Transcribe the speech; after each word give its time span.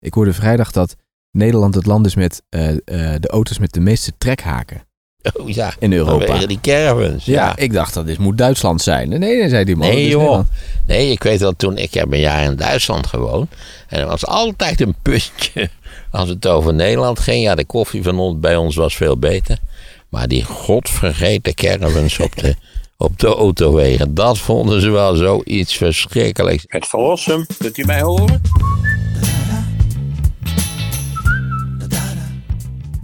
Ik 0.00 0.14
hoorde 0.14 0.32
vrijdag 0.32 0.70
dat 0.70 0.96
Nederland 1.30 1.74
het 1.74 1.86
land 1.86 2.06
is 2.06 2.14
met 2.14 2.42
eh, 2.48 2.68
eh, 2.70 2.76
de 3.20 3.28
auto's 3.28 3.58
met 3.58 3.72
de 3.72 3.80
meeste 3.80 4.12
trekhaken 4.18 4.88
Oh 5.32 5.48
ja, 5.48 5.72
in 5.78 5.92
Europa. 5.92 6.24
vanwege 6.24 6.46
die 6.46 6.60
caravans. 6.60 7.24
Ja, 7.24 7.34
Ja, 7.34 7.56
ik 7.56 7.72
dacht 7.72 7.94
dat 7.94 8.06
dit 8.06 8.18
moet 8.18 8.38
Duitsland 8.38 8.82
zijn. 8.82 9.08
Nee, 9.08 9.18
nee, 9.18 9.48
zei 9.48 9.64
die 9.64 9.76
man. 9.76 9.88
Nee, 9.88 10.08
joh. 10.08 10.20
Nederland. 10.20 10.48
Nee, 10.86 11.10
ik 11.10 11.22
weet 11.22 11.40
wel, 11.40 11.52
toen 11.56 11.76
ik 11.76 11.94
heb 11.94 12.12
een 12.12 12.20
jaar 12.20 12.44
in 12.44 12.56
Duitsland 12.56 13.06
gewoond. 13.06 13.50
En 13.88 14.00
er 14.00 14.06
was 14.06 14.26
altijd 14.26 14.80
een 14.80 14.94
puntje 15.02 15.70
als 16.10 16.28
het 16.28 16.46
over 16.46 16.74
Nederland 16.74 17.18
ging. 17.18 17.42
Ja, 17.42 17.54
de 17.54 17.64
koffie 17.64 18.02
van 18.02 18.18
ons, 18.18 18.40
bij 18.40 18.56
ons 18.56 18.76
was 18.76 18.96
veel 18.96 19.18
beter. 19.18 19.58
Maar 20.08 20.28
die 20.28 20.44
godvergeten 20.44 21.54
caravans 21.54 22.18
op 22.18 22.36
de, 22.36 22.54
op 22.96 23.18
de 23.18 23.26
autowegen, 23.26 24.14
dat 24.14 24.38
vonden 24.38 24.80
ze 24.80 24.90
wel 24.90 25.14
zoiets 25.14 25.76
verschrikkelijks. 25.76 26.64
Het 26.66 26.86
verlossen, 26.86 27.46
kunt 27.58 27.78
u 27.78 27.84
mij 27.84 28.00
horen? 28.00 28.40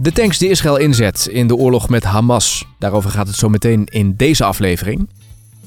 De 0.05 0.11
tanks 0.11 0.37
die 0.37 0.49
Israël 0.49 0.77
inzet 0.77 1.27
in 1.31 1.47
de 1.47 1.55
oorlog 1.55 1.89
met 1.89 2.03
Hamas. 2.03 2.65
Daarover 2.79 3.09
gaat 3.09 3.27
het 3.27 3.35
zo 3.35 3.49
meteen 3.49 3.85
in 3.85 4.15
deze 4.15 4.43
aflevering. 4.43 5.09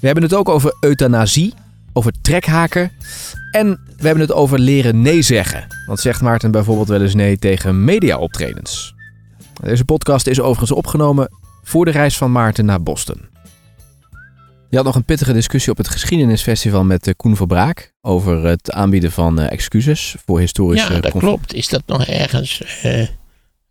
We 0.01 0.07
hebben 0.07 0.25
het 0.25 0.35
ook 0.35 0.49
over 0.49 0.77
euthanasie, 0.81 1.55
over 1.93 2.13
trekhaken 2.23 2.93
en 3.51 3.69
we 3.97 4.05
hebben 4.05 4.21
het 4.21 4.33
over 4.33 4.59
leren 4.59 5.03
nee 5.03 5.23
zeggen. 5.23 5.67
Want 5.87 6.01
zegt 6.01 6.21
Maarten 6.21 6.51
bijvoorbeeld 6.51 6.89
wel 6.89 7.03
eens 7.03 7.15
nee 7.15 7.39
tegen 7.39 7.85
mediaoptredens. 7.85 8.95
Deze 9.63 9.85
podcast 9.85 10.27
is 10.27 10.41
overigens 10.41 10.73
opgenomen 10.73 11.31
voor 11.63 11.85
de 11.85 11.91
reis 11.91 12.17
van 12.17 12.33
Maarten 12.33 12.65
naar 12.65 12.83
Boston. 12.83 13.21
Je 14.71 14.77
had 14.77 14.85
nog 14.85 14.95
een 14.95 15.05
pittige 15.05 15.33
discussie 15.33 15.73
op 15.73 15.79
het 15.79 15.89
geschiedenisfestival 15.89 16.85
met 16.85 17.07
eh, 17.07 17.15
Koen 17.17 17.37
Verbraak 17.37 17.93
over 18.01 18.45
het 18.45 18.73
aanbieden 18.73 19.13
van 19.13 19.41
eh, 19.41 19.53
excuses 19.53 20.17
voor 20.25 20.39
historische 20.39 20.93
Ja, 20.93 21.01
dat 21.01 21.13
klopt. 21.13 21.55
Is 21.55 21.69
dat 21.69 21.83
nog 21.87 22.05
ergens? 22.07 22.63
eh, 22.83 23.09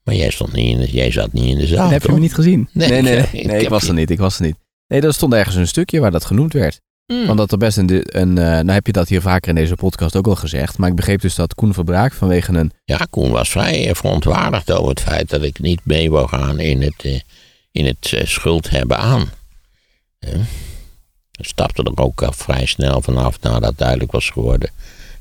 maar 0.07 0.15
jij, 0.15 0.29
stond 0.29 0.53
niet 0.53 0.69
in 0.71 0.79
de, 0.79 0.91
jij 0.91 1.11
zat 1.11 1.33
niet 1.33 1.45
in 1.45 1.57
de 1.57 1.67
zaal. 1.67 1.83
Dat 1.83 1.91
heb 1.91 2.03
je 2.03 2.11
me 2.11 2.19
niet 2.19 2.33
gezien. 2.33 2.69
Nee, 2.71 2.89
nee, 2.89 3.01
nee, 3.01 3.17
ik- 3.17 3.45
nee, 3.47 3.61
ik 3.61 3.69
was 3.69 3.87
er 3.87 3.93
niet. 3.93 4.09
Ik 4.09 4.17
was 4.17 4.39
er 4.39 4.45
niet. 4.45 4.55
Nee, 4.87 5.01
er 5.01 5.13
stond 5.13 5.33
ergens 5.33 5.55
een 5.55 5.67
stukje 5.67 5.99
waar 5.99 6.11
dat 6.11 6.25
genoemd 6.25 6.53
werd. 6.53 6.79
Hmm. 7.05 7.25
Want 7.25 7.37
dat 7.37 7.51
er 7.51 7.57
best 7.57 7.77
een, 7.77 8.17
een 8.19 8.37
eh, 8.37 8.43
nou 8.43 8.71
heb 8.71 8.85
je 8.85 8.91
dat 8.91 9.07
hier 9.07 9.21
vaker 9.21 9.49
in 9.49 9.55
deze 9.55 9.75
podcast 9.75 10.15
ook 10.15 10.27
al 10.27 10.35
gezegd, 10.35 10.77
maar 10.77 10.89
ik 10.89 10.95
begreep 10.95 11.21
dus 11.21 11.35
dat 11.35 11.55
Koen 11.55 11.73
Verbraak 11.73 12.13
vanwege 12.13 12.53
een, 12.53 12.71
Ja, 12.83 13.07
Koen 13.09 13.31
was 13.31 13.49
vrij 13.49 13.95
verontwaardigd 13.95 14.71
over 14.71 14.89
het 14.89 15.01
feit 15.01 15.29
dat 15.29 15.43
ik 15.43 15.59
niet 15.59 15.81
mee 15.83 16.11
wou 16.11 16.27
gaan 16.27 16.59
in 16.59 16.81
het, 16.81 17.03
eh, 17.03 17.19
in 17.71 17.85
het 17.85 18.13
eh, 18.13 18.25
schuld 18.25 18.69
hebben 18.69 18.97
aan. 18.97 19.29
Ik 21.39 21.45
stapte 21.45 21.83
er 21.95 22.03
ook 22.03 22.21
al 22.21 22.31
vrij 22.31 22.65
snel 22.65 23.01
vanaf 23.01 23.41
nadat 23.41 23.77
duidelijk 23.77 24.11
was 24.11 24.29
geworden 24.29 24.69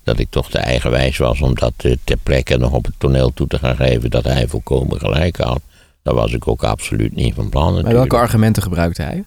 dat 0.06 0.18
ik 0.18 0.30
toch 0.30 0.50
te 0.50 0.58
eigenwijs 0.58 1.16
was 1.16 1.40
om 1.40 1.54
dat 1.54 1.72
eh, 1.76 1.96
ter 2.04 2.16
plekke 2.16 2.56
nog 2.56 2.72
op 2.72 2.84
het 2.84 2.94
toneel 2.98 3.32
toe 3.32 3.46
te 3.46 3.58
gaan 3.58 3.76
geven 3.76 4.10
dat 4.10 4.24
hij 4.24 4.48
volkomen 4.48 4.98
gelijk 4.98 5.36
had. 5.36 5.60
Daar 6.02 6.14
was 6.14 6.32
ik 6.32 6.48
ook 6.48 6.64
absoluut 6.64 7.14
niet 7.14 7.34
van 7.34 7.48
plan. 7.48 7.62
maar 7.62 7.82
natuurlijk. 7.82 8.10
welke 8.10 8.24
argumenten 8.24 8.62
gebruikte 8.62 9.02
hij? 9.02 9.24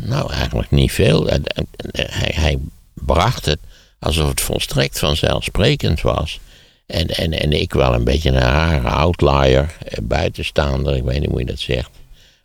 Nou, 0.00 0.32
eigenlijk 0.32 0.70
niet 0.70 0.92
veel. 0.92 1.28
Eh, 1.28 1.36
eh, 1.44 1.64
Hij, 1.92 2.32
hij 2.34 2.58
bracht 2.94 3.44
het 3.44 3.58
alsof 3.98 4.28
het 4.28 4.40
volstrekt 4.40 4.98
vanzelfsprekend 4.98 6.00
was. 6.00 6.40
En, 6.86 7.06
en, 7.06 7.32
en 7.32 7.52
ik 7.52 7.72
wel 7.72 7.94
een 7.94 8.04
beetje 8.04 8.30
een 8.30 8.38
rare 8.38 8.88
outlier, 8.88 9.76
buitenstaander, 10.02 10.96
ik 10.96 11.02
weet 11.02 11.20
niet 11.20 11.30
hoe 11.30 11.38
je 11.38 11.46
dat 11.46 11.58
zegt. 11.58 11.90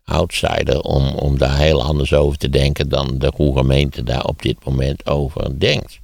Outsider, 0.05 0.81
om, 0.81 1.07
om 1.07 1.37
daar 1.37 1.57
heel 1.57 1.83
anders 1.83 2.13
over 2.13 2.37
te 2.37 2.49
denken 2.49 2.89
dan 2.89 3.17
de 3.17 3.31
goede 3.35 3.59
gemeente 3.59 4.03
daar 4.03 4.25
op 4.25 4.41
dit 4.41 4.65
moment 4.65 5.05
over 5.05 5.59
denkt. 5.59 6.00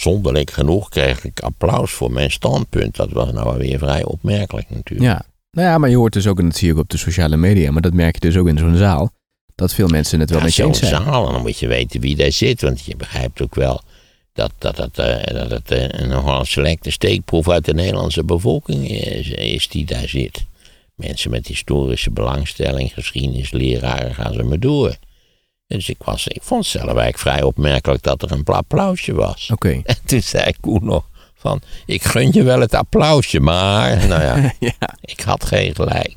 Zonderlijk 0.00 0.50
genoeg 0.50 0.88
kreeg 0.88 1.24
ik 1.24 1.40
applaus 1.40 1.92
voor 1.92 2.12
mijn 2.12 2.30
standpunt. 2.30 2.96
Dat 2.96 3.10
was 3.10 3.32
nou 3.32 3.58
weer 3.58 3.78
vrij 3.78 4.04
opmerkelijk 4.04 4.70
natuurlijk. 4.70 5.10
Ja. 5.10 5.24
Nou 5.50 5.68
ja, 5.68 5.78
maar 5.78 5.90
je 5.90 5.96
hoort 5.96 6.12
dus 6.12 6.26
ook, 6.26 6.38
en 6.38 6.44
dat 6.44 6.56
zie 6.56 6.66
je 6.66 6.72
ook 6.74 6.80
op 6.80 6.88
de 6.88 6.96
sociale 6.96 7.36
media, 7.36 7.70
maar 7.70 7.82
dat 7.82 7.92
merk 7.92 8.14
je 8.14 8.20
dus 8.20 8.36
ook 8.36 8.48
in 8.48 8.58
zo'n 8.58 8.76
zaal, 8.76 9.10
dat 9.54 9.74
veel 9.74 9.88
mensen 9.88 10.20
het 10.20 10.30
wel 10.30 10.38
Ja, 10.38 10.44
met 10.44 10.54
je 10.54 10.62
zo'n 10.62 10.70
eens 10.70 10.78
zijn. 10.78 11.02
zaal, 11.02 11.26
en 11.26 11.32
dan 11.32 11.42
moet 11.42 11.58
je 11.58 11.66
weten 11.66 12.00
wie 12.00 12.16
daar 12.16 12.32
zit. 12.32 12.60
Want 12.60 12.84
je 12.84 12.96
begrijpt 12.96 13.42
ook 13.42 13.54
wel 13.54 13.80
dat, 14.32 14.52
dat, 14.58 14.76
dat, 14.76 14.98
eh, 14.98 15.34
dat 15.34 15.50
het 15.50 15.70
eh, 15.70 15.84
een 15.88 16.08
nogal 16.08 16.40
een 16.40 16.46
selecte 16.46 16.90
steekproef 16.90 17.48
uit 17.48 17.64
de 17.64 17.74
Nederlandse 17.74 18.24
bevolking 18.24 18.88
is, 18.90 19.28
is 19.30 19.68
die 19.68 19.84
daar 19.84 20.08
zit. 20.08 20.44
Mensen 20.94 21.30
met 21.30 21.46
historische 21.46 22.10
belangstelling, 22.10 22.92
geschiedenisleraren, 22.92 24.14
gaan 24.14 24.32
ze 24.32 24.42
maar 24.42 24.60
door. 24.60 24.96
Dus 25.76 25.88
ik, 25.88 25.96
was, 26.04 26.26
ik 26.26 26.42
vond 26.42 26.66
zelf 26.66 26.84
eigenlijk 26.84 27.18
vrij 27.18 27.42
opmerkelijk 27.42 28.02
dat 28.02 28.22
er 28.22 28.32
een 28.32 28.44
applausje 28.44 29.14
was. 29.14 29.50
Oké. 29.52 29.68
En 29.84 29.96
toen 30.04 30.22
zei 30.22 30.52
Koen 30.60 30.84
nog 30.84 31.08
van, 31.34 31.60
ik 31.86 32.02
gun 32.02 32.32
je 32.32 32.42
wel 32.42 32.60
het 32.60 32.74
applausje, 32.74 33.40
maar... 33.40 34.06
Nou 34.06 34.22
ja, 34.22 34.36
ja. 34.78 34.94
ik 35.00 35.20
had 35.20 35.44
geen 35.44 35.74
gelijk. 35.74 36.16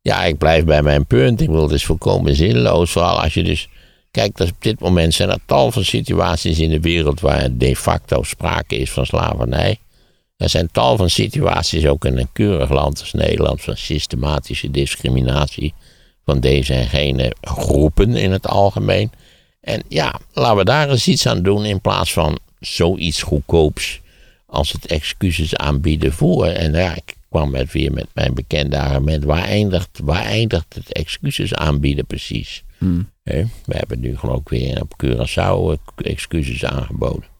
Ja, 0.00 0.24
ik 0.24 0.38
blijf 0.38 0.64
bij 0.64 0.82
mijn 0.82 1.06
punt. 1.06 1.40
Ik 1.40 1.48
wil 1.48 1.62
het 1.62 1.72
is 1.72 1.84
volkomen 1.84 2.34
zinloos. 2.34 2.90
Vooral 2.90 3.22
als 3.22 3.34
je 3.34 3.42
dus. 3.42 3.68
Kijk, 4.10 4.36
dat 4.36 4.48
op 4.48 4.56
dit 4.58 4.80
moment 4.80 5.14
zijn 5.14 5.30
er 5.30 5.38
tal 5.46 5.70
van 5.72 5.84
situaties 5.84 6.58
in 6.58 6.70
de 6.70 6.80
wereld 6.80 7.20
waar 7.20 7.48
de 7.52 7.76
facto 7.76 8.22
sprake 8.22 8.76
is 8.76 8.90
van 8.90 9.06
slavernij. 9.06 9.78
Er 10.36 10.48
zijn 10.48 10.68
tal 10.72 10.96
van 10.96 11.10
situaties, 11.10 11.86
ook 11.86 12.04
in 12.04 12.18
een 12.18 12.32
keurig 12.32 12.70
land 12.70 13.00
als 13.00 13.12
Nederland, 13.12 13.62
van 13.62 13.76
systematische 13.76 14.70
discriminatie 14.70 15.74
van 16.24 16.40
deze 16.40 16.74
en 16.74 16.88
gene 16.88 17.34
groepen 17.40 18.16
in 18.16 18.32
het 18.32 18.46
algemeen. 18.46 19.10
En 19.60 19.82
ja, 19.88 20.20
laten 20.32 20.56
we 20.56 20.64
daar 20.64 20.90
eens 20.90 21.08
iets 21.08 21.26
aan 21.26 21.42
doen 21.42 21.64
in 21.64 21.80
plaats 21.80 22.12
van 22.12 22.38
zoiets 22.60 23.22
goedkoops 23.22 24.00
als 24.46 24.72
het 24.72 24.86
excuses 24.86 25.56
aanbieden 25.56 26.12
voor. 26.12 26.46
En 26.46 26.72
ja, 26.72 26.94
ik 26.94 27.16
kwam 27.28 27.50
met 27.50 27.72
weer 27.72 27.92
met 27.92 28.06
mijn 28.12 28.34
bekende 28.34 28.78
argument. 28.78 29.24
Waar 29.24 29.44
eindigt, 29.44 30.00
waar 30.02 30.24
eindigt 30.24 30.74
het 30.74 30.92
excuses 30.92 31.54
aanbieden 31.54 32.06
precies? 32.06 32.62
Hmm. 32.78 33.10
We 33.24 33.46
hebben 33.66 34.00
nu 34.00 34.16
geloof 34.16 34.40
ik 34.40 34.48
weer 34.48 34.80
op 34.80 34.94
Curaçao 35.04 35.78
eh, 35.96 36.10
excuses 36.10 36.64
aangeboden. 36.64 37.31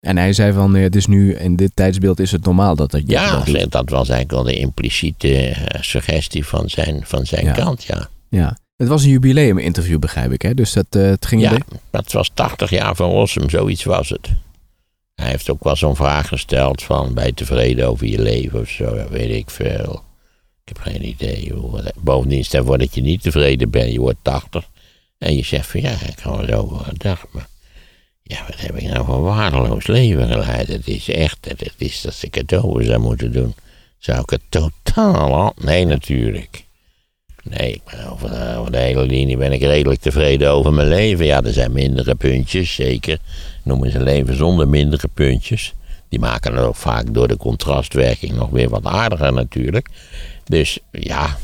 En 0.00 0.16
hij 0.16 0.32
zei 0.32 0.52
van, 0.52 0.76
eh, 0.76 0.82
het 0.82 0.96
is 0.96 1.06
nu, 1.06 1.34
in 1.34 1.56
dit 1.56 1.70
tijdsbeeld 1.74 2.20
is 2.20 2.32
het 2.32 2.44
normaal 2.44 2.76
dat 2.76 2.90
dat 2.90 3.02
Ja, 3.06 3.44
dat 3.44 3.70
dat 3.72 3.90
was 3.90 4.08
eigenlijk 4.08 4.30
wel 4.30 4.42
de 4.54 4.60
impliciete 4.60 5.36
eh, 5.48 5.82
suggestie 5.82 6.46
van 6.46 6.68
zijn, 6.70 7.00
van 7.04 7.26
zijn 7.26 7.44
Ja. 7.44 7.52
kant, 7.52 7.84
ja. 7.84 8.08
Ja. 8.30 8.56
Het 8.76 8.88
was 8.88 9.02
een 9.04 9.10
jubileum-interview, 9.10 9.98
begrijp 9.98 10.32
ik, 10.32 10.42
hè? 10.42 10.54
Dus 10.54 10.72
dat, 10.72 10.86
eh, 10.90 11.02
het 11.02 11.26
ging 11.26 11.42
Ja, 11.42 11.58
het 11.90 12.12
was 12.12 12.30
80 12.34 12.70
jaar 12.70 12.96
van 12.96 13.10
Rossum, 13.10 13.50
zoiets 13.50 13.84
was 13.84 14.08
het. 14.08 14.28
Hij 15.14 15.30
heeft 15.30 15.50
ook 15.50 15.64
wel 15.64 15.76
zo'n 15.76 15.96
vraag 15.96 16.28
gesteld 16.28 16.82
van, 16.82 17.14
ben 17.14 17.26
je 17.26 17.34
tevreden 17.34 17.88
over 17.88 18.06
je 18.06 18.22
leven 18.22 18.60
of 18.60 18.68
zo? 18.68 19.08
Weet 19.10 19.30
ik 19.30 19.50
veel. 19.50 20.02
Ik 20.64 20.76
heb 20.76 20.78
geen 20.78 21.08
idee. 21.08 21.52
Hoe, 21.52 21.92
bovendien, 21.96 22.44
stel 22.44 22.64
voor 22.64 22.78
dat 22.78 22.94
je 22.94 23.00
niet 23.00 23.22
tevreden 23.22 23.70
bent, 23.70 23.92
je 23.92 24.00
wordt 24.00 24.18
80. 24.22 24.68
En 25.18 25.36
je 25.36 25.44
zegt 25.44 25.66
van, 25.70 25.80
ja, 25.80 25.90
ik 25.90 26.18
ga 26.20 26.46
wel 26.46 26.58
over 26.62 26.84
gedacht, 26.84 27.26
maar... 27.30 27.46
Ja, 28.28 28.44
wat 28.48 28.60
heb 28.60 28.76
ik 28.76 28.82
nou 28.88 29.04
voor 29.04 29.22
waardeloos 29.22 29.86
leven 29.86 30.28
geleid? 30.28 30.68
Het 30.68 30.88
is 30.88 31.08
echt, 31.08 31.38
het 31.48 31.72
is 31.76 32.00
dat 32.00 32.18
ik 32.20 32.34
het 32.34 32.54
over 32.54 32.84
zou 32.84 32.98
moeten 32.98 33.32
doen. 33.32 33.54
Zou 33.98 34.20
ik 34.20 34.30
het 34.30 34.40
totaal 34.48 35.34
al... 35.34 35.52
Nee, 35.64 35.84
natuurlijk. 35.84 36.64
Nee, 37.42 37.72
ik 37.72 37.82
over, 38.10 38.28
de- 38.30 38.54
over 38.58 38.72
de 38.72 38.78
hele 38.78 39.02
linie 39.06 39.36
ben 39.36 39.52
ik 39.52 39.60
redelijk 39.60 40.00
tevreden 40.00 40.50
over 40.50 40.72
mijn 40.72 40.88
leven. 40.88 41.26
Ja, 41.26 41.42
er 41.42 41.52
zijn 41.52 41.72
mindere 41.72 42.14
puntjes, 42.14 42.74
zeker. 42.74 43.18
Noemen 43.64 43.90
ze 43.90 44.00
leven 44.02 44.36
zonder 44.36 44.68
mindere 44.68 45.08
puntjes. 45.14 45.74
Die 46.08 46.18
maken 46.20 46.54
het 46.56 46.64
ook 46.64 46.76
vaak 46.76 47.14
door 47.14 47.28
de 47.28 47.36
contrastwerking 47.36 48.32
nog 48.32 48.50
weer 48.50 48.68
wat 48.68 48.84
aardiger 48.84 49.32
natuurlijk. 49.32 49.88
Dus 50.44 50.78
ja, 50.90 51.38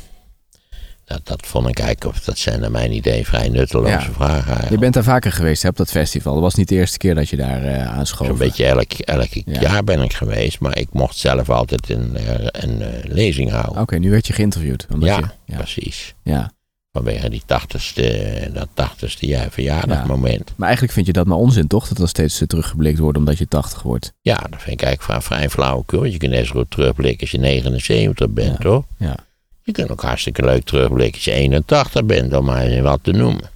dat, 1.12 1.20
dat 1.26 1.46
vond 1.46 1.68
ik 1.68 1.78
eigenlijk, 1.78 2.16
of 2.16 2.24
dat 2.24 2.38
zijn 2.38 2.60
naar 2.60 2.70
mijn 2.70 2.92
idee 2.92 3.26
vrij 3.26 3.48
nutteloze 3.48 3.90
Ja. 3.90 4.00
vragen 4.00 4.44
eigenlijk. 4.46 4.70
Je 4.70 4.78
bent 4.78 4.94
daar 4.94 5.02
vaker 5.02 5.32
geweest 5.32 5.62
hè, 5.62 5.68
op 5.68 5.76
dat 5.76 5.90
festival. 5.90 6.32
Dat 6.32 6.42
was 6.42 6.54
niet 6.54 6.68
de 6.68 6.74
eerste 6.74 6.98
keer 6.98 7.14
dat 7.14 7.28
je 7.28 7.36
daar 7.36 7.62
eh 7.64 7.86
aanschoof. 7.98 8.26
Zo'n 8.26 8.38
beetje 8.38 8.66
elk, 8.66 8.92
elk 8.92 9.28
Ja. 9.32 9.60
jaar 9.60 9.84
ben 9.84 10.02
ik 10.02 10.12
geweest, 10.12 10.60
maar 10.60 10.78
ik 10.78 10.88
mocht 10.92 11.16
zelf 11.16 11.50
altijd 11.50 11.90
een, 11.90 12.16
eh, 12.16 12.34
een, 12.62 12.82
eh, 12.82 12.88
lezing 13.04 13.50
houden. 13.50 13.82
Oké, 13.82 13.96
nu 13.98 14.10
werd 14.10 14.26
je 14.26 14.32
geïnterviewd. 14.32 14.86
Omdat 14.92 15.08
ja, 15.08 15.16
je, 15.18 15.24
ja, 15.44 15.56
precies. 15.56 16.14
ja. 16.22 16.50
Vanwege 16.92 17.30
die 17.30 17.42
tachtigste, 17.46 18.50
dat 18.54 18.68
tachtigste 18.74 19.26
jaar 19.26 19.50
verjaardagmoment. 19.50 20.52
Maar 20.56 20.64
eigenlijk 20.66 20.92
vind 20.94 21.06
je 21.06 21.12
dat 21.12 21.26
maar 21.26 21.36
onzin, 21.38 21.66
toch? 21.66 21.88
Dat 21.88 21.98
er 21.98 22.08
steeds 22.08 22.42
teruggeblikt 22.46 22.98
wordt 22.98 23.18
omdat 23.18 23.38
je 23.38 23.48
80 23.48 23.82
wordt. 23.82 24.12
Ja. 24.20 24.36
dat 24.36 24.62
vind 24.62 24.80
ik 24.80 24.86
eigenlijk 24.86 25.02
vrij, 25.02 25.20
vrij 25.20 25.50
flauwekul. 25.50 25.98
want 26.00 26.12
Je 26.12 26.18
kunt 26.18 26.32
net 26.32 26.46
zo 26.46 26.52
goed 26.52 26.70
terugblikken 26.70 27.20
als 27.20 27.30
je 27.30 27.38
79 27.38 28.28
bent, 28.30 28.48
Ja. 28.50 28.56
toch? 28.64 28.84
Ja. 28.98 29.16
Je 29.62 29.72
kunt 29.72 29.90
ook 29.90 30.02
hartstikke 30.02 30.44
leuk 30.44 30.64
terugblikken 30.64 31.14
als 31.14 31.24
je 31.24 31.32
81 31.32 32.04
bent, 32.04 32.34
om 32.34 32.44
maar 32.44 32.62
eens 32.66 32.80
wat 32.82 32.98
te 33.02 33.12
noemen. 33.12 33.50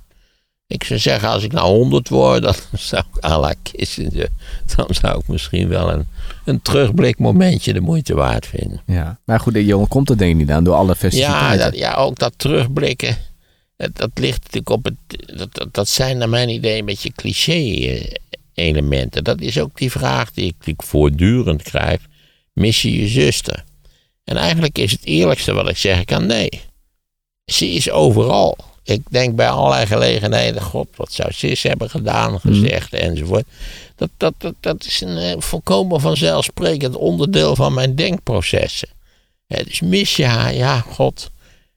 Ik 0.67 0.85
zou 0.85 0.99
zeggen, 1.01 1.29
als 1.29 1.43
ik 1.43 1.53
nou 1.53 1.67
100 1.77 2.09
word, 2.09 2.43
dan 2.43 2.55
zou 2.79 3.03
ik 3.15 3.25
à 3.25 3.39
la 3.41 3.55
Kissinger, 3.63 4.29
dan 4.77 4.87
zou 4.91 5.19
ik 5.21 5.29
misschien 5.29 5.69
wel 5.69 5.93
een, 5.93 6.07
een 6.45 6.63
terugblikmomentje 6.63 7.73
de 7.73 7.81
moeite 7.81 8.15
waard 8.15 8.47
vinden. 8.47 8.81
ja. 8.87 9.19
Maar 9.25 9.41
goed, 9.41 9.55
je 9.55 9.87
komt 9.89 10.11
er 10.11 10.19
denk 10.19 10.31
ik 10.33 10.37
niet 10.37 10.51
aan 10.51 10.65
door 10.65 10.75
alle 10.75 10.89
Ja, 10.89 10.95
festiviteiten. 10.95 11.59
dat, 11.71 11.77
ja, 11.79 11.95
ook 11.95 12.19
dat 12.19 12.33
terugblikken. 12.37 13.17
Dat, 13.77 13.97
dat 13.97 14.11
ligt 14.15 14.39
natuurlijk 14.43 14.71
op 14.71 14.85
het. 14.85 14.95
Dat, 15.39 15.55
dat, 15.55 15.69
dat 15.75 15.89
zijn 15.89 16.19
naar 16.19 16.29
mijn 16.29 16.49
idee 16.49 16.79
een 16.79 16.85
beetje 16.85 17.13
cliché 17.13 17.99
elementen. 18.55 19.25
Dat 19.25 19.41
is 19.41 19.59
ook 19.61 19.79
die 19.79 19.91
vraag 19.91 20.33
die 20.33 20.47
ik, 20.47 20.55
die 20.59 20.75
ik 20.75 20.83
voortdurend 20.83 21.63
krijg. 21.63 22.01
Mis 22.53 22.83
je 22.83 23.01
je 23.01 23.09
zuster? 23.09 23.65
En 24.27 24.37
eigenlijk 24.37 24.79
is 24.79 24.93
het 24.93 25.05
eerlijkste 25.05 25.53
wat 25.53 25.69
ik 25.69 25.77
zeggen 25.77 26.05
kan, 26.05 26.27
nee. 26.27 26.61
Ze 27.45 27.71
is 27.71 27.91
overal. 27.91 28.57
Ik 28.83 29.03
denk 29.09 29.37
bij 29.37 29.49
allerlei 29.49 29.87
gelegenheden, 29.87 30.63
god, 30.63 30.89
wat 30.97 31.13
zou 31.13 31.33
Sis 31.33 31.63
hebben 31.63 31.91
gedaan, 31.91 32.41
gezegd 32.41 32.93
enzovoort. 32.93 33.45
Dat, 33.97 34.11
dat, 34.17 34.35
dat, 34.39 34.55
dat 34.61 34.85
is 34.85 35.01
een 35.01 35.17
eh, 35.17 35.35
volkomen 35.39 36.01
vanzelfsprekend 36.01 36.97
onderdeel 36.97 37.57
van 37.57 37.75
mijn 37.75 37.95
denkprocessen. 37.95 38.89
Hè, 39.47 39.63
dus 39.65 39.81
mis 39.81 40.17
je 40.17 40.25
haar, 40.25 40.55
ja, 40.55 40.81
god, 40.81 41.31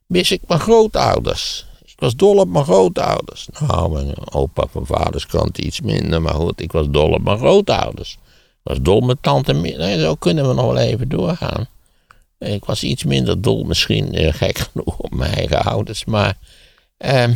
mis 0.05 0.31
ik 0.31 0.41
mijn 0.47 0.59
grootouders. 0.59 1.65
Ik 1.85 1.95
was 1.99 2.15
dol 2.15 2.37
op 2.37 2.47
mijn 2.49 2.65
grootouders. 2.65 3.47
Nou, 3.59 3.91
mijn 3.91 4.31
opa 4.31 4.65
van 4.71 4.85
vaders 4.85 5.25
kant 5.25 5.57
iets 5.57 5.81
minder, 5.81 6.21
maar 6.21 6.33
goed, 6.33 6.61
ik 6.61 6.71
was 6.71 6.85
dol 6.89 7.11
op 7.11 7.21
mijn 7.21 7.37
grootouders. 7.37 8.11
Ik 8.11 8.59
was 8.63 8.77
dol 8.81 8.99
met 9.01 9.17
tante. 9.21 9.53
Nee, 9.53 9.99
zo 9.99 10.15
kunnen 10.15 10.47
we 10.47 10.53
nog 10.53 10.65
wel 10.65 10.77
even 10.77 11.09
doorgaan. 11.09 11.67
Ik 12.39 12.65
was 12.65 12.83
iets 12.83 13.03
minder 13.03 13.41
dol, 13.41 13.63
misschien 13.63 14.13
eh, 14.13 14.33
gek 14.33 14.57
genoeg 14.71 14.97
op 14.97 15.13
mijn 15.15 15.33
eigen 15.33 15.61
ouders, 15.61 16.05
maar 16.05 16.37
ehm, 16.97 17.33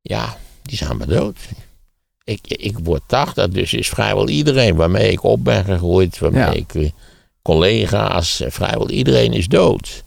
ja, 0.00 0.36
die 0.62 0.76
zijn 0.76 0.96
maar 0.96 1.06
dood. 1.06 1.36
Ik, 2.24 2.46
ik 2.46 2.78
word 2.82 3.02
80, 3.06 3.48
dus 3.48 3.72
is 3.72 3.88
vrijwel 3.88 4.28
iedereen 4.28 4.74
waarmee 4.76 5.12
ik 5.12 5.22
op 5.22 5.44
ben 5.44 5.64
gegroeid, 5.64 6.18
waarmee 6.18 6.40
Ja. 6.40 6.50
ik 6.52 6.74
eh, 6.74 6.90
collega's, 7.42 8.40
eh, 8.40 8.50
vrijwel 8.50 8.90
iedereen 8.90 9.32
is 9.32 9.46
dood. 9.48 10.04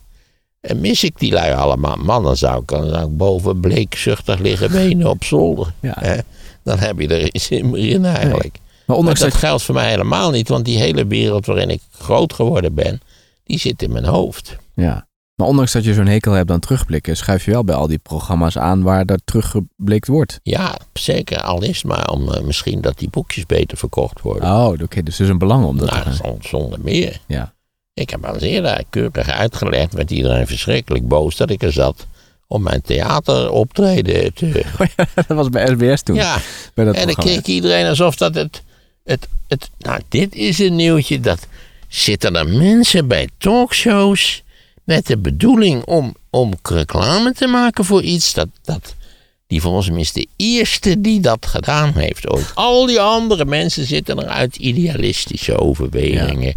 En 0.62 0.80
mis 0.80 1.03
ik 1.03 1.19
die 1.19 1.31
lui 1.31 1.53
allemaal, 1.53 1.95
man, 1.95 2.24
dan 2.24 2.38
zou 2.38 2.62
ik, 2.62 2.68
dan 2.68 2.89
zou 2.89 3.03
ik 3.06 3.18
boven 3.18 3.59
bleekzuchtig 3.59 4.39
liggen 4.39 4.71
wenen 4.71 5.09
op 5.09 5.24
zolder. 5.24 5.74
Ja. 5.81 6.24
Dan 6.63 6.80
heb 6.80 7.00
je 7.00 7.07
er 7.07 7.65
meer 7.65 7.89
in 7.89 8.06
eigenlijk. 8.06 8.51
Maar 8.53 8.71
Maar 8.86 8.97
ondanks 8.97 9.19
dat 9.19 9.31
dat, 9.31 9.39
geldt 9.39 9.63
voor 9.63 9.75
mij 9.75 9.89
helemaal 9.89 10.31
niet, 10.31 10.47
want 10.50 10.65
die 10.65 10.77
hele 10.77 11.07
wereld 11.07 11.45
waarin 11.45 11.69
ik 11.69 11.81
groot 11.91 12.33
geworden 12.33 12.74
ben, 12.74 13.01
die 13.50 13.60
zit 13.60 13.81
in 13.81 13.92
mijn 13.92 14.06
hoofd. 14.06 14.57
ja. 14.74 15.07
maar 15.36 15.48
ondanks 15.48 15.72
dat 15.72 15.84
je 15.84 15.94
zo'n 15.94 16.07
hekel 16.07 16.31
hebt 16.31 16.51
aan 16.51 16.60
terugblikken, 16.60 17.18
schuif 17.18 17.46
je 17.46 17.51
wel 17.51 17.63
bij 17.63 17.75
al 17.75 17.88
die 17.88 17.98
programma's 17.98 18.57
aan 18.57 18.81
waar 18.81 19.06
dat 19.06 19.22
teruggeblikt 19.24 20.07
wordt. 20.07 20.40
Ja, 20.44 20.78
zeker. 20.94 21.42
Al 21.42 21.63
is 21.63 21.75
het 21.75 21.86
maar 21.86 22.10
om 22.10 22.31
eh, 22.31 22.42
misschien 22.42 22.81
dat 22.81 22.98
die 22.98 23.10
boekjes 23.10 23.46
beter 23.46 23.78
verkocht 23.78 24.22
worden. 24.22 24.50
Oh, 24.50 24.68
oké, 24.81 25.04
dus 25.04 25.18
er 25.18 25.24
is 25.24 25.30
een 25.30 25.38
belang 25.38 25.66
om 25.66 25.78
dat 25.78 25.90
nou, 25.90 26.04
te 26.04 26.12
gaan. 26.12 26.38
zonder 26.40 26.80
meer. 26.81 27.22
Ja. 27.28 27.54
Ik 27.94 28.10
heb 28.10 28.25
al 28.25 28.38
eerder 28.38 28.84
keurig 28.90 29.30
uitgelegd, 29.30 29.94
werd 29.94 30.12
iedereen 30.12 30.48
verschrikkelijk 30.48 31.07
boos 31.07 31.36
dat 31.36 31.50
ik 31.50 31.63
er 31.63 31.72
zat 31.72 32.07
om 32.48 32.63
mijn 32.63 32.81
theateroptreden 32.81 34.34
te... 34.34 34.66
dat 35.28 35.28
was 35.28 35.50
bij 35.50 35.68
SBS 35.68 36.01
toen. 36.01 36.16
Ja, 36.16 36.38
bij 36.74 36.86
dat 36.86 36.96
en 36.96 37.06
dan 37.06 37.16
keek 37.16 37.46
iedereen 37.46 37.86
alsof 37.86 38.16
dat 38.16 38.36
het, 38.36 38.63
het, 39.04 39.28
het... 39.48 39.69
Nou, 39.78 40.01
dit 40.10 40.36
is 40.36 40.60
een 40.60 40.75
nieuwtje. 40.75 41.19
Dat 41.19 41.48
zitten 41.89 42.36
er 42.36 42.47
mensen 42.47 43.07
bij 43.07 43.30
talkshows 43.38 44.44
met 44.83 45.07
de 45.07 45.18
bedoeling 45.18 45.83
om, 45.83 46.15
om 46.30 46.53
reclame 46.63 47.33
te 47.33 47.47
maken 47.47 47.86
voor 47.86 48.01
iets 48.01 48.33
dat... 48.33 48.47
dat 48.63 48.95
die 49.47 49.62
volgens 49.62 49.89
mij 49.89 50.00
is 50.00 50.12
de 50.12 50.27
eerste 50.36 51.01
die 51.01 51.19
dat 51.19 51.45
gedaan 51.45 51.94
heeft 51.94 52.30
ooit. 52.30 52.51
Al 52.53 52.86
die 52.86 53.00
andere 53.00 53.45
mensen 53.45 53.86
zitten 53.86 54.18
er 54.19 54.27
uit 54.27 54.56
idealistische 54.56 55.57
overwegingen. 55.57 56.53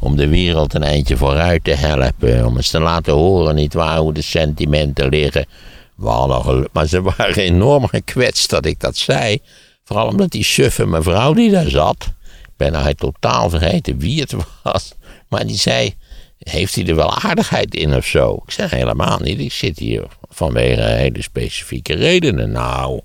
Om 0.00 0.16
de 0.16 0.28
wereld 0.28 0.74
een 0.74 0.82
eindje 0.82 1.16
vooruit 1.16 1.64
te 1.64 1.74
helpen. 1.74 2.46
Om 2.46 2.56
eens 2.56 2.70
te 2.70 2.80
laten 2.80 3.12
horen, 3.12 3.54
niet 3.54 3.74
waar, 3.74 3.98
hoe 3.98 4.12
de 4.12 4.22
sentimenten 4.22 5.08
liggen. 5.08 5.46
We 5.94 6.08
hadden 6.08 6.68
maar 6.72 6.86
ze 6.86 7.02
waren 7.02 7.36
enorm 7.36 7.86
gekwetst 7.86 8.50
dat 8.50 8.66
ik 8.66 8.80
dat 8.80 8.96
zei. 8.96 9.38
Vooral 9.84 10.08
omdat 10.08 10.30
die 10.30 10.44
suffe 10.44 10.86
mevrouw 10.86 11.32
die 11.32 11.50
daar 11.50 11.70
zat. 11.70 12.08
Ben 12.56 12.72
nou 12.72 12.94
totaal 12.94 13.50
vergeten 13.50 13.98
wie 13.98 14.20
het 14.20 14.34
was. 14.62 14.94
Maar 15.28 15.46
die 15.46 15.56
zei, 15.56 15.94
heeft 16.38 16.74
hij 16.74 16.86
er 16.86 16.96
wel 16.96 17.14
aardigheid 17.14 17.74
in 17.74 17.94
of 17.94 18.06
zo? 18.06 18.42
Ik 18.46 18.52
zeg 18.52 18.70
helemaal 18.70 19.18
niet, 19.18 19.38
ik 19.40 19.52
zit 19.52 19.78
hier 19.78 20.06
vanwege 20.28 20.82
hele 20.82 21.22
specifieke 21.22 21.94
redenen. 21.94 22.50
Nou, 22.50 23.00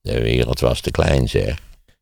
de 0.00 0.20
wereld 0.20 0.60
was 0.60 0.80
te 0.80 0.90
klein 0.90 1.28
zeg. 1.28 1.56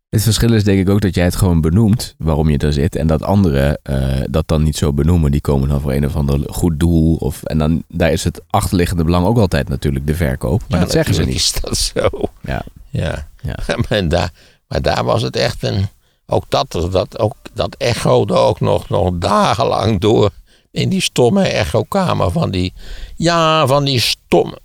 Het 0.09 0.23
verschil 0.23 0.53
is 0.53 0.65
denk 0.65 0.79
ik 0.81 0.89
ook 0.89 1.01
dat 1.01 1.15
jij 1.15 1.25
het 1.25 1.37
gewoon 1.37 1.61
benoemt 1.61 2.15
waarom 2.19 2.51
je 2.51 2.59
daar 2.59 2.73
zit. 2.73 2.97
En 2.97 3.07
dat 3.07 3.23
anderen 3.23 3.79
eh, 3.83 4.21
dat 4.31 4.49
dan 4.49 4.63
niet 4.63 4.77
zo 4.77 4.93
benoemen. 4.93 5.31
Die 5.31 5.41
komen 5.41 5.69
dan 5.69 5.81
voor 5.81 5.93
een 5.93 6.07
of 6.07 6.17
ander 6.17 6.41
goed 6.47 6.81
doel. 6.81 7.17
Of, 7.17 7.43
en 7.43 7.59
dan 7.59 7.83
daar 7.89 8.13
is 8.13 8.25
het 8.25 8.41
achterliggende 8.51 9.05
belang 9.05 9.27
ook 9.27 9.39
altijd 9.39 9.69
natuurlijk 9.69 10.07
de 10.07 10.15
verkoop. 10.15 10.61
Maar 10.69 10.79
Ja, 10.79 10.85
dat 10.85 10.95
zeggen 10.95 11.15
ze 11.15 11.25
niet. 11.25 11.35
is 11.35 11.53
dat 11.61 11.77
zo. 11.77 12.09
Ja. 12.41 12.63
Ja. 12.91 13.29
Ja. 13.43 13.57
maar, 13.89 14.09
daar, 14.09 14.33
maar 14.69 14.83
daar 14.83 15.05
was 15.05 15.23
het 15.23 15.37
echt 15.37 15.63
een. 15.63 15.87
Ook 16.27 16.45
dat, 16.49 16.89
dat, 16.91 17.19
ook, 17.19 17.35
dat 17.53 17.75
echode 17.75 18.35
ook 18.35 18.61
nog, 18.61 18.89
nog 18.89 19.11
dagenlang 19.19 20.01
door. 20.01 20.31
In 20.71 20.89
die 20.89 21.01
stomme 21.03 21.43
echokamer 21.49 22.31
van 22.31 22.51
die. 22.51 22.73
Ja, 23.17 23.67
van 23.67 23.85
die 23.85 24.01
stomme. 24.01 24.59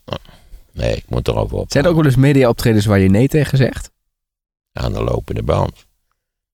Nee, 0.72 0.96
ik 0.96 1.04
moet 1.10 1.28
erover 1.28 1.58
op. 1.58 1.72
Zijn 1.72 1.84
er 1.84 1.90
ook 1.90 1.96
wel 1.96 2.06
eens 2.06 2.16
media-optredens 2.16 2.86
waar 2.86 3.00
je 3.00 3.10
nee 3.10 3.28
tegen 3.28 3.58
zegt? 3.58 3.92
Aan 4.74 4.94
de 4.94 5.04
lopende 5.04 5.44
band. 5.44 5.86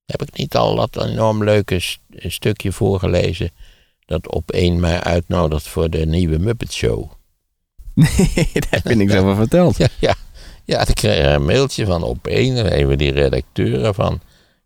Heb 0.05 0.21
ik 0.21 0.37
niet 0.37 0.55
al 0.55 0.75
dat 0.75 1.03
enorm 1.05 1.43
leuke 1.43 1.79
st- 1.79 1.99
stukje 2.09 2.71
voorgelezen. 2.71 3.49
Dat 4.05 4.31
op 4.31 4.51
één 4.51 4.79
mij 4.79 4.99
uitnodigt 5.01 5.67
voor 5.67 5.89
de 5.89 6.05
nieuwe 6.05 6.37
Muppet 6.37 6.73
Show. 6.73 7.11
Nee, 7.93 8.07
daar 8.53 8.67
heb 8.69 8.87
je 8.87 8.95
niks 8.95 9.13
over 9.15 9.35
verteld. 9.35 9.77
Ja, 9.83 9.87
ja. 9.99 10.15
ja, 10.65 10.87
ik 10.87 10.95
kreeg 10.95 11.33
een 11.35 11.45
mailtje 11.45 11.85
van 11.85 12.03
op 12.03 12.27
één, 12.27 12.71
even 12.71 12.97
die 12.97 13.11
redacteuren 13.11 13.93
van. 13.95 14.19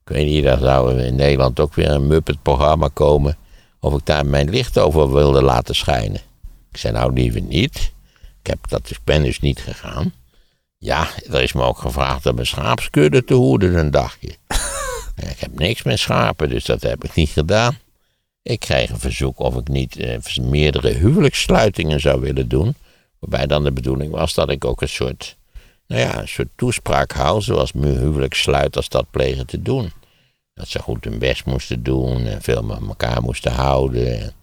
Ik 0.10 0.16
weet 0.16 0.26
niet, 0.26 0.44
daar 0.44 0.58
zou 0.58 1.02
in 1.02 1.16
Nederland 1.16 1.60
ook 1.60 1.74
weer 1.74 1.90
een 1.90 2.08
Muppet-programma 2.08 2.90
komen. 2.94 3.38
Of 3.80 3.94
ik 3.94 4.06
daar 4.06 4.26
mijn 4.26 4.50
licht 4.50 4.78
over 4.78 5.14
wilde 5.14 5.42
laten 5.42 5.76
schijnen. 5.76 6.22
Ik 6.72 6.78
zei 6.78 6.94
nou 6.94 7.14
liever 7.14 7.42
niet. 7.42 7.92
Ik 8.42 8.48
heb 8.48 8.60
dat 8.70 8.88
dus, 8.88 9.04
ben 9.04 9.24
dus 9.24 9.40
niet 9.40 9.60
gegaan. 9.60 10.14
Ja, 10.78 11.08
er 11.32 11.42
is 11.42 11.54
me 11.54 11.64
ook 11.64 11.78
gevraagd 11.78 12.26
om 12.26 12.40
een 12.40 12.46
schaapskudde 12.46 13.24
te 13.24 13.34
hoeden 13.34 13.78
een 13.78 13.92
dagje. 13.92 14.36
Ik 15.32 15.40
heb 15.40 15.60
niks 15.60 15.84
met 15.84 16.00
schapen, 16.00 16.50
dus 16.50 16.66
dat 16.66 16.82
heb 16.82 17.04
ik 17.04 17.16
niet 17.16 17.30
gedaan. 17.30 17.78
Ik 18.42 18.60
kreeg 18.60 18.90
een 18.90 19.00
verzoek 19.00 19.40
of 19.40 19.56
ik 19.56 19.68
niet 19.68 19.98
eh, 19.98 20.18
meerdere 20.42 20.90
huwelijkssluitingen 20.90 22.00
zou 22.00 22.22
willen 22.22 22.48
doen. 22.48 22.76
Waarbij 23.20 23.48
dan 23.48 23.64
de 23.64 23.72
bedoeling 23.72 24.12
was 24.12 24.34
dat 24.34 24.50
ik 24.50 24.66
ook 24.66 24.82
een 24.82 24.90
soort, 24.90 25.38
nou 25.88 26.02
ja, 26.02 26.20
een 26.20 26.28
soort 26.28 26.50
toespraak 26.56 27.12
hou, 27.12 27.42
zoals 27.42 27.74
mijn 27.74 27.98
huwelijkssluiters 27.98 28.90
dat 28.90 29.12
plegen 29.12 29.46
te 29.46 29.62
doen. 29.62 29.92
Dat 30.60 30.68
ze 30.68 30.80
goed 30.80 31.04
hun 31.04 31.20
best 31.20 31.46
moesten 31.46 31.84
doen 31.84 32.26
en 32.26 32.42
veel 32.42 32.62
met 32.62 32.80
elkaar 32.88 33.22
moesten 33.22 33.52
houden. 33.52 34.20
En 34.20 34.34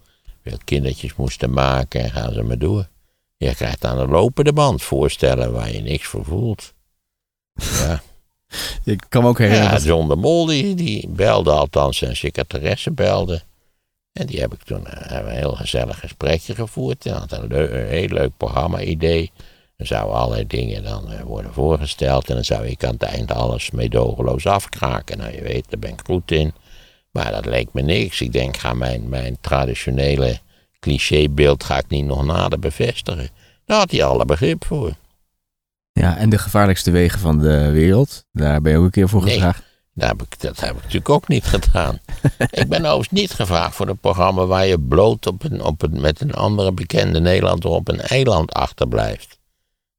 veel 0.42 0.58
kindertjes 0.64 1.14
moesten 1.14 1.50
maken 1.50 2.02
en 2.02 2.10
gaan 2.10 2.32
ze 2.32 2.42
maar 2.42 2.58
door. 2.58 2.88
Je 3.36 3.54
krijgt 3.54 3.84
aan 3.84 3.96
de 3.96 4.06
lopende 4.06 4.52
band 4.52 4.82
voorstellen 4.82 5.52
waar 5.52 5.72
je 5.72 5.80
niks 5.80 6.06
voor 6.06 6.24
voelt. 6.24 6.72
Ja, 7.54 8.02
Ik 8.84 9.04
kan 9.08 9.22
me 9.22 9.28
ook 9.28 9.38
herinneren. 9.38 9.78
ja 9.78 9.86
John 9.86 10.08
de 10.08 10.16
Mol 10.16 10.46
die, 10.46 10.74
die 10.74 11.08
belde 11.08 11.50
althans, 11.50 11.98
zijn 11.98 12.16
secretaresse 12.16 12.90
belde. 12.90 13.42
En 14.12 14.26
die 14.26 14.40
heb 14.40 14.52
ik 14.52 14.62
toen 14.62 14.86
eh, 14.86 15.10
hebben 15.10 15.32
een 15.32 15.38
heel 15.38 15.54
gezellig 15.54 15.98
gesprekje 15.98 16.54
gevoerd. 16.54 17.04
Hij 17.04 17.12
had 17.12 17.32
een, 17.32 17.74
een 17.74 17.86
heel 17.86 18.08
leuk 18.08 18.36
programma-idee. 18.36 19.30
Er 19.76 19.86
zouden 19.86 20.16
allerlei 20.16 20.46
dingen 20.46 20.82
dan 20.82 21.10
eh, 21.12 21.20
worden 21.22 21.52
voorgesteld. 21.52 22.28
En 22.28 22.34
dan 22.34 22.44
zou 22.44 22.66
ik 22.66 22.84
aan 22.84 22.92
het 22.92 23.02
eind 23.02 23.32
alles 23.32 23.70
meedogenloos 23.70 24.46
afkraken. 24.46 25.18
Nou, 25.18 25.32
je 25.32 25.42
weet, 25.42 25.64
daar 25.68 25.78
ben 25.78 25.90
ik 25.92 26.00
goed 26.04 26.30
in. 26.30 26.52
Maar 27.10 27.30
dat 27.30 27.44
leek 27.46 27.68
me 27.72 27.82
niks. 27.82 28.20
Ik 28.20 28.32
denk, 28.32 28.56
ga 28.56 28.74
mijn, 28.74 29.08
mijn 29.08 29.36
traditionele 29.40 30.38
clichébeeld 30.80 31.64
ga 31.64 31.78
ik 31.78 31.88
niet 31.88 32.04
nog 32.04 32.24
nader 32.24 32.58
bevestigen. 32.58 33.28
Daar 33.64 33.78
had 33.78 33.90
hij 33.90 34.04
alle 34.04 34.24
begrip 34.24 34.64
voor. 34.64 34.92
Ja, 35.92 36.16
en 36.16 36.30
de 36.30 36.38
gevaarlijkste 36.38 36.90
wegen 36.90 37.20
van 37.20 37.38
de 37.38 37.70
wereld. 37.70 38.24
Daar 38.32 38.60
ben 38.60 38.72
je 38.72 38.78
ook 38.78 38.84
een 38.84 38.90
keer 38.90 39.08
voor 39.08 39.24
Nee. 39.24 39.34
gevraagd. 39.34 39.64
Dat 39.94 40.08
heb, 40.08 40.22
ik, 40.22 40.40
dat 40.40 40.60
heb 40.60 40.70
ik 40.70 40.76
natuurlijk 40.82 41.08
ook 41.08 41.28
niet 41.28 41.44
gedaan. 41.44 41.98
ik 42.50 42.68
ben 42.68 42.80
overigens 42.84 43.20
niet 43.20 43.32
gevraagd 43.32 43.74
voor 43.74 43.88
een 43.88 43.98
programma 43.98 44.46
waar 44.46 44.66
je 44.66 44.80
bloot 44.80 45.26
op 45.26 45.44
een, 45.44 45.62
op 45.62 45.82
een, 45.82 46.00
met 46.00 46.20
een 46.20 46.34
andere 46.34 46.72
bekende 46.72 47.20
Nederlander 47.20 47.70
op 47.70 47.88
een 47.88 48.00
eiland 48.00 48.52
achterblijft. 48.52 49.38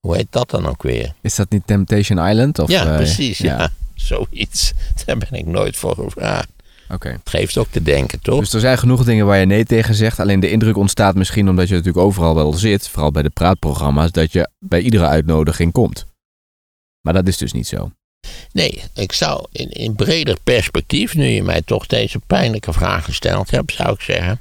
Hoe 0.07 0.15
heet 0.15 0.27
dat 0.29 0.49
dan 0.49 0.65
ook 0.65 0.83
weer? 0.83 1.13
Is 1.21 1.35
dat 1.35 1.49
niet 1.49 1.67
Temptation 1.67 2.27
Island? 2.27 2.59
Of, 2.59 2.69
ja, 2.69 2.85
eh, 2.85 2.95
precies. 2.95 3.37
Ja. 3.37 3.69
zoiets. 3.95 4.73
Daar 5.05 5.17
ben 5.17 5.31
ik 5.31 5.45
nooit 5.45 5.77
voor 5.77 5.95
gevraagd. 5.95 6.47
Oké. 6.89 7.09
Het 7.09 7.29
geeft 7.29 7.57
ook 7.57 7.67
te 7.71 7.83
denken, 7.83 8.19
toch? 8.21 8.39
Dus 8.39 8.53
er 8.53 8.59
zijn 8.59 8.77
genoeg 8.77 9.03
dingen 9.03 9.25
waar 9.25 9.37
je 9.37 9.45
nee 9.45 9.65
tegen 9.65 9.95
zegt. 9.95 10.19
Alleen 10.19 10.39
de 10.39 10.49
indruk 10.49 10.77
ontstaat 10.77 11.15
misschien 11.15 11.49
omdat 11.49 11.67
je 11.67 11.73
natuurlijk 11.73 12.05
overal 12.05 12.35
wel 12.35 12.53
zit. 12.53 12.87
Vooral 12.87 13.11
bij 13.11 13.23
de 13.23 13.29
praatprogramma's. 13.29 14.11
Dat 14.11 14.31
je 14.31 14.49
bij 14.59 14.81
iedere 14.81 15.07
uitnodiging 15.07 15.71
komt. 15.71 16.05
Maar 17.01 17.13
dat 17.13 17.27
is 17.27 17.37
dus 17.37 17.51
niet 17.51 17.67
zo. 17.67 17.91
Nee, 18.51 18.83
ik 18.93 19.11
zou 19.11 19.45
in, 19.51 19.69
in 19.69 19.95
breder 19.95 20.37
perspectief, 20.43 21.15
nu 21.15 21.25
je 21.25 21.43
mij 21.43 21.61
toch 21.61 21.85
deze 21.85 22.19
pijnlijke 22.27 22.73
vraag 22.73 23.05
gesteld 23.05 23.51
hebt, 23.51 23.73
zou 23.73 23.93
ik 23.93 24.01
zeggen. 24.01 24.39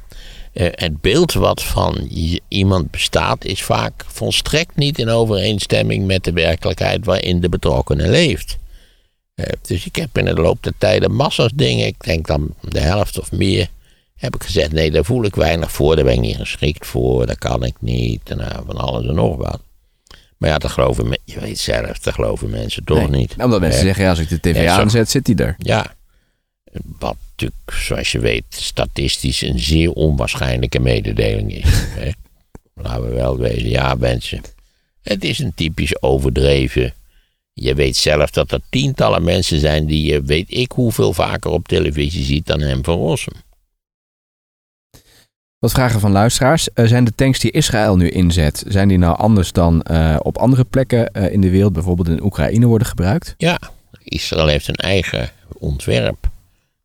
Eh, 0.57 0.67
het 0.71 1.01
beeld 1.01 1.33
wat 1.33 1.63
van 1.63 2.09
iemand 2.49 2.91
bestaat 2.91 3.45
is 3.45 3.63
vaak 3.63 4.05
volstrekt 4.07 4.77
niet 4.77 4.99
in 4.99 5.09
overeenstemming 5.09 6.07
met 6.07 6.25
de 6.25 6.33
werkelijkheid 6.33 7.05
waarin 7.05 7.41
de 7.41 7.49
betrokkenen 7.49 8.11
leeft. 8.11 8.59
Eh, 9.35 9.47
dus 9.63 9.87
ik 9.87 9.97
heb 9.97 10.19
in 10.19 10.25
de 10.25 10.35
loop 10.35 10.63
der 10.63 10.73
tijden 10.79 11.13
massa's 11.13 11.53
dingen, 11.55 11.87
ik 11.87 12.05
denk 12.05 12.27
dan 12.27 12.55
de 12.61 12.81
helft 12.81 13.19
of 13.21 13.33
meer, 13.33 13.69
heb 14.17 14.35
ik 14.35 14.43
gezegd, 14.45 14.73
nee, 14.73 14.91
daar 14.91 15.05
voel 15.05 15.25
ik 15.25 15.35
weinig 15.35 15.73
voor, 15.73 15.97
daar 15.97 16.05
ben 16.05 16.15
ik 16.15 16.21
niet 16.21 16.37
geschikt 16.37 16.87
voor, 16.87 17.27
dat 17.27 17.39
kan 17.39 17.65
ik 17.65 17.75
niet, 17.81 18.31
en 18.31 18.37
nou, 18.37 18.65
van 18.67 18.77
alles 18.77 19.07
en 19.07 19.15
nog 19.15 19.37
wat. 19.37 19.61
Maar 20.37 20.51
ja, 20.51 20.59
dat 20.59 20.71
geloven 20.71 21.09
me- 21.09 21.19
je 21.25 21.41
weet 21.41 21.59
zelf, 21.59 21.99
dat 21.99 22.15
geloven 22.15 22.51
mensen 22.51 22.85
toch 22.85 22.99
Nee. 23.11 23.21
niet. 23.21 23.35
Omdat 23.39 23.61
mensen 23.61 23.81
zeggen, 23.83 24.05
ja, 24.05 24.11
als 24.11 24.19
ik 24.19 24.29
de 24.29 24.41
tv 24.41 24.69
aanzet, 24.69 25.11
zit 25.11 25.27
hij 25.27 25.37
er. 25.37 25.55
Ja, 25.59 25.95
wat 26.99 27.17
natuurlijk, 27.37 27.83
zoals 27.83 28.13
je 28.13 28.19
weet, 28.19 28.45
statistisch 28.49 29.43
een 29.43 29.59
zeer 29.59 29.91
onwaarschijnlijke 29.91 30.79
mededeling 30.79 31.55
is. 31.55 31.71
hè. 31.99 32.11
Laten 32.75 33.09
we 33.09 33.15
wel 33.15 33.39
wezen, 33.39 33.69
ja 33.69 33.95
mensen. 33.95 34.41
Het 35.03 35.25
is 35.25 35.39
een 35.39 35.55
typisch 35.55 36.03
overdreven. 36.03 36.95
Je 37.53 37.75
weet 37.75 37.97
zelf 37.97 38.31
dat 38.31 38.53
er 38.53 38.61
tientallen 38.71 39.25
mensen 39.25 39.61
zijn 39.61 39.87
die 39.87 40.13
je 40.13 40.23
weet 40.23 40.47
ik 40.49 40.73
hoeveel 40.73 41.13
vaker 41.13 41.51
op 41.51 41.69
televisie 41.69 42.25
ziet 42.25 42.47
dan 42.47 42.61
hem 42.61 42.85
van 42.85 42.99
Rossum. 42.99 43.35
Wat 45.59 45.73
vragen 45.73 46.01
van 46.01 46.11
luisteraars. 46.11 46.73
Eh, 46.73 46.87
zijn 46.87 47.05
de 47.05 47.15
tanks 47.15 47.39
die 47.39 47.51
Israël 47.51 47.97
nu 47.97 48.09
inzet, 48.09 48.65
zijn 48.67 48.89
die 48.89 48.99
nou 48.99 49.17
anders 49.17 49.53
dan 49.53 49.83
eh, 49.83 50.17
op 50.23 50.39
andere 50.39 50.65
plekken 50.65 51.13
eh, 51.13 51.33
in 51.33 51.41
de 51.41 51.51
wereld, 51.51 51.73
bijvoorbeeld 51.73 52.09
in 52.09 52.23
Oekraïne, 52.23 52.67
worden 52.67 52.87
gebruikt? 52.87 53.35
Ja, 53.37 53.59
Israël 54.03 54.47
heeft 54.47 54.69
een 54.69 54.75
eigen 54.75 55.31
ontwerp. 55.59 56.29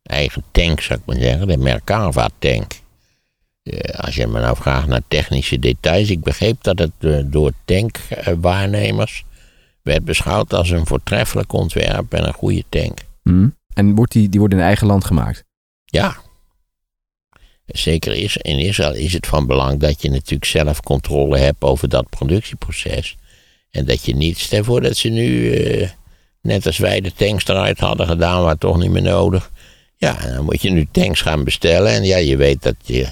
Eigen 0.02 0.44
tank, 0.50 0.80
zou 0.80 0.98
ik 0.98 1.06
maar 1.06 1.22
zeggen. 1.22 1.46
De 1.46 1.56
Merkava-tank. 1.56 2.80
Als 3.96 4.14
je 4.14 4.26
me 4.26 4.40
nou 4.40 4.56
vraagt 4.56 4.86
naar 4.86 5.02
technische 5.08 5.58
details. 5.58 6.10
Ik 6.10 6.20
begreep 6.20 6.62
dat 6.62 6.78
het 6.78 6.92
eh, 6.98 7.18
door 7.24 7.52
tankwaarnemers 7.64 9.24
werd 9.82 10.04
beschouwd 10.04 10.52
als 10.52 10.70
een 10.70 10.86
voortreffelijk 10.86 11.52
ontwerp 11.52 12.12
en 12.12 12.26
een 12.26 12.32
goede 12.32 12.64
tank. 12.68 12.98
Hm. 13.22 13.48
En 13.74 13.94
wordt 13.94 14.12
die, 14.12 14.28
die 14.28 14.40
wordt 14.40 14.54
in 14.54 14.60
eigen 14.60 14.86
land 14.86 15.04
gemaakt? 15.04 15.44
Ja. 15.84 16.16
Zeker 17.66 18.12
is, 18.14 18.36
in 18.36 18.58
Israël 18.58 18.94
is 18.94 19.12
het 19.12 19.26
van 19.26 19.46
belang 19.46 19.80
dat 19.80 20.02
je 20.02 20.10
natuurlijk 20.10 20.44
zelf 20.44 20.80
controle 20.80 21.38
hebt 21.38 21.62
over 21.62 21.88
dat 21.88 22.08
productieproces. 22.08 23.16
En 23.70 23.84
dat 23.84 24.04
je 24.04 24.14
niet, 24.14 24.38
stel 24.38 24.64
voor 24.64 24.80
dat 24.80 24.96
ze 24.96 25.08
nu, 25.08 25.52
eh, 25.52 25.88
net 26.40 26.66
als 26.66 26.78
wij 26.78 27.00
de 27.00 27.12
tanks 27.12 27.46
eruit 27.46 27.78
hadden 27.78 28.06
gedaan, 28.06 28.42
maar 28.42 28.58
toch 28.58 28.78
niet 28.78 28.90
meer 28.90 29.02
nodig. 29.02 29.51
Ja, 30.02 30.34
dan 30.34 30.44
moet 30.44 30.62
je 30.62 30.70
nu 30.70 30.86
tanks 30.90 31.20
gaan 31.20 31.44
bestellen. 31.44 31.92
En 31.92 32.04
ja, 32.04 32.16
je 32.16 32.36
weet 32.36 32.62
dat 32.62 32.74
je, 32.82 33.08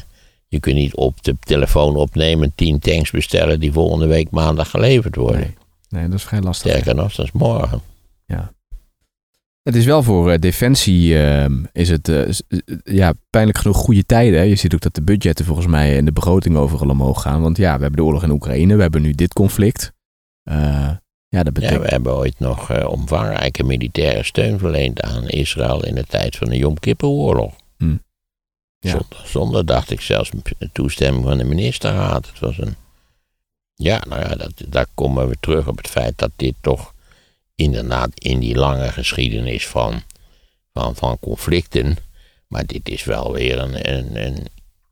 je 0.49 0.61
kunt 0.61 0.77
niet 0.77 0.95
op 0.95 1.23
de 1.23 1.37
telefoon 1.41 1.97
opnemen, 1.97 2.53
tien 2.55 2.79
tanks 2.79 3.11
bestellen 3.11 3.61
die 3.61 3.73
volgende 3.73 4.07
week 4.07 4.31
maandag 4.31 4.71
geleverd 4.71 5.17
worden. 5.17 5.41
Nee. 5.41 5.55
Nee, 5.89 6.09
dat 6.09 6.19
is 6.19 6.25
vrij 6.25 6.41
lastig. 6.41 6.71
Sterker 6.71 6.95
nog, 6.95 7.15
dat 7.15 7.27
is 7.27 7.33
morgen. 7.33 7.81
Het 9.63 9.75
is 9.75 9.85
wel 9.85 10.03
voor 10.03 10.31
eh, 10.31 10.39
defensie 10.39 11.19
ehm, 11.19 11.65
is 11.73 11.89
het 11.89 12.09
eh, 12.09 12.29
eh, 12.29 12.35
ja, 12.85 13.13
pijnlijk 13.31 13.59
genoeg 13.59 13.77
goede 13.77 14.05
tijden. 14.05 14.39
hè. 14.39 14.45
Je 14.45 14.55
ziet 14.55 14.75
ook 14.75 14.81
dat 14.81 14.95
de 14.95 15.03
budgetten 15.03 15.45
volgens 15.45 15.67
mij 15.67 15.97
en 15.97 16.05
de 16.05 16.13
begroting 16.13 16.57
overal 16.57 16.89
omhoog 16.89 17.23
gaan. 17.23 17.43
Want 17.43 17.57
ja, 17.57 17.77
we 17.77 17.83
hebben 17.83 18.01
de 18.01 18.05
oorlog 18.05 18.23
in 18.23 18.31
Oekraïne, 18.31 18.77
we 18.77 18.83
hebben 18.83 19.03
nu 19.03 19.13
dit 19.13 19.33
conflict. 19.33 19.93
Ja, 21.31 21.43
dat 21.43 21.55
Ja, 21.55 21.61
betekent... 21.61 21.83
we 21.83 21.89
hebben 21.89 22.15
ooit 22.15 22.39
nog 22.39 22.71
eh, 22.71 22.89
omvangrijke 22.89 23.63
militaire 23.63 24.23
steun 24.23 24.59
verleend 24.59 25.03
aan 25.03 25.29
Israël 25.29 25.85
in 25.85 25.95
de 25.95 26.05
tijd 26.05 26.37
van 26.37 26.49
de 26.49 26.57
Yom 26.57 26.79
Kippur-oorlog. 26.79 27.55
Hm. 27.77 27.97
Ja. 28.79 28.91
Zonder, 28.91 29.23
zonder, 29.25 29.67
dacht 29.67 29.91
ik, 29.91 30.01
zelfs 30.01 30.31
toestemming 30.73 31.25
van 31.25 31.39
de 31.39 31.45
ministerraad. 31.45 32.27
Het 32.27 32.39
was 32.39 32.59
een. 32.59 32.75
Ja, 33.75 34.03
nou 34.09 34.21
ja, 34.21 34.35
dat, 34.35 34.53
daar 34.69 34.87
komen 34.95 35.29
we 35.29 35.37
terug 35.41 35.69
op 35.69 35.77
het 35.77 35.89
feit 35.89 36.19
dat 36.19 36.31
dit 36.37 36.55
toch 36.61 36.95
inderdaad 37.55 38.11
in 38.15 38.39
die 38.39 38.55
lange 38.55 38.93
geschiedenis 38.93 39.67
van, 39.67 40.03
van, 40.73 40.97
van 40.97 41.19
conflicten. 41.21 41.97
Maar 42.47 42.67
dit 42.67 42.89
is 42.89 43.05
wel 43.05 43.33
weer 43.33 43.59
een, 43.59 43.95
een, 43.97 44.25
een, 44.27 44.47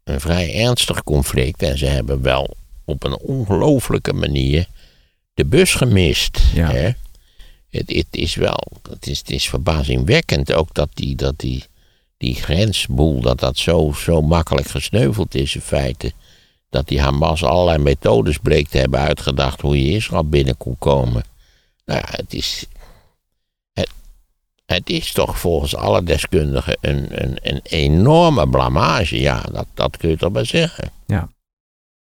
een 0.05 0.21
vrij 0.21 0.65
ernstig 0.65 1.05
conflict. 1.05 1.63
En 1.63 1.79
ze 1.79 1.87
hebben 1.87 2.23
wel 2.23 2.57
op 2.85 3.05
een 3.05 3.19
ongelooflijke 3.19 4.13
manier 4.13 4.69
de 5.39 5.45
bus 5.45 5.75
gemist. 5.75 6.41
Ja. 6.55 6.71
Hè? 6.71 6.91
Het, 7.71 7.93
het 7.93 8.07
is 8.11 8.35
wel, 8.35 8.67
het 8.91 9.07
is, 9.07 9.19
het 9.19 9.31
is 9.31 9.49
verbazingwekkend 9.49 10.53
ook 10.53 10.75
dat 10.75 10.89
die, 10.95 11.17
dat 11.17 11.39
die, 11.39 11.65
die 12.17 12.35
grensboel, 12.35 13.21
dat 13.21 13.41
dat 13.41 13.57
zo, 13.57 13.93
zo 13.93 14.23
makkelijk 14.23 14.69
gesneuveld 14.69 15.35
is 15.35 15.55
in 15.55 15.61
feite. 15.61 16.13
Dat 16.71 16.89
die 16.89 17.01
Hamas 17.01 17.45
allerlei 17.45 17.79
methodes 17.79 18.39
bleek 18.39 18.69
te 18.69 18.79
hebben 18.79 19.01
uitgedacht 19.01 19.61
hoe 19.61 19.85
je 19.87 19.95
Israël 19.95 20.29
binnen 20.29 20.57
kon 20.57 20.77
komen. 20.79 21.25
Nou 21.85 22.01
ja, 22.01 22.17
het 22.17 22.35
is, 22.35 22.67
het, 23.73 23.91
het 24.67 24.91
is 24.91 25.13
toch 25.13 25.39
volgens 25.39 25.77
alle 25.77 26.03
deskundigen 26.03 26.77
een, 26.81 27.23
een, 27.23 27.39
een 27.43 27.61
enorme 27.63 28.49
blamage. 28.49 29.21
Ja, 29.21 29.43
dat, 29.53 29.67
dat 29.75 29.97
kun 29.97 30.09
je 30.09 30.17
toch 30.17 30.33
wel 30.33 30.45
zeggen. 30.45 30.91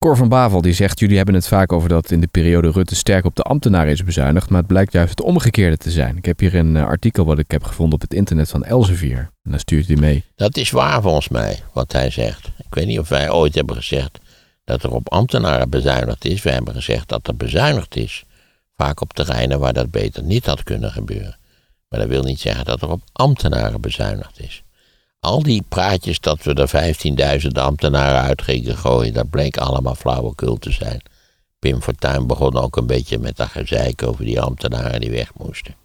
Cor 0.06 0.18
van 0.18 0.30
Bavel 0.30 0.62
die 0.62 0.74
zegt, 0.74 1.00
jullie 1.00 1.18
hebben 1.18 1.36
het 1.36 1.48
vaak 1.48 1.72
over 1.72 1.90
dat 1.90 2.12
in 2.12 2.22
de 2.22 2.28
periode 2.28 2.72
Rutte 2.72 2.96
sterk 2.96 3.26
op 3.26 3.36
de 3.36 3.42
ambtenaren 3.42 3.92
is 3.92 4.04
bezuinigd, 4.04 4.50
maar 4.50 4.60
het 4.60 4.68
blijkt 4.68 4.94
juist 4.94 5.10
het 5.10 5.22
omgekeerde 5.22 5.78
te 5.78 5.92
zijn. 5.92 6.18
Ik 6.18 6.26
heb 6.26 6.40
hier 6.40 6.56
een 6.56 6.76
eh, 6.76 6.86
artikel 6.86 7.26
wat 7.26 7.40
ik 7.40 7.52
heb 7.52 7.64
gevonden 7.64 7.94
op 7.94 8.02
het 8.02 8.14
internet 8.14 8.50
van 8.50 8.64
Elsevier. 8.64 9.18
En 9.44 9.52
daar 9.52 9.60
stuurt 9.60 9.88
hij 9.88 9.96
mee. 9.96 10.24
Dat 10.36 10.58
is 10.58 10.72
waar 10.72 11.02
volgens 11.02 11.30
mij, 11.30 11.60
wat 11.74 11.92
hij 11.92 12.10
zegt. 12.10 12.48
Ik 12.48 12.74
weet 12.74 12.88
niet 12.88 13.00
of 13.00 13.10
wij 13.10 13.32
ooit 13.32 13.56
hebben 13.56 13.76
gezegd 13.76 14.20
dat 14.64 14.84
er 14.84 14.92
op 14.92 15.12
ambtenaren 15.12 15.70
bezuinigd 15.70 16.26
is. 16.26 16.42
We 16.42 16.52
hebben 16.52 16.74
gezegd 16.74 17.08
dat 17.08 17.28
er 17.28 17.36
bezuinigd 17.36 17.96
is. 17.96 18.24
Vaak 18.76 19.02
op 19.02 19.14
terreinen 19.14 19.60
waar 19.60 19.74
dat 19.74 19.92
beter 19.92 20.24
niet 20.24 20.46
had 20.46 20.64
kunnen 20.64 20.92
gebeuren. 20.92 21.38
Maar 21.90 22.00
dat 22.00 22.10
wil 22.10 22.24
niet 22.24 22.40
zeggen 22.40 22.66
dat 22.66 22.82
er 22.82 22.90
op 22.90 23.02
ambtenaren 23.12 23.82
bezuinigd 23.82 24.40
is. 24.40 24.64
Al 25.20 25.44
die 25.44 25.64
praatjes 25.70 26.20
dat 26.20 26.44
we 26.44 26.54
er 26.54 27.42
15.000 27.42 27.48
ambtenaren 27.48 28.22
uit 28.22 28.42
gingen 28.42 28.78
gooien, 28.78 29.14
dat 29.14 29.30
bleek 29.30 29.58
allemaal 29.58 29.96
flauwekul 29.96 30.58
te 30.58 30.72
zijn. 30.72 31.02
Pim 31.60 31.82
Fortuyn 31.82 32.28
begon 32.28 32.58
ook 32.58 32.78
een 32.78 32.88
beetje 32.88 33.20
met 33.20 33.38
dat 33.38 33.48
gezeik 33.48 34.04
over 34.04 34.26
die 34.26 34.42
ambtenaren 34.42 35.00
die 35.00 35.12
weg 35.12 35.32
moesten. 35.38 35.76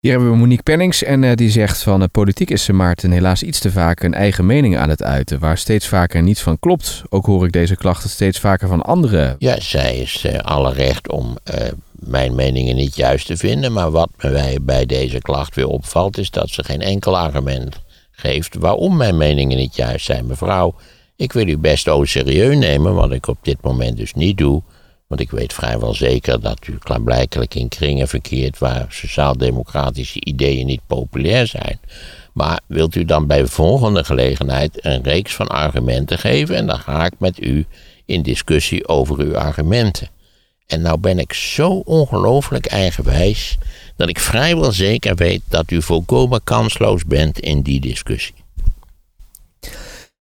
Hier 0.00 0.10
hebben 0.10 0.30
we 0.30 0.36
Monique 0.36 0.62
Pennings 0.62 1.02
en 1.02 1.24
eh, 1.24 1.34
die 1.34 1.50
zegt 1.50 1.82
van 1.82 2.02
eh, 2.02 2.08
politiek 2.12 2.50
is 2.50 2.70
Maarten 2.70 3.10
helaas 3.10 3.42
iets 3.42 3.58
te 3.58 3.70
vaak 3.70 4.02
een 4.02 4.14
eigen 4.14 4.46
mening 4.46 4.76
aan 4.78 4.88
het 4.88 5.02
uiten, 5.02 5.38
waar 5.38 5.58
steeds 5.58 5.86
vaker 5.86 6.22
niets 6.22 6.42
van 6.42 6.58
klopt. 6.58 7.02
Ook 7.08 7.26
hoor 7.26 7.46
ik 7.46 7.52
deze 7.52 7.76
klachten 7.76 8.10
steeds 8.10 8.38
vaker 8.38 8.68
van 8.68 8.82
anderen. 8.82 9.36
Ja, 9.38 9.60
zij 9.60 9.96
is 9.96 10.24
eh, 10.24 10.38
alle 10.38 10.72
recht 10.72 11.10
om 11.10 11.36
eh, 11.44 11.68
mijn 11.92 12.34
meningen 12.34 12.76
niet 12.76 12.96
juist 12.96 13.26
te 13.26 13.36
vinden. 13.36 13.72
Maar 13.72 13.90
wat 13.90 14.10
mij 14.22 14.58
bij 14.60 14.86
deze 14.86 15.18
klacht 15.18 15.54
weer 15.54 15.68
opvalt, 15.68 16.18
is 16.18 16.30
dat 16.30 16.48
ze 16.48 16.64
geen 16.64 16.80
enkel 16.80 17.18
argument 17.18 17.80
geeft 18.18 18.54
waarom 18.54 18.96
mijn 18.96 19.16
meningen 19.16 19.56
niet 19.56 19.76
juist 19.76 20.04
zijn. 20.04 20.26
Mevrouw, 20.26 20.74
ik 21.16 21.32
wil 21.32 21.48
u 21.48 21.58
best 21.58 21.88
ook 21.88 22.06
serieus 22.06 22.56
nemen, 22.56 22.94
wat 22.94 23.12
ik 23.12 23.26
op 23.26 23.38
dit 23.42 23.62
moment 23.62 23.96
dus 23.96 24.14
niet 24.14 24.38
doe. 24.38 24.62
Want 25.06 25.20
ik 25.20 25.30
weet 25.30 25.52
vrijwel 25.52 25.94
zeker 25.94 26.40
dat 26.40 26.66
u 26.66 26.78
klaarblijkelijk 26.78 27.54
in 27.54 27.68
kringen 27.68 28.08
verkeert 28.08 28.58
waar 28.58 28.86
sociaal-democratische 28.88 30.24
ideeën 30.24 30.66
niet 30.66 30.80
populair 30.86 31.46
zijn. 31.46 31.80
Maar 32.32 32.60
wilt 32.66 32.94
u 32.94 33.04
dan 33.04 33.26
bij 33.26 33.46
volgende 33.46 34.04
gelegenheid 34.04 34.84
een 34.84 35.02
reeks 35.02 35.34
van 35.34 35.48
argumenten 35.48 36.18
geven 36.18 36.56
en 36.56 36.66
dan 36.66 36.78
ga 36.78 37.04
ik 37.04 37.14
met 37.18 37.42
u 37.42 37.66
in 38.04 38.22
discussie 38.22 38.88
over 38.88 39.18
uw 39.18 39.36
argumenten. 39.36 40.08
En 40.66 40.80
nou 40.80 40.98
ben 40.98 41.18
ik 41.18 41.32
zo 41.32 41.70
ongelooflijk 41.70 42.66
eigenwijs 42.66 43.58
dat 43.98 44.08
ik 44.08 44.18
vrijwel 44.18 44.72
zeker 44.72 45.14
weet 45.14 45.42
dat 45.48 45.70
u 45.70 45.82
volkomen 45.82 46.40
kansloos 46.44 47.04
bent 47.04 47.38
in 47.38 47.62
die 47.62 47.80
discussie. 47.80 48.34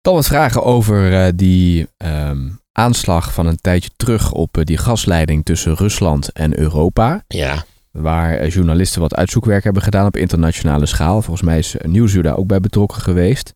Dan 0.01 0.13
wat 0.13 0.27
vragen 0.27 0.63
over 0.63 1.13
eh, 1.13 1.31
die 1.35 1.87
ehm, 1.97 2.49
aanslag 2.71 3.33
van 3.33 3.45
een 3.45 3.61
tijdje 3.61 3.89
terug 3.95 4.31
op 4.31 4.57
eh, 4.57 4.63
die 4.63 4.77
gasleiding 4.77 5.45
tussen 5.45 5.75
Rusland 5.75 6.31
en 6.31 6.59
Europa. 6.59 7.23
Ja, 7.27 7.65
Waar 7.91 8.37
eh, 8.37 8.49
journalisten 8.49 9.01
wat 9.01 9.15
uitzoekwerk 9.15 9.63
hebben 9.63 9.81
gedaan 9.81 10.05
op 10.05 10.17
internationale 10.17 10.85
schaal. 10.85 11.21
Volgens 11.21 11.45
mij 11.45 11.57
is 11.57 11.75
Nieuwsuur 11.81 12.23
daar 12.23 12.37
ook 12.37 12.47
bij 12.47 12.59
betrokken 12.59 13.01
geweest. 13.01 13.53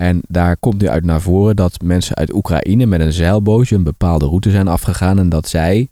En 0.00 0.20
daar 0.28 0.56
komt 0.56 0.80
nu 0.80 0.88
uit 0.88 1.04
naar 1.04 1.20
voren 1.20 1.56
dat 1.56 1.82
mensen 1.82 2.16
uit 2.16 2.34
Oekraïne 2.34 2.86
met 2.86 3.00
een 3.00 3.12
zeilbootje 3.12 3.76
een 3.76 3.82
bepaalde 3.82 4.26
route 4.26 4.50
zijn 4.50 4.68
afgegaan. 4.68 5.18
En 5.18 5.28
dat 5.28 5.48
zij, 5.48 5.88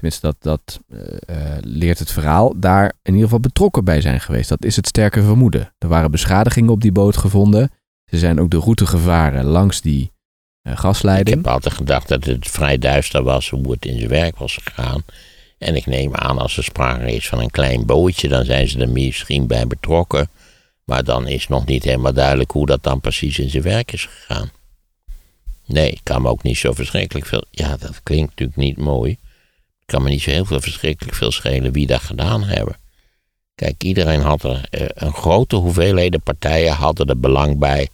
tenminste 0.00 0.26
dat, 0.26 0.36
dat 0.40 0.80
eh, 0.88 1.56
eh, 1.56 1.58
leert 1.60 1.98
het 1.98 2.12
verhaal, 2.12 2.52
daar 2.56 2.84
in 2.84 3.12
ieder 3.12 3.22
geval 3.22 3.40
betrokken 3.40 3.84
bij 3.84 4.00
zijn 4.00 4.20
geweest. 4.20 4.48
Dat 4.48 4.64
is 4.64 4.76
het 4.76 4.86
sterke 4.86 5.22
vermoeden. 5.22 5.72
Er 5.78 5.88
waren 5.88 6.10
beschadigingen 6.10 6.70
op 6.70 6.80
die 6.80 6.92
boot 6.92 7.16
gevonden. 7.16 7.70
Ze 8.04 8.18
zijn 8.18 8.40
ook 8.40 8.50
de 8.50 8.58
route 8.58 8.86
gevaren 8.86 9.44
langs 9.44 9.80
die 9.80 10.12
eh, 10.62 10.72
ik 10.72 10.78
gasleiding. 10.78 11.36
heb 11.36 11.46
altijd 11.46 11.74
gedacht 11.74 12.08
dat 12.08 12.24
het 12.24 12.48
vrij 12.48 12.78
duister 12.78 13.22
was 13.22 13.50
hoe 13.50 13.70
het 13.70 13.84
in 13.84 13.98
zijn 13.98 14.10
werk 14.10 14.36
was 14.36 14.58
gegaan. 14.62 15.02
En 15.58 15.76
ik 15.76 15.86
neem 15.86 16.14
aan 16.14 16.38
als 16.38 16.56
er 16.56 16.64
sprake 16.64 17.14
is 17.14 17.28
van 17.28 17.40
een 17.40 17.50
klein 17.50 17.86
bootje, 17.86 18.28
dan 18.28 18.44
zijn 18.44 18.68
ze 18.68 18.78
er 18.78 18.88
misschien 18.88 19.46
bij 19.46 19.66
betrokken. 19.66 20.28
Maar 20.84 21.04
dan 21.04 21.26
is 21.26 21.48
nog 21.48 21.66
niet 21.66 21.84
helemaal 21.84 22.12
duidelijk 22.12 22.50
hoe 22.50 22.66
dat 22.66 22.82
dan 22.82 23.00
precies 23.00 23.38
in 23.38 23.50
zijn 23.50 23.62
werk 23.62 23.92
is 23.92 24.04
gegaan. 24.04 24.50
Nee, 25.66 25.90
ik 25.90 26.00
kan 26.02 26.22
me 26.22 26.28
ook 26.28 26.42
niet 26.42 26.56
zo 26.56 26.72
verschrikkelijk 26.72 27.26
veel. 27.26 27.44
Ja, 27.50 27.76
dat 27.76 28.02
klinkt 28.02 28.30
natuurlijk 28.30 28.58
niet 28.58 28.76
mooi. 28.76 29.18
Ik 29.90 29.96
kan 29.96 30.04
me 30.04 30.10
niet 30.10 30.22
zo 30.22 30.30
heel 30.30 30.44
veel 30.44 30.60
verschrikkelijk 30.60 31.16
veel 31.16 31.30
schelen 31.30 31.72
wie 31.72 31.86
dat 31.86 32.00
gedaan 32.00 32.42
hebben. 32.42 32.76
Kijk, 33.54 33.82
iedereen 33.82 34.20
had 34.20 34.42
er, 34.42 34.66
eh, 34.70 34.86
een 34.94 35.12
grote 35.12 35.56
hoeveelheden 35.56 36.20
partijen 36.20 36.72
hadden 36.72 37.06
er 37.06 37.20
belang 37.20 37.58
bij 37.58 37.88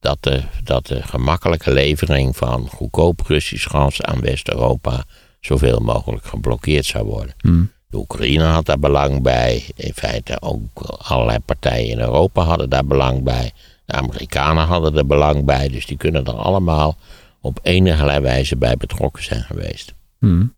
dat 0.00 0.18
de, 0.20 0.42
dat 0.64 0.86
de 0.86 1.02
gemakkelijke 1.02 1.72
levering 1.72 2.36
van 2.36 2.68
goedkoop 2.68 3.20
Russisch 3.26 3.70
gas 3.70 4.02
aan 4.02 4.20
West-Europa 4.20 5.04
zoveel 5.40 5.80
mogelijk 5.80 6.24
geblokkeerd 6.24 6.84
zou 6.84 7.04
worden. 7.04 7.34
Hmm. 7.38 7.72
De 7.86 7.96
Oekraïne 7.96 8.44
had 8.44 8.66
daar 8.66 8.78
belang 8.78 9.22
bij. 9.22 9.64
In 9.74 9.92
feite 9.94 10.40
ook 10.40 10.80
allerlei 10.98 11.38
partijen 11.38 11.90
in 11.90 12.00
Europa 12.00 12.42
hadden 12.42 12.70
daar 12.70 12.86
belang 12.86 13.22
bij. 13.22 13.52
De 13.84 13.92
Amerikanen 13.92 14.66
hadden 14.66 14.96
er 14.96 15.06
belang 15.06 15.44
bij. 15.44 15.68
Dus 15.68 15.86
die 15.86 15.96
kunnen 15.96 16.24
er 16.24 16.36
allemaal 16.36 16.96
op 17.40 17.58
enige 17.62 18.20
wijze 18.20 18.56
bij 18.56 18.76
betrokken 18.76 19.24
zijn 19.24 19.42
geweest. 19.42 19.94
Hmm. 20.18 20.56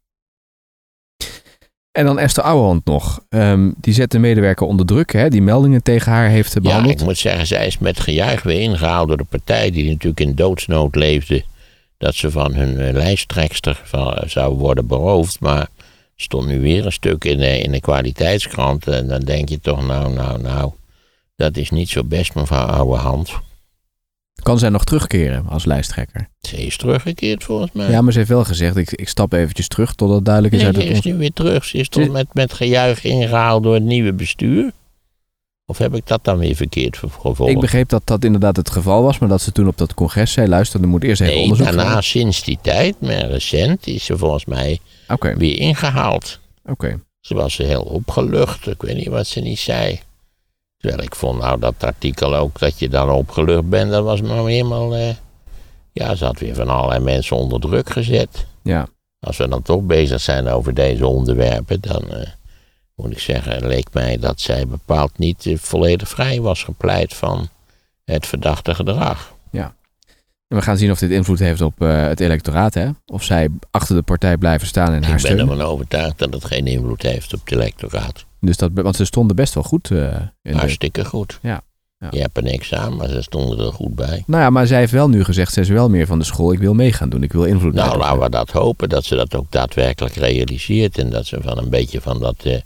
En 2.01 2.07
dan 2.07 2.19
Esther 2.19 2.43
Ouwehand 2.45 2.85
nog. 2.85 3.21
Ehm, 3.29 3.71
die 3.77 3.95
zet 3.95 4.11
de 4.11 4.19
medewerker 4.19 4.67
onder 4.67 4.87
druk, 4.87 5.13
hè, 5.13 5.29
die 5.29 5.43
meldingen 5.43 5.83
tegen 5.83 6.13
haar 6.13 6.29
heeft 6.29 6.53
Ja, 6.55 6.61
behandeld. 6.61 7.01
ik 7.01 7.05
moet 7.07 7.19
zeggen, 7.19 7.47
zij 7.47 7.67
is 7.67 7.79
met 7.79 8.01
gejuich 8.01 8.43
weer 8.43 8.61
ingehaald 8.61 9.09
door 9.09 9.17
de 9.17 9.25
partij 9.25 9.71
die 9.71 9.89
natuurlijk 9.91 10.21
in 10.21 10.35
doodsnood 10.35 10.95
leefde. 10.95 11.43
Dat 11.99 12.15
ze 12.15 12.31
van 12.31 12.55
hun 12.55 12.79
eh, 12.79 12.93
lijsttrekster 12.93 13.81
van- 13.85 14.19
zou 14.27 14.55
worden 14.55 14.87
beroofd. 14.87 15.41
Maar 15.41 15.69
stond 16.17 16.47
nu 16.47 16.61
weer 16.61 16.87
een 16.87 16.93
stuk 16.93 17.25
in 17.25 17.39
de, 17.39 17.59
in 17.61 17.73
de 17.73 17.81
kwaliteitskrant. 17.81 18.89
En 18.89 19.07
dan 19.09 19.21
denk 19.21 19.49
je 19.49 19.61
toch, 19.61 19.87
nou, 19.87 20.13
nou, 20.13 20.41
nou. 20.43 20.71
Dat 21.37 21.57
is 21.57 21.71
niet 21.71 21.89
zo 21.89 22.05
best, 22.05 22.35
mevrouw 22.35 22.67
Ouwehand. 22.67 23.31
Kan 24.43 24.59
zij 24.59 24.69
nog 24.69 24.85
terugkeren 24.85 25.47
als 25.49 25.65
lijsttrekker? 25.65 26.29
Ze 26.41 26.57
is 26.67 26.77
teruggekeerd 26.77 27.45
volgens 27.45 27.71
mij. 27.73 27.91
Ja, 27.91 28.01
maar 28.01 28.13
ze 28.13 28.19
heeft 28.19 28.31
wel 28.31 28.45
gezegd, 28.45 28.77
ik, 28.77 28.91
ik 28.93 29.09
stap 29.09 29.33
eventjes 29.33 29.69
terug 29.69 29.95
totdat 29.95 30.25
duidelijk 30.25 30.55
is 30.55 30.61
Nee, 30.63 30.73
uit 30.75 30.83
ze 30.83 30.89
is 30.89 31.01
nu 31.01 31.15
weer 31.17 31.33
terug. 31.33 31.65
Ze 31.65 31.79
is 31.79 31.89
toch 31.89 32.05
Ze- 32.05 32.11
met, 32.11 32.27
met 32.33 32.53
gejuich 32.53 33.05
ingehaald 33.05 33.63
door 33.63 33.75
het 33.75 33.83
nieuwe 33.83 34.13
bestuur? 34.13 34.73
Of 35.67 35.79
heb 35.79 35.95
ik 35.95 36.07
dat 36.07 36.25
dan 36.25 36.39
weer 36.39 36.55
verkeerd 36.55 36.97
ver- 36.97 37.11
gevolgd? 37.11 37.53
Ik 37.53 37.61
begreep 37.61 37.89
dat 37.89 38.03
dat 38.05 38.25
inderdaad 38.25 38.57
het 38.57 38.71
geval 38.71 39.03
was, 39.03 39.19
maar 39.19 39.29
dat 39.29 39.41
ze 39.41 39.53
toen 39.53 39.69
op 39.69 39.79
dat 39.79 39.95
congres 39.95 40.33
zei, 40.33 40.49
luister, 40.49 40.81
er 40.81 40.89
moet 40.89 41.03
eerst 41.05 41.21
even 41.21 41.35
Nee, 41.35 41.43
onderzoek 41.43 41.67
daarna 41.67 42.01
sinds 42.01 42.45
die 42.45 42.59
tijd, 42.63 43.01
maar 43.01 43.31
recent, 43.31 43.87
is 43.87 44.05
ze 44.05 44.17
volgens 44.19 44.45
mij 44.45 44.79
weer 45.37 45.59
ingehaald. 45.59 46.39
oké. 46.65 47.01
Ze 47.21 47.35
was 47.35 47.57
heel 47.57 47.83
opgelucht. 47.83 48.67
Ik 48.67 48.83
weet 48.83 48.97
niet 48.97 49.07
wat 49.09 49.27
ze 49.27 49.41
niet 49.41 49.59
zei. 49.59 50.01
Terwijl 50.81 51.03
ik 51.03 51.15
vond 51.15 51.41
nou 51.41 51.59
dat 51.61 51.75
artikel 51.85 52.35
ook 52.37 52.59
dat 52.59 52.79
je 52.79 52.89
dan 52.89 53.11
opgelucht 53.11 53.69
bent. 53.69 53.91
Dat 53.91 54.05
was 54.05 54.21
maar 54.21 54.45
helemaal... 54.45 54.95
eh, 54.97 55.15
ja, 55.93 56.15
ze 56.15 56.25
had 56.25 56.39
weer 56.39 56.55
van 56.55 56.69
allerlei 56.69 57.01
mensen 57.01 57.37
onder 57.37 57.61
druk 57.61 57.91
gezet. 57.91 58.47
Ja, 58.63 58.87
Als 59.21 59.37
we 59.37 59.49
dan 59.49 59.63
toch 59.63 59.83
bezig 59.83 60.21
zijn 60.21 60.49
over 60.49 60.75
deze 60.75 61.07
onderwerpen... 61.07 61.81
dan 61.81 62.11
eh, 62.11 62.29
moet 62.95 63.11
ik 63.11 63.19
zeggen, 63.19 63.67
leek 63.67 63.87
mij 63.93 64.19
dat 64.19 64.41
zij 64.41 64.67
bepaald 64.67 65.19
niet 65.19 65.47
eh, 65.47 65.57
volledig 65.59 66.09
vrij 66.09 66.41
was 66.41 66.63
gepleit 66.65 67.15
van 67.15 67.49
het 68.05 68.27
verdachte 68.27 68.75
gedrag. 68.75 69.33
En 70.51 70.57
we 70.57 70.63
gaan 70.63 70.77
zien 70.77 70.91
of 70.91 70.99
dit 70.99 71.11
invloed 71.11 71.39
heeft 71.39 71.61
op 71.61 71.83
eh, 71.83 72.07
het 72.07 72.21
electoraat, 72.21 72.75
hè? 72.75 72.89
Of 73.07 73.23
zij 73.23 73.49
achter 73.71 73.95
de 73.95 74.03
partij 74.03 74.37
blijven 74.37 74.67
staan 74.67 74.93
en 74.93 75.05
haar 75.05 75.17
Ik 75.17 75.23
ben 75.23 75.39
ervan 75.39 75.61
overtuigd 75.61 76.19
dat 76.19 76.33
het 76.33 76.45
geen 76.45 76.67
invloed 76.67 77.03
heeft 77.03 77.35
op 77.35 77.41
het 77.45 77.53
electoraat. 77.53 78.25
Dus 78.41 78.57
dat, 78.57 78.71
want 78.75 78.97
ze 78.97 79.05
stonden 79.05 79.37
best 79.37 79.55
wel 79.55 79.63
goed. 79.63 79.91
eh, 79.91 79.99
in 80.43 80.53
de, 80.53 80.59
Hartstikke 80.59 81.05
goed. 81.05 81.39
Ja, 81.43 81.63
ja. 81.99 82.09
Je 82.11 82.21
hebt 82.21 82.37
er 82.37 82.43
niks 82.43 82.75
aan, 82.75 82.97
maar 82.97 83.09
ze 83.09 83.23
stonden 83.23 83.67
er 83.67 83.73
goed 83.73 83.95
bij. 83.95 84.23
nou 84.27 84.43
ja, 84.43 84.51
maar 84.51 84.67
zij 84.67 84.79
heeft 84.79 84.93
wel 84.93 85.09
nu 85.09 85.25
gezegd, 85.25 85.53
ze 85.53 85.61
is 85.61 85.69
wel 85.69 85.89
meer 85.89 86.07
van 86.07 86.19
de 86.19 86.25
school, 86.25 86.53
ik 86.53 86.59
wil 86.59 86.75
mee 86.75 86.93
gaan 86.93 87.09
doen, 87.09 87.23
ik 87.23 87.33
wil 87.33 87.45
invloed 87.45 87.75
Nou, 87.75 87.99
laten 87.99 88.21
we 88.21 88.31
dat 88.31 88.51
hopen, 88.51 88.89
dat 88.89 89.05
ze 89.05 89.17
dat 89.17 89.35
ook 89.35 89.51
daadwerkelijk 89.51 90.15
realiseert. 90.15 90.99
En 90.99 91.11
dat 91.11 91.27
ze 91.27 91.39
van 91.43 91.59
een 91.59 91.71
beetje 91.71 92.01
van 92.01 92.21
dat 92.21 92.37
eh, 92.45 92.61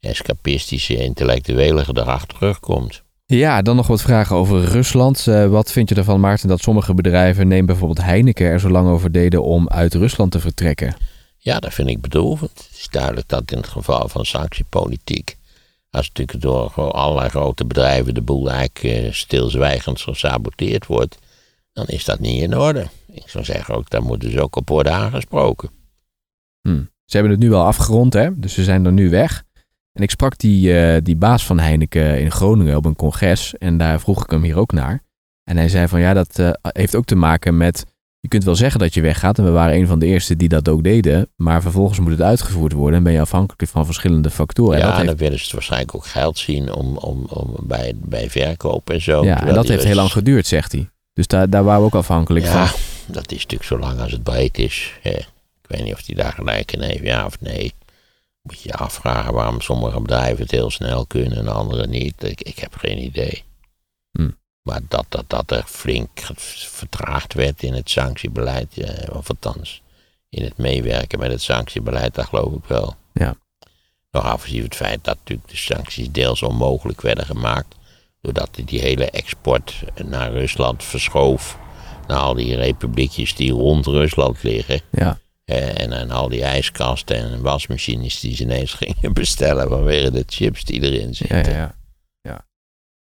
escapistische 0.00 0.96
intellectuele 0.96 1.84
gedrag 1.84 2.26
terugkomt. 2.26 3.02
Ja, 3.36 3.62
dan 3.62 3.76
nog 3.76 3.86
wat 3.86 4.02
vragen 4.02 4.36
over 4.36 4.64
Rusland. 4.64 5.26
Eh, 5.26 5.46
wat 5.46 5.72
vind 5.72 5.88
je 5.88 5.94
ervan, 5.94 6.20
Maarten, 6.20 6.48
dat 6.48 6.60
sommige 6.60 6.94
bedrijven, 6.94 7.48
neem 7.48 7.66
bijvoorbeeld 7.66 8.02
Heineken, 8.06 8.46
er 8.46 8.60
zo 8.60 8.70
lang 8.70 8.88
over 8.88 9.12
deden 9.12 9.42
om 9.42 9.68
uit 9.68 9.94
Rusland 9.94 10.32
te 10.32 10.40
vertrekken? 10.40 10.94
Ja, 11.38 11.58
dat 11.58 11.74
vind 11.74 11.88
ik 11.88 12.00
bedroevend. 12.00 12.50
Het 12.50 12.78
is 12.78 12.88
duidelijk 12.88 13.28
dat 13.28 13.52
in 13.52 13.56
het 13.56 13.68
geval 13.68 14.08
van 14.08 14.24
sanctiepolitiek, 14.24 15.36
als 15.90 16.08
natuurlijk 16.08 16.40
door 16.40 16.92
allerlei 16.92 17.28
grote 17.28 17.64
bedrijven 17.64 18.14
de 18.14 18.22
boel 18.22 18.50
eigenlijk 18.50 19.04
eh, 19.04 19.12
stilzwijgend 19.12 20.00
gesaboteerd 20.00 20.86
wordt, 20.86 21.18
dan 21.72 21.86
is 21.86 22.04
dat 22.04 22.18
niet 22.18 22.42
in 22.42 22.58
orde. 22.58 22.86
Ik 23.12 23.28
zou 23.28 23.44
zeggen 23.44 23.74
ook, 23.74 23.90
daar 23.90 24.02
moeten 24.02 24.30
ze 24.30 24.42
ook 24.42 24.56
op 24.56 24.68
worden 24.68 24.92
aangesproken. 24.92 25.70
Hm. 26.60 26.82
Ze 27.04 27.16
hebben 27.16 27.30
het 27.30 27.40
nu 27.40 27.50
wel 27.50 27.64
afgerond, 27.64 28.12
hè? 28.12 28.38
dus 28.38 28.54
ze 28.54 28.64
zijn 28.64 28.84
er 28.84 28.92
nu 28.92 29.10
weg. 29.10 29.44
En 29.92 30.02
ik 30.02 30.10
sprak 30.10 30.38
die, 30.38 30.78
eh, 30.80 31.00
die 31.02 31.16
baas 31.16 31.44
van 31.46 31.58
Heineken 31.58 32.20
in 32.20 32.30
Groningen 32.30 32.76
op 32.76 32.84
een 32.84 32.96
congres 32.96 33.54
en 33.58 33.76
daar 33.78 34.00
vroeg 34.00 34.22
ik 34.24 34.30
hem 34.30 34.42
hier 34.42 34.56
ook 34.58 34.72
naar. 34.72 35.02
En 35.44 35.56
hij 35.56 35.68
zei 35.68 35.88
van 35.88 36.00
ja, 36.00 36.14
dat 36.14 36.38
eh, 36.38 36.50
heeft 36.62 36.94
ook 36.94 37.04
te 37.04 37.14
maken 37.14 37.56
met, 37.56 37.84
je 38.20 38.28
kunt 38.28 38.44
wel 38.44 38.54
zeggen 38.54 38.80
dat 38.80 38.94
je 38.94 39.00
weggaat 39.00 39.38
en 39.38 39.44
we 39.44 39.50
waren 39.50 39.74
een 39.76 39.86
van 39.86 39.98
de 39.98 40.06
eerste 40.06 40.36
die 40.36 40.48
dat 40.48 40.68
ook 40.68 40.82
deden, 40.82 41.28
maar 41.36 41.62
vervolgens 41.62 41.98
moet 41.98 42.10
het 42.10 42.20
uitgevoerd 42.22 42.72
worden 42.72 42.98
en 42.98 43.02
ben 43.04 43.12
je 43.12 43.20
afhankelijk 43.20 43.70
van 43.70 43.84
verschillende 43.84 44.30
factoren. 44.30 44.72
En 44.74 44.78
ja, 44.80 44.84
dat 44.86 44.94
heeft, 44.96 45.08
dan 45.08 45.16
willen 45.16 45.38
ze 45.38 45.52
waarschijnlijk 45.52 45.94
ook 45.94 46.06
geld 46.06 46.38
zien 46.38 46.72
om, 46.72 46.96
om, 46.96 47.24
om 47.28 47.56
bij, 47.62 47.92
bij 47.96 48.30
verkoop 48.30 48.90
en 48.90 49.00
zo. 49.02 49.24
ja, 49.24 49.46
en 49.46 49.54
dat 49.54 49.68
heeft 49.68 49.84
heel 49.84 49.94
lang 49.94 50.06
Russen- 50.06 50.24
geduurd, 50.26 50.46
zegt 50.46 50.72
hij. 50.72 50.88
Dus 51.12 51.26
daar, 51.26 51.50
daar 51.50 51.64
waren 51.64 51.80
we 51.80 51.86
ook 51.86 51.94
afhankelijk 51.94 52.44
Ja, 52.44 52.66
van. 52.66 52.80
dat 53.14 53.32
is 53.32 53.38
natuurlijk 53.38 53.64
zo 53.64 53.78
lang 53.78 54.00
als 54.00 54.12
het 54.12 54.22
breed 54.22 54.58
is. 54.58 54.98
Hè. 55.02 55.10
Ik 55.10 55.76
weet 55.76 55.84
niet 55.84 55.92
of 55.94 56.06
hij 56.06 56.14
daar 56.14 56.32
gelijk 56.32 56.72
in 56.72 56.80
heeft, 56.82 57.02
ja 57.02 57.24
of 57.26 57.40
nee. 57.40 57.72
Moet 58.50 58.62
je 58.62 58.68
je 58.68 58.74
afvragen 58.74 59.32
waarom 59.32 59.60
sommige 59.60 60.00
bedrijven 60.00 60.42
het 60.42 60.50
heel 60.50 60.70
snel 60.70 61.06
kunnen 61.06 61.38
en 61.38 61.48
andere 61.48 61.86
niet. 61.86 62.22
Ik, 62.22 62.40
ik 62.42 62.58
heb 62.58 62.76
geen 62.76 62.98
idee. 63.02 63.44
Hm. 64.12 64.30
Maar 64.62 64.80
dat, 64.88 65.04
dat, 65.08 65.24
dat 65.26 65.50
er 65.50 65.62
flink 65.66 66.10
vertraagd 66.68 67.34
werd 67.34 67.62
in 67.62 67.74
het 67.74 67.90
sanctiebeleid, 67.90 68.78
eh, 68.78 69.16
of 69.16 69.28
althans 69.28 69.82
in 70.28 70.44
het 70.44 70.56
meewerken 70.56 71.18
met 71.18 71.30
het 71.30 71.42
sanctiebeleid, 71.42 72.14
dat 72.14 72.26
geloof 72.26 72.52
ik 72.52 72.64
wel. 72.64 72.94
Ja. 73.12 73.34
Nog 74.10 74.24
afgezien 74.24 74.62
het 74.62 74.76
feit 74.76 75.04
dat 75.04 75.16
natuurlijk 75.16 75.48
de 75.48 75.56
sancties 75.56 76.10
deels 76.10 76.42
onmogelijk 76.42 77.00
werden 77.00 77.26
gemaakt. 77.26 77.74
Doordat 78.20 78.48
die- 78.54 78.64
die 78.64 78.80
hele 78.80 79.10
export 79.10 79.82
naar 80.04 80.32
Rusland 80.32 80.84
verschoof. 80.84 81.58
Naar 82.06 82.18
al 82.18 82.34
die 82.34 82.56
republiekjes 82.56 83.34
die 83.34 83.52
rond 83.52 83.86
Rusland 83.86 84.42
liggen. 84.42 84.80
Ja. 84.90 85.18
En, 85.50 85.92
en 85.92 86.10
al 86.10 86.28
die 86.28 86.42
ijskasten 86.42 87.16
en 87.16 87.42
wasmachines 87.42 88.20
die 88.20 88.36
ze 88.36 88.42
ineens 88.42 88.72
gingen 88.82 89.12
bestellen 89.12 89.68
vanwege 89.68 90.10
de 90.10 90.24
chips 90.26 90.64
die 90.64 90.82
erin 90.82 91.14
zitten. 91.14 91.38
ja, 91.44 91.56
ja. 91.56 91.74
ja. 92.20 92.46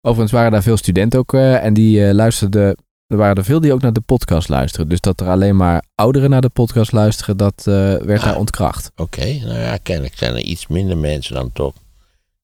Overigens 0.02 0.32
waren 0.32 0.52
daar 0.52 0.64
veel 0.64 0.78
studenten 0.78 1.20
ook 1.20 1.34
eh, 1.34 1.64
en 1.66 1.74
die 1.74 2.08
eh, 2.08 2.14
luisterden. 2.14 2.76
Er 3.08 3.18
waren 3.18 3.36
er 3.36 3.44
veel 3.44 3.60
die 3.60 3.74
ook 3.74 3.82
naar 3.82 3.94
de 3.94 4.02
podcast 4.02 4.50
luisteren. 4.50 4.90
Dus 4.90 5.02
dat 5.02 5.22
er 5.22 5.28
alleen 5.28 5.56
maar 5.56 5.84
ouderen 5.96 6.30
naar 6.30 6.42
de 6.42 6.50
podcast 6.50 6.92
luisteren, 6.92 7.38
dat 7.38 7.58
eh, 7.60 7.74
werd 7.96 8.20
Ah. 8.20 8.24
daar 8.24 8.38
ontkracht. 8.38 8.92
Oké, 8.96 9.26
nou 9.26 9.60
ja, 9.60 9.78
kennelijk 9.78 10.18
zijn 10.18 10.34
er 10.34 10.42
iets 10.42 10.68
minder 10.68 10.98
mensen 10.98 11.34
dan 11.34 11.52
toch 11.54 11.74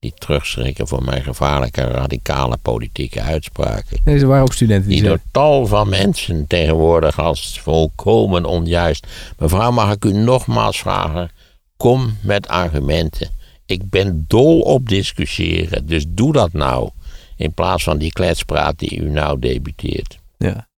die 0.04 0.14
terugschrikken 0.18 0.88
voor 0.88 1.04
mijn 1.04 1.22
gevaarlijke 1.22 1.82
radicale 1.82 2.56
politieke 2.62 3.20
uitspraken. 3.20 3.98
Nee, 4.04 4.20
er 4.20 4.26
waren 4.26 4.42
ook 4.42 4.52
studenten 4.52 4.88
die 4.88 5.00
Die 5.00 5.08
door 5.08 5.18
tal 5.30 5.66
van 5.66 5.88
mensen 5.88 6.46
tegenwoordig 6.46 7.18
als 7.18 7.60
volkomen 7.60 8.44
onjuist. 8.44 9.06
Mevrouw, 9.38 9.70
mag 9.70 9.92
ik 9.92 10.04
u 10.04 10.12
nogmaals 10.12 10.78
vragen? 10.78 11.30
Kom 11.76 12.16
met 12.20 12.48
argumenten. 12.48 13.30
Ik 13.66 13.90
ben 13.90 14.24
dol 14.28 14.60
op 14.60 14.88
discussiëren, 14.88 15.86
dus 15.86 16.04
doe 16.08 16.32
dat 16.32 16.52
nou. 16.52 16.90
In 17.36 17.52
plaats 17.52 17.84
van 17.84 17.98
die 17.98 18.12
kletspraat 18.12 18.78
die 18.78 19.00
u 19.00 19.10
nou 19.10 19.38
debuteert. 19.38 20.18
ja. 20.38 20.68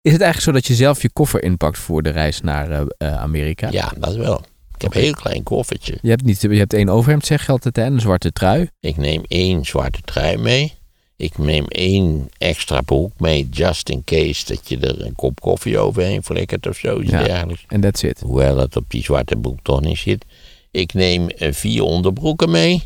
Is 0.00 0.12
het 0.12 0.22
eigenlijk 0.22 0.40
zo 0.40 0.52
dat 0.52 0.66
je 0.66 0.84
zelf 0.84 1.02
je 1.02 1.10
koffer 1.10 1.42
inpakt 1.42 1.78
voor 1.78 2.02
de 2.02 2.10
reis 2.10 2.40
naar 2.40 2.70
eh, 2.70 2.80
eh, 2.98 3.20
Amerika? 3.20 3.68
Ja, 3.70 3.92
dat 3.98 4.14
wel. 4.14 4.44
Ik 4.78 4.84
heb 4.84 4.94
een 4.94 5.00
heel 5.00 5.14
klein 5.14 5.42
koffertje. 5.42 5.98
Je 6.02 6.08
hebt, 6.10 6.24
niet, 6.24 6.40
je 6.40 6.48
hebt 6.48 6.72
één 6.72 6.88
overhemd, 6.88 7.26
zeg 7.26 7.46
je 7.46 7.52
altijd, 7.52 7.76
hè, 7.76 7.82
en 7.82 7.92
een 7.92 8.00
zwarte 8.00 8.32
trui. 8.32 8.68
Ik 8.80 8.96
neem 8.96 9.22
één 9.28 9.64
zwarte 9.64 10.00
trui 10.04 10.36
mee. 10.36 10.72
Ik 11.16 11.38
neem 11.38 11.64
één 11.66 12.28
extra 12.38 12.80
broek 12.80 13.12
mee, 13.20 13.48
just 13.50 13.88
in 13.88 14.04
case 14.04 14.44
dat 14.46 14.68
je 14.68 14.78
er 14.78 15.04
een 15.06 15.14
kop 15.14 15.40
koffie 15.40 15.78
overheen 15.78 16.22
flikkert 16.24 16.66
of 16.66 16.76
zo. 16.76 17.00
Iets 17.00 17.10
Ja. 17.10 17.22
dergelijks. 17.24 17.64
En 17.68 17.80
that's 17.80 18.02
it. 18.02 18.20
Hoewel 18.20 18.56
dat 18.56 18.76
op 18.76 18.84
die 18.88 19.02
zwarte 19.02 19.36
broek 19.36 19.58
toch 19.62 19.80
niet 19.80 19.98
zit. 19.98 20.24
Ik 20.70 20.94
neem 20.94 21.28
eh, 21.28 21.52
vier 21.52 21.82
onderbroeken 21.82 22.50
mee. 22.50 22.82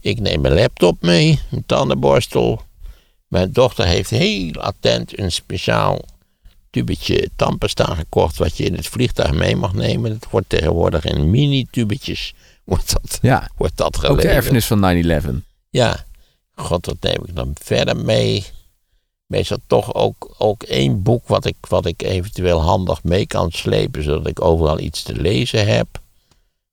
Ik 0.00 0.20
neem 0.20 0.44
een 0.44 0.54
laptop 0.54 1.02
mee, 1.02 1.38
een 1.50 1.62
tandenborstel. 1.66 2.62
Mijn 3.28 3.52
dochter 3.52 3.86
heeft 3.86 4.10
heel 4.10 4.52
attent 4.52 5.18
een 5.18 5.32
speciaal 5.32 6.00
tubetje 6.72 7.28
tandpasta 7.36 7.84
gekocht... 7.94 8.36
wat 8.38 8.56
je 8.56 8.64
in 8.64 8.74
het 8.74 8.86
vliegtuig 8.86 9.32
mee 9.32 9.56
mag 9.56 9.72
nemen. 9.74 10.10
Dat 10.20 10.30
wordt 10.30 10.48
tegenwoordig 10.48 11.04
in 11.04 11.30
mini-tubetjes 11.30 12.34
wordt 12.64 12.92
dat, 12.92 13.18
Ja, 13.22 13.50
wordt 13.56 13.76
dat 13.76 13.86
ook 13.96 14.00
de 14.02 14.06
geleverd. 14.08 14.34
erfenis 14.34 14.66
van 14.66 15.42
9-11. 15.42 15.44
Ja, 15.70 16.04
god, 16.54 16.86
wat 16.86 16.96
neem 17.00 17.24
ik 17.26 17.34
dan 17.36 17.50
verder 17.60 17.96
mee? 17.96 18.44
Meestal 19.26 19.58
toch 19.66 19.94
ook, 19.94 20.34
ook 20.38 20.62
één 20.62 21.02
boek 21.02 21.28
wat 21.28 21.44
ik, 21.44 21.56
wat 21.68 21.86
ik 21.86 22.02
eventueel 22.02 22.60
handig 22.62 23.02
mee 23.04 23.26
kan 23.26 23.50
slepen, 23.50 24.02
zodat 24.02 24.26
ik 24.26 24.40
overal 24.40 24.78
iets 24.78 25.02
te 25.02 25.14
lezen 25.14 25.66
heb. 25.74 25.86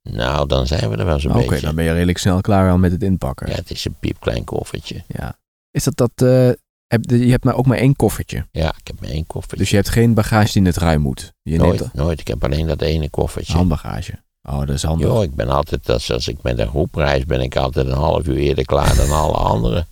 Nou, 0.03 0.47
dan 0.47 0.67
zijn 0.67 0.89
we 0.89 0.95
er 0.97 1.05
wel 1.05 1.19
zo'n 1.19 1.31
Oké, 1.35 1.45
beetje. 1.47 1.65
dan 1.65 1.75
ben 1.75 1.83
je 1.85 1.91
redelijk 1.91 2.17
snel 2.17 2.41
klaar 2.41 2.71
al 2.71 2.77
met 2.77 2.91
het 2.91 3.03
inpakken. 3.03 3.47
Ja, 3.49 3.55
het 3.55 3.71
is 3.71 3.85
een 3.85 3.95
piepklein 3.99 4.43
koffertje. 4.43 5.03
Ja. 5.07 5.38
Is 5.71 5.83
dat 5.83 5.97
dat... 5.97 6.12
eh, 6.15 6.49
heb, 6.89 7.10
je 7.10 7.30
hebt 7.30 7.43
maar 7.43 7.56
ook 7.56 7.65
maar 7.65 7.78
één 7.78 7.95
koffertje. 7.95 8.45
Ja, 8.52 8.73
ik 8.78 8.88
heb 8.88 8.99
maar 9.02 9.10
één 9.10 9.28
koffertje. 9.28 9.58
Dus 9.58 9.69
je 9.69 9.75
hebt 9.75 9.89
geen 9.89 10.13
bagage 10.13 10.52
die 10.54 10.62
net 10.62 10.78
ruim 10.78 11.02
moet. 11.02 11.34
Je 11.41 11.58
neemt 11.58 11.80
nooit, 11.80 11.93
nooit. 11.93 12.19
Ik 12.19 12.28
heb 12.28 12.43
alleen 12.43 12.67
dat 12.67 12.82
ene 12.82 13.10
koffertje. 13.10 13.54
handbagage. 13.54 14.19
Oh, 14.43 14.60
dat 14.60 14.69
is 14.69 14.84
handig. 14.84 15.08
Jo, 15.08 15.21
ik 15.21 15.36
ben 15.36 15.49
altijd, 15.49 15.89
als, 15.89 16.12
als 16.12 16.28
ik 16.28 16.41
met 16.41 16.60
een 16.60 16.67
groep 16.67 16.95
reis, 16.95 17.25
ben 17.25 17.41
ik 17.41 17.56
altijd 17.56 17.88
een 17.88 17.93
half 17.93 18.28
uur 18.28 18.38
eerder 18.38 18.65
klaar 18.65 18.95
dan 18.95 19.12
alle 19.12 19.38
anderen. 19.54 19.88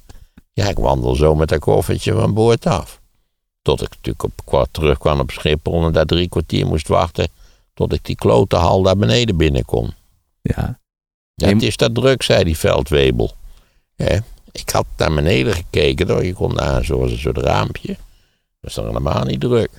Ja, 0.54 0.70
ik 0.70 0.78
wandel 0.78 1.16
zo 1.16 1.36
met 1.36 1.50
dat 1.50 1.60
koffertje 1.60 2.14
van 2.14 2.34
boord 2.34 2.66
af. 2.66 3.02
Tot 3.62 3.82
ik 3.82 3.90
natuurlijk 3.90 4.24
op 4.24 4.32
kwart 4.46 4.70
terugkwam 4.72 5.20
op 5.20 5.32
Schiphol 5.32 5.86
en 5.86 5.92
daar 5.92 6.06
drie 6.06 6.30
kwartier 6.30 6.66
moest 6.66 6.88
wachten. 6.88 7.28
Tot 7.74 7.94
ik 7.94 8.06
die 8.06 8.16
klote 8.16 8.56
hal 8.56 8.82
daar 8.82 8.98
beneden 8.98 9.38
binnen 9.38 9.66
kon. 9.66 9.94
Ja. 10.42 10.80
Ja, 11.36 11.48
het 11.48 11.62
is 11.62 11.78
dat 11.78 11.96
druk, 11.96 12.24
zei 12.24 12.44
die 12.44 12.58
veldwebel. 12.58 13.32
Hè? 13.96 14.18
Ik 14.60 14.70
had 14.70 14.86
naar 14.98 15.14
beneden 15.14 15.54
gekeken, 15.54 16.10
hoor. 16.10 16.26
je 16.26 16.34
kon 16.34 16.56
daar 16.56 16.86
zoals 16.86 17.12
een 17.12 17.18
soort 17.18 17.38
raampje. 17.38 17.88
Dat 17.88 17.98
was 18.60 18.74
dan 18.74 18.88
helemaal 18.88 19.24
niet 19.24 19.40
druk. 19.40 19.70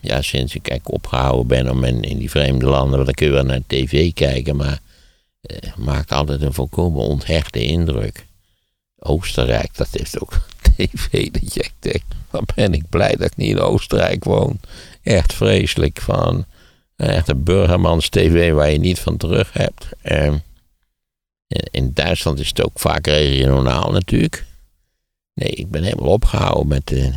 Ja, 0.00 0.22
sinds 0.22 0.54
ik 0.54 0.68
eigenlijk 0.68 1.04
opgehouden 1.04 1.46
ben 1.46 1.70
om 1.70 1.84
in, 1.84 2.18
die 2.18 2.30
vreemde 2.30 2.66
landen, 2.66 2.92
want 2.92 3.04
dan 3.04 3.14
kun 3.14 3.26
je 3.26 3.32
wel 3.32 3.44
naar 3.44 3.60
tv 3.66 4.12
kijken, 4.12 4.56
maar 4.56 4.78
eh, 5.40 5.76
maakt 5.76 6.12
altijd 6.12 6.42
een 6.42 6.52
volkomen 6.52 7.02
onthechte 7.02 7.64
indruk. 7.64 8.26
Oostenrijk, 8.98 9.76
dat 9.76 9.88
heeft 9.90 10.20
ook 10.20 10.40
tv 10.76 11.30
dat 11.30 11.54
je 11.54 11.70
ben 12.54 12.74
ik 12.74 12.88
blij 12.88 13.16
dat 13.16 13.26
ik 13.26 13.36
niet 13.36 13.50
in 13.50 13.58
Oostenrijk 13.58 14.24
woon. 14.24 14.60
Echt 15.02 15.34
vreselijk 15.34 16.00
van, 16.00 16.44
echt 16.96 17.28
een 17.28 17.42
burgermans 17.42 18.08
tv 18.08 18.52
waar 18.52 18.70
je 18.70 18.78
niet 18.78 18.98
van 18.98 19.16
terug 19.16 19.52
hebt. 19.52 19.88
Ehm, 20.02 20.36
in- 21.70 21.90
Duitsland 21.94 22.38
is 22.38 22.48
het 22.48 22.62
ook 22.64 22.78
vaak 22.80 23.06
regionaal 23.06 23.90
natuurlijk. 23.92 24.44
Nee, 25.34 25.48
ik 25.50 25.70
ben 25.70 25.82
helemaal 25.82 26.10
opgehouden 26.12 26.68
met 26.68 26.86
de... 26.86 27.12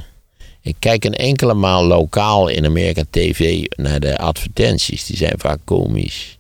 Ik 0.62 0.76
kijk 0.80 1.04
een 1.06 1.14
enkele 1.16 1.54
maal 1.54 1.86
lokaal 1.86 2.48
in 2.48 2.66
Amerika 2.66 3.04
tv 3.10 3.66
naar 3.76 4.00
de 4.00 4.18
advertenties. 4.18 5.06
Die 5.06 5.18
zijn 5.18 5.40
vaak 5.40 5.60
komisch. 5.64 6.38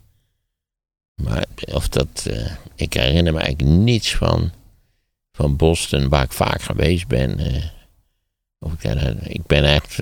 Maar 1.15 1.45
of 1.71 1.87
dat... 1.89 2.25
eh, 2.29 2.51
ik 2.75 2.93
herinner 2.93 3.33
me 3.33 3.39
eigenlijk 3.39 3.77
niets 3.77 4.15
van, 4.15 4.51
van 5.31 5.55
Boston, 5.55 6.09
waar 6.09 6.23
ik 6.23 6.31
vaak 6.33 6.61
geweest 6.61 7.07
ben. 7.07 7.39
eh. 7.39 7.63
of 8.59 8.73
ik, 8.73 8.83
ik 9.27 9.45
ben 9.45 9.63
echt... 9.63 9.97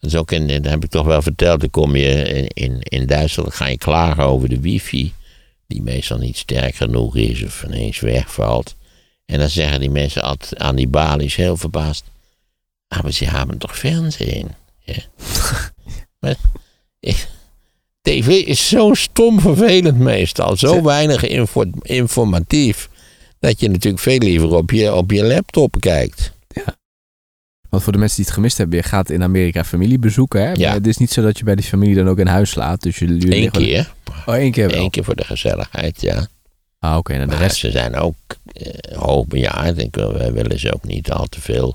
Dat 0.00 0.10
is 0.10 0.16
ook 0.16 0.32
in, 0.32 0.48
heb 0.66 0.84
ik 0.84 0.90
toch 0.90 1.06
wel 1.06 1.22
verteld. 1.22 1.60
Dan 1.60 1.70
kom 1.70 1.96
je 1.96 2.22
in, 2.22 2.46
in, 2.48 2.80
in 2.80 3.06
Duitsland, 3.06 3.54
ga 3.54 3.66
je 3.66 3.78
klagen 3.78 4.24
over 4.24 4.48
de 4.48 4.60
wifi. 4.60 5.12
Die 5.68 5.82
meestal 5.82 6.18
niet 6.18 6.36
sterk 6.36 6.74
genoeg 6.74 7.16
is 7.16 7.42
of 7.44 7.62
ineens 7.64 8.00
wegvalt. 8.00 8.76
En 9.26 9.38
dan 9.38 9.48
zeggen 9.48 9.80
die 9.80 9.90
mensen 9.90 10.22
altijd 10.22 10.58
aan 10.60 10.76
die 10.76 10.88
balies 10.88 11.36
heel 11.36 11.56
verbaasd. 11.56 12.04
"Ah, 12.88 12.98
Aber 12.98 13.12
ze 13.12 13.24
hebben 13.24 13.58
toch 13.58 13.78
fernsehen? 13.78 14.56
Ja. 14.78 15.02
maar, 16.20 16.34
ik- 17.00 17.28
TV 18.02 18.26
is 18.28 18.68
zo 18.68 18.94
stom 18.94 19.40
vervelend 19.40 19.98
meestal. 19.98 20.56
Zo 20.56 20.82
weinig 20.82 21.22
info- 21.26 21.70
informatief. 21.82 22.88
Dat 23.40 23.60
je 23.60 23.68
natuurlijk 23.68 24.02
veel 24.02 24.18
liever 24.18 24.54
op 24.54 24.70
je, 24.70 24.94
op 24.94 25.10
je 25.10 25.24
laptop 25.24 25.76
kijkt. 25.80 26.32
Want 27.78 27.90
voor 27.90 27.98
de 27.98 28.06
mensen 28.06 28.22
die 28.22 28.26
het 28.26 28.38
gemist 28.40 28.58
hebben, 28.58 28.76
je 28.76 28.84
gaat 28.84 29.10
in 29.10 29.22
Amerika 29.22 29.64
familie 29.64 29.98
bezoeken. 29.98 30.46
Hè? 30.46 30.52
Ja. 30.52 30.72
Het 30.72 30.86
is 30.86 30.96
niet 30.96 31.10
zo 31.10 31.22
dat 31.22 31.38
je 31.38 31.44
bij 31.44 31.54
die 31.54 31.64
familie 31.64 31.94
dan 31.94 32.08
ook 32.08 32.18
in 32.18 32.26
huis 32.26 32.50
slaat. 32.50 32.82
Dus 32.82 32.98
jullie 32.98 33.18
jullie 33.18 33.44
Eén 33.44 33.50
keer. 33.50 33.92
Oh, 34.26 34.34
één 34.34 34.52
keer 34.52 34.68
wel. 34.68 34.78
Eén 34.78 34.90
keer 34.90 35.04
voor 35.04 35.16
de 35.16 35.24
gezelligheid, 35.24 36.00
ja. 36.00 36.26
Ah, 36.78 36.96
oké. 36.96 37.12
En 37.12 37.28
de 37.28 37.36
rest... 37.36 37.56
ze 37.56 37.70
zijn 37.70 37.96
ook 37.96 38.14
eh, 38.52 38.98
hoogbejaard. 38.98 39.78
Ik 39.78 39.94
wil, 39.94 40.12
wij 40.12 40.32
willen 40.32 40.58
ze 40.58 40.74
ook 40.74 40.84
niet 40.84 41.10
al 41.10 41.26
te 41.26 41.40
veel 41.40 41.74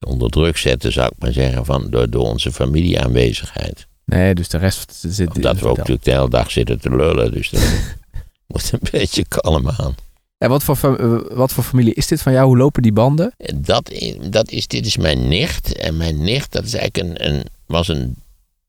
onder 0.00 0.30
druk 0.30 0.56
zetten, 0.56 0.92
zou 0.92 1.06
ik 1.06 1.22
maar 1.22 1.32
zeggen, 1.32 1.64
van, 1.64 1.90
door, 1.90 2.10
door 2.10 2.26
onze 2.26 2.52
familieaanwezigheid. 2.52 3.86
Nee, 4.04 4.34
dus 4.34 4.48
de 4.48 4.58
rest 4.58 4.98
zit... 5.08 5.34
Omdat 5.34 5.60
we 5.60 5.68
ook 5.68 5.76
natuurlijk 5.76 6.04
de 6.04 6.10
hele 6.10 6.30
dag 6.30 6.50
zitten 6.50 6.80
te 6.80 6.96
lullen. 6.96 7.32
Dus 7.32 7.50
dat 7.50 7.62
moet 8.46 8.72
een 8.72 8.88
beetje 8.90 9.24
kalm 9.28 9.68
aan. 9.68 9.94
En 10.38 10.48
wat 10.48 10.64
voor, 10.64 10.96
eh, 10.98 11.36
wat 11.36 11.52
voor 11.52 11.64
familie 11.64 11.94
is 11.94 12.06
dit 12.06 12.22
van 12.22 12.32
jou? 12.32 12.46
Hoe 12.46 12.56
lopen 12.56 12.82
die 12.82 12.92
banden? 12.92 13.34
En 13.36 13.62
Dat, 13.62 13.92
dat 14.30 14.50
is, 14.50 14.66
dit 14.66 14.86
is 14.86 14.96
mijn 14.96 15.28
nicht. 15.28 15.72
En 15.72 15.96
mijn 15.96 16.22
nicht, 16.22 16.52
dat 16.52 16.64
is 16.64 16.74
eigenlijk 16.74 17.20
een, 17.20 17.26
een, 17.34 17.44
was 17.66 17.88
een 17.88 18.16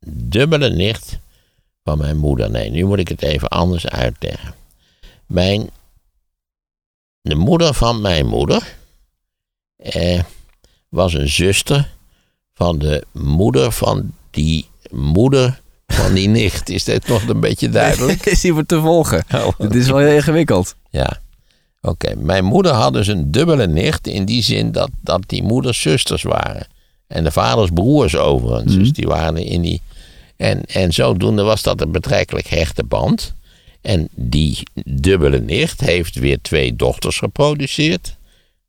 dubbele 0.05 0.69
nicht 0.69 1.17
van 1.83 1.97
mijn 1.97 2.17
moeder. 2.17 2.51
Nee, 2.51 2.69
nu 2.69 2.85
moet 2.85 2.99
ik 2.99 3.07
het 3.07 3.21
even 3.21 3.47
anders 3.47 3.87
uitleggen. 3.87 4.53
Mijn, 5.25 5.69
de 7.21 7.35
moeder 7.35 7.73
van 7.73 8.01
mijn 8.01 8.25
moeder 8.25 8.75
eh, 9.75 10.23
was 10.89 11.13
een 11.13 11.29
zuster 11.29 11.89
van 12.53 12.77
de 12.79 13.05
moeder 13.11 13.71
van 13.71 14.13
die 14.31 14.65
moeder 14.91 15.61
van 15.87 16.13
die 16.13 16.27
nicht. 16.39 16.69
Is 16.69 16.83
dit 16.83 17.07
nog 17.07 17.27
een 17.27 17.39
beetje 17.39 17.69
duidelijk? 17.69 18.25
is 18.35 18.41
hier 18.43 18.53
voor 18.53 18.65
te 18.65 18.79
volgen. 18.81 19.23
Oh, 19.33 19.59
Dit 19.59 19.75
is 19.75 19.87
wel 19.87 19.97
heel 19.97 20.15
ingewikkeld. 20.15 20.75
ja. 20.89 21.19
Oké, 21.87 22.15
mijn 22.15 22.45
moeder 22.45 22.71
had 22.71 22.93
dus 22.93 23.07
een 23.07 23.31
dubbele 23.31 23.67
nicht 23.67 24.07
in 24.07 24.25
die 24.25 24.41
zin 24.41 24.71
dat, 24.71 24.89
dat 25.01 25.23
die 25.25 25.43
moeders 25.43 25.81
zusters 25.81 26.23
waren. 26.23 26.67
En 27.07 27.23
de 27.23 27.31
vaders 27.31 27.69
broers 27.73 28.15
overigens. 28.15 28.71
Mhm. 28.71 28.79
Dus 28.79 28.91
die 28.93 29.07
waren 29.07 29.45
in 29.45 29.61
die. 29.61 29.81
En, 30.35 30.65
en 30.65 30.93
zodoende 30.93 31.43
was 31.43 31.61
dat 31.61 31.81
een 31.81 31.91
betrekkelijk 31.91 32.47
hechte 32.47 32.83
band. 32.83 33.35
En 33.81 34.07
die 34.15 34.57
dubbele 34.85 35.39
nicht 35.39 35.81
heeft 35.81 36.15
weer 36.15 36.41
twee 36.41 36.75
dochters 36.75 37.17
geproduceerd. 37.17 38.15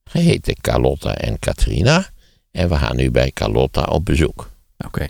Geheten 0.04 0.61
Carlotta 0.61 1.14
en 1.14 1.38
Katrina. 1.38 2.11
En 2.50 2.68
we 2.68 2.76
gaan 2.76 2.96
nu 2.96 3.11
bij 3.11 3.31
Carlotta 3.31 3.83
op 3.83 4.04
bezoek. 4.04 4.50
Oké. 4.87 5.07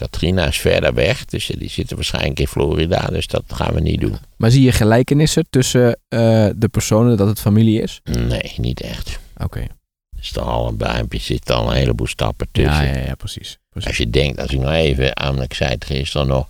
Katrina 0.00 0.46
is 0.46 0.58
verder 0.58 0.94
weg, 0.94 1.24
dus 1.24 1.46
die 1.46 1.70
zitten 1.70 1.96
waarschijnlijk 1.96 2.40
in 2.40 2.46
Florida, 2.46 3.06
dus 3.06 3.26
dat 3.26 3.42
gaan 3.46 3.74
we 3.74 3.80
niet 3.80 4.00
doen. 4.00 4.16
Maar 4.36 4.50
zie 4.50 4.62
je 4.62 4.72
gelijkenissen 4.72 5.46
tussen 5.50 5.98
eh, 6.08 6.48
de 6.56 6.68
personen 6.70 7.16
dat 7.16 7.28
het 7.28 7.40
familie 7.40 7.82
is? 7.82 8.00
Nee, 8.04 8.52
niet 8.56 8.80
echt. 8.80 9.18
Oké. 9.36 9.58
Er 9.58 10.20
is 10.20 10.30
dan 10.30 10.44
al 10.44 10.68
een 10.68 10.76
buimpje, 10.76 11.18
zit 11.18 11.50
al 11.50 11.70
een 11.70 11.76
heleboel 11.76 12.06
stappen 12.06 12.48
tussen. 12.52 12.84
Ja, 12.84 12.92
ja, 12.92 13.06
ja, 13.06 13.14
precies. 13.14 13.58
precies. 13.68 13.88
Als 13.88 13.98
je 13.98 14.10
denkt, 14.10 14.40
als 14.40 14.50
ik 14.50 14.58
nog 14.58 14.72
even 14.72 15.16
aan, 15.16 15.42
ik 15.42 15.54
zei 15.54 15.70
het 15.70 15.84
gisteren 15.84 16.26
nog, 16.26 16.48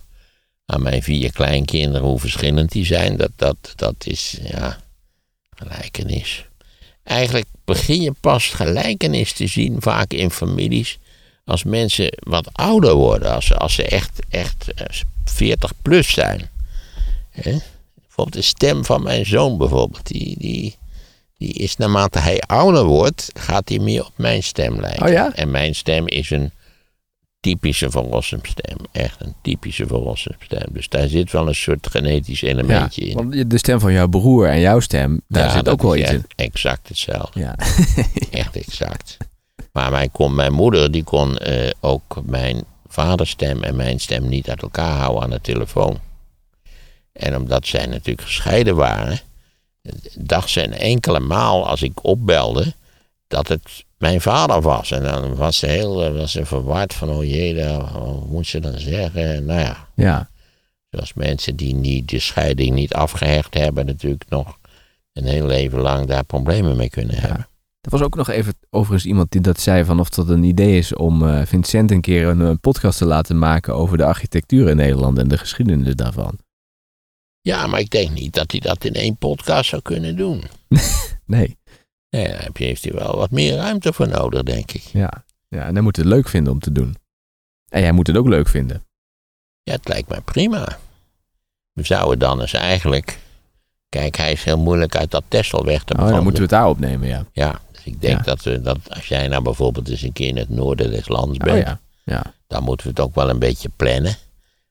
aan 0.65 0.81
mijn 0.81 1.03
vier 1.03 1.31
kleinkinderen, 1.31 2.07
hoe 2.07 2.19
verschillend 2.19 2.71
die 2.71 2.85
zijn, 2.85 3.17
dat, 3.17 3.31
dat, 3.35 3.73
dat 3.75 3.95
is, 4.03 4.37
ja, 4.43 4.77
gelijkenis. 5.57 6.45
Eigenlijk 7.03 7.47
begin 7.65 8.01
je 8.01 8.13
pas 8.21 8.47
gelijkenis 8.47 9.33
te 9.33 9.47
zien, 9.47 9.81
vaak 9.81 10.13
in 10.13 10.31
families, 10.31 10.99
als 11.51 11.63
mensen 11.63 12.17
wat 12.19 12.49
ouder 12.53 12.93
worden, 12.93 13.33
als, 13.33 13.45
ze- 13.45 13.57
als 13.57 13.73
ze 13.73 13.83
echt, 13.83 14.19
echt 14.29 14.73
eh, 14.73 14.85
40 15.25 15.71
plus 15.81 16.13
zijn. 16.13 16.49
Hè? 17.29 17.57
Bijvoorbeeld 17.95 18.33
de 18.33 18.41
stem 18.41 18.85
van 18.85 19.03
mijn 19.03 19.25
zoon 19.25 19.57
bijvoorbeeld, 19.57 20.07
die, 20.07 20.35
die, 20.39 20.75
die 21.37 21.53
is 21.53 21.77
naarmate 21.77 22.19
hij 22.19 22.39
ouder 22.47 22.83
wordt, 22.83 23.29
gaat 23.33 23.69
hij 23.69 23.79
meer 23.79 24.05
op 24.05 24.11
mijn 24.15 24.43
stem 24.43 24.79
lijken. 24.79 25.05
Oh 25.05 25.11
ja? 25.11 25.33
En 25.35 25.51
mijn 25.51 25.75
stem 25.75 26.07
is 26.07 26.29
een 26.29 26.51
typische 27.39 27.89
verlossenstem. 27.91 28.77
Echt 28.91 29.21
een 29.21 29.33
typische 29.41 29.87
verlossenstem. 29.87 30.63
Dus 30.71 30.89
daar 30.89 31.07
zit 31.07 31.31
wel 31.31 31.47
een 31.47 31.55
soort 31.55 31.87
genetisch 31.91 32.39
ja, 32.39 32.47
elementje 32.47 33.01
in. 33.01 33.15
want 33.15 33.49
de 33.49 33.57
stem 33.57 33.79
van 33.79 33.93
jouw 33.93 34.07
broer 34.07 34.47
en 34.49 34.59
jouw 34.59 34.79
stem, 34.79 35.21
daar 35.27 35.47
Ja, 35.47 35.51
zit 35.53 35.69
ook 35.69 35.81
wel 35.81 35.95
iets 35.95 36.11
in. 36.11 36.25
Exact 36.35 36.87
hetzelfde. 36.87 37.39
Ja. 37.39 37.55
Echt 38.31 38.55
exact. 38.55 39.17
Maar 39.71 39.91
mijn, 39.91 40.11
kon, 40.11 40.35
mijn 40.35 40.53
moeder 40.53 40.91
die 40.91 41.03
kon 41.03 41.37
eh, 41.37 41.69
ook 41.79 42.21
mijn 42.23 42.63
vaderstem 42.87 43.63
en 43.63 43.75
mijn 43.75 43.99
stem 43.99 44.29
niet 44.29 44.49
uit 44.49 44.61
elkaar 44.61 44.97
houden 44.97 45.23
aan 45.23 45.29
de 45.29 45.41
telefoon. 45.41 45.99
En 47.13 47.35
omdat 47.37 47.67
zij 47.67 47.85
natuurlijk 47.85 48.27
gescheiden 48.27 48.75
waren, 48.75 49.19
dacht 50.15 50.49
ze 50.49 50.63
een 50.63 50.73
enkele 50.73 51.19
maal 51.19 51.67
als 51.67 51.81
ik 51.81 52.03
opbelde 52.03 52.73
dat 53.27 53.47
het 53.47 53.83
mijn 53.97 54.21
vader 54.21 54.61
was. 54.61 54.91
En 54.91 55.03
dan 55.03 55.35
was 55.35 55.57
ze 55.57 55.67
heel 55.67 56.03
eh, 56.05 56.13
was 56.17 56.31
ze 56.31 56.45
verward 56.45 56.93
van, 56.93 57.09
oh 57.09 57.23
jee, 57.23 57.55
daar- 57.55 57.79
wat 57.93 58.25
moet 58.27 58.47
ze 58.47 58.59
dan 58.59 58.77
zeggen? 58.79 59.45
Nou 59.45 59.59
ja, 59.59 59.87
ja. 59.95 60.29
zoals 60.89 61.13
mensen 61.13 61.55
die 61.55 61.75
niet, 61.75 62.09
de 62.09 62.19
scheiding 62.19 62.75
niet 62.75 62.93
afgehecht 62.93 63.53
hebben, 63.53 63.85
natuurlijk 63.85 64.29
nog 64.29 64.57
een 65.13 65.25
heel 65.25 65.45
leven 65.45 65.79
lang 65.79 66.05
daar 66.07 66.23
problemen 66.23 66.75
mee 66.75 66.89
kunnen 66.89 67.15
hebben. 67.15 67.47
Er 67.81 67.89
was 67.89 68.01
ook 68.01 68.15
nog 68.15 68.29
even 68.29 68.53
overigens 68.69 69.05
iemand 69.05 69.31
die 69.31 69.41
dat 69.41 69.59
zei 69.59 69.85
van 69.85 69.99
of 69.99 70.09
dat 70.09 70.29
een 70.29 70.43
idee 70.43 70.77
is 70.77 70.95
om 70.95 71.27
eh, 71.27 71.45
Vincent 71.45 71.91
een 71.91 72.01
keer 72.01 72.27
een, 72.27 72.39
een 72.39 72.59
podcast 72.59 72.97
te 72.97 73.05
laten 73.05 73.39
maken 73.39 73.75
over 73.75 73.97
de 73.97 74.05
architectuur 74.05 74.69
in 74.69 74.75
Nederland 74.75 75.17
en 75.17 75.27
de 75.27 75.37
geschiedenis 75.37 75.95
daarvan. 75.95 76.37
Ja, 77.41 77.67
maar 77.67 77.79
ik 77.79 77.89
denk 77.89 78.09
niet 78.09 78.33
dat 78.33 78.51
hij 78.51 78.59
dat 78.59 78.83
in 78.83 78.93
één 78.93 79.17
podcast 79.17 79.69
zou 79.69 79.81
kunnen 79.81 80.15
doen. 80.15 80.43
Nee. 81.25 81.57
Nee, 82.09 82.27
daar 82.27 82.49
heeft 82.53 82.83
hij 82.83 82.93
wel 82.93 83.15
wat 83.15 83.31
meer 83.31 83.55
ruimte 83.55 83.93
voor 83.93 84.07
nodig, 84.07 84.43
denk 84.43 84.71
ik. 84.71 84.81
Ja. 84.81 85.25
ja, 85.47 85.65
en 85.65 85.73
hij 85.73 85.81
moet 85.81 85.95
het 85.95 86.05
leuk 86.05 86.27
vinden 86.27 86.53
om 86.53 86.59
te 86.59 86.71
doen. 86.71 86.95
En 87.69 87.81
jij 87.81 87.91
moet 87.91 88.07
het 88.07 88.17
ook 88.17 88.27
leuk 88.27 88.47
vinden. 88.47 88.83
Ja, 89.63 89.73
het 89.73 89.87
lijkt 89.87 90.09
mij 90.09 90.21
prima. 90.21 90.77
we 91.73 91.83
zouden 91.83 92.19
dan 92.19 92.41
eens 92.41 92.53
eigenlijk... 92.53 93.19
Kijk, 93.89 94.17
hij 94.17 94.31
is 94.31 94.43
heel 94.43 94.57
moeilijk 94.57 94.95
uit 94.95 95.11
dat 95.11 95.23
Tessel 95.27 95.65
weg 95.65 95.83
te 95.83 95.93
Oh, 95.93 96.07
dan 96.07 96.23
moeten 96.23 96.33
we 96.33 96.41
het 96.41 96.49
daar 96.49 96.67
opnemen, 96.67 97.07
ja. 97.07 97.25
Ja, 97.31 97.61
ik 97.83 98.01
denk 98.01 98.17
Ja. 98.17 98.23
dat, 98.23 98.41
we, 98.43 98.61
dat 98.61 98.77
als 98.89 99.07
jij 99.07 99.27
nou 99.27 99.43
bijvoorbeeld 99.43 99.89
eens 99.89 100.01
een 100.01 100.13
keer 100.13 100.27
in 100.27 100.37
het 100.37 100.49
noorden 100.49 100.91
des 100.91 101.07
lands 101.07 101.37
Oh, 101.37 101.43
bent... 101.45 101.65
ja. 101.67 101.79
ja. 102.03 102.33
dan 102.47 102.63
moeten 102.63 102.85
we 102.85 102.91
het 102.91 103.01
ook 103.01 103.15
wel 103.15 103.29
een 103.29 103.39
beetje 103.39 103.69
plannen. 103.75 104.15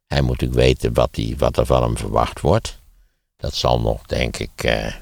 Hij 0.07 0.21
moet 0.21 0.31
natuurlijk 0.41 0.61
weten 0.61 0.93
wat, 0.95 1.15
die, 1.15 1.37
wat 1.37 1.57
er 1.57 1.67
van 1.67 1.83
hem 1.83 1.97
verwacht 1.97 2.41
wordt. 2.41 2.79
Dat 3.37 3.55
zal 3.55 3.81
nog, 3.81 4.03
denk 4.07 4.37
ik, 4.37 4.51
eh, 4.65 4.95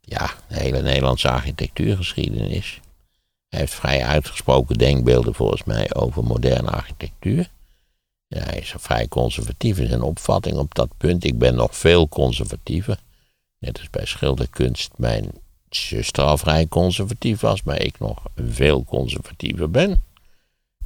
ja, 0.00 0.30
de 0.48 0.54
hele 0.60 0.82
Nederlandse 0.82 1.28
architectuurgeschiedenis. 1.30 2.80
Hij 3.48 3.60
heeft 3.60 3.74
vrij 3.74 4.04
uitgesproken 4.04 4.78
denkbeelden 4.78 5.34
volgens 5.34 5.64
mij 5.64 5.94
over 5.94 6.24
moderne 6.24 6.70
architectuur. 6.70 7.50
Ja, 8.26 8.42
hij 8.42 8.58
is 8.58 8.74
vrij 8.78 9.08
conservatief 9.08 9.78
in 9.78 9.88
zijn 9.88 10.02
opvatting 10.02 10.56
op 10.56 10.74
dat 10.74 10.88
punt. 10.96 11.24
Ik 11.24 11.38
ben 11.38 11.54
nog 11.54 11.76
veel 11.76 12.08
conservatiever. 12.08 12.98
Net 13.58 13.78
als 13.78 13.90
bij 13.90 14.04
schilderkunst 14.06 14.90
mijn 14.96 15.30
zuster 15.76 16.38
vrij 16.38 16.66
conservatief 16.68 17.40
was, 17.40 17.62
maar 17.62 17.82
ik 17.82 17.98
nog 17.98 18.22
veel 18.36 18.84
conservatiever 18.84 19.70
ben. 19.70 20.02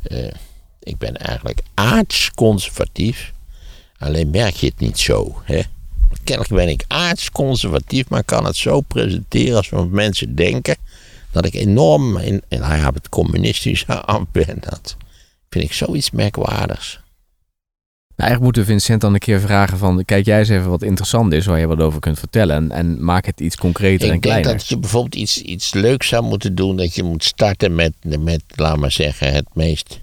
Eh, 0.03 0.33
ik 0.79 0.99
ben 0.99 1.17
eigenlijk 1.17 1.61
aardsconservatief. 1.75 3.33
Alleen 3.99 4.31
merk 4.31 4.55
je 4.55 4.67
het 4.67 4.79
niet 4.79 4.99
zo. 4.99 5.43
Hè? 5.45 5.61
Kennelijk 6.25 6.55
ben 6.55 6.69
ik 6.69 6.85
aardsconservatief, 6.89 8.09
maar 8.09 8.25
kan 8.25 8.45
het 8.45 8.57
zo 8.57 8.81
presenteren 8.81 9.57
alsof 9.57 9.89
mensen 9.89 10.35
denken 10.35 10.77
dat 11.31 11.45
ik 11.45 11.55
enorm 11.55 12.17
in, 12.17 12.43
in 12.49 12.63
het 12.63 13.09
communistische 13.09 14.05
ben. 14.33 14.57
Dat 14.61 14.97
vind 15.51 15.65
ik 15.65 15.73
zoiets 15.73 16.11
merkwaardigs. 16.11 17.01
Nou, 18.19 18.31
eigenlijk 18.31 18.43
moeten 18.43 18.63
we 18.63 18.79
Vincent 18.79 19.01
dan 19.01 19.15
een 19.15 19.19
keer 19.19 19.41
vragen 19.41 19.79
van... 19.79 20.05
Kijk 20.05 20.25
jij 20.25 20.39
eens 20.39 20.49
even 20.49 20.71
wat 20.71 20.83
interessant 20.83 21.33
is 21.33 21.47
waar 21.47 21.59
je 21.59 21.67
wat 21.67 21.81
over 21.81 22.01
kunt 22.01 22.19
vertellen. 22.19 22.57
En, 22.57 22.71
en 22.71 23.05
maak 23.05 23.27
het 23.27 23.41
iets 23.41 23.57
concreter 23.57 24.09
en 24.09 24.15
Ik 24.15 24.23
denk 24.23 24.35
kleiner. 24.35 24.53
dat 24.53 24.69
je 24.69 24.79
bijvoorbeeld 24.79 25.15
iets, 25.15 25.43
iets 25.43 25.75
leuks 25.75 26.09
zou 26.09 26.25
moeten 26.25 26.55
doen. 26.55 26.77
Dat 26.77 26.95
je 26.95 27.03
moet 27.03 27.25
starten 27.25 27.75
met, 27.75 27.93
met 28.19 28.43
laat 28.55 28.77
maar 28.77 28.91
zeggen, 28.91 29.33
het 29.33 29.47
meest, 29.55 30.01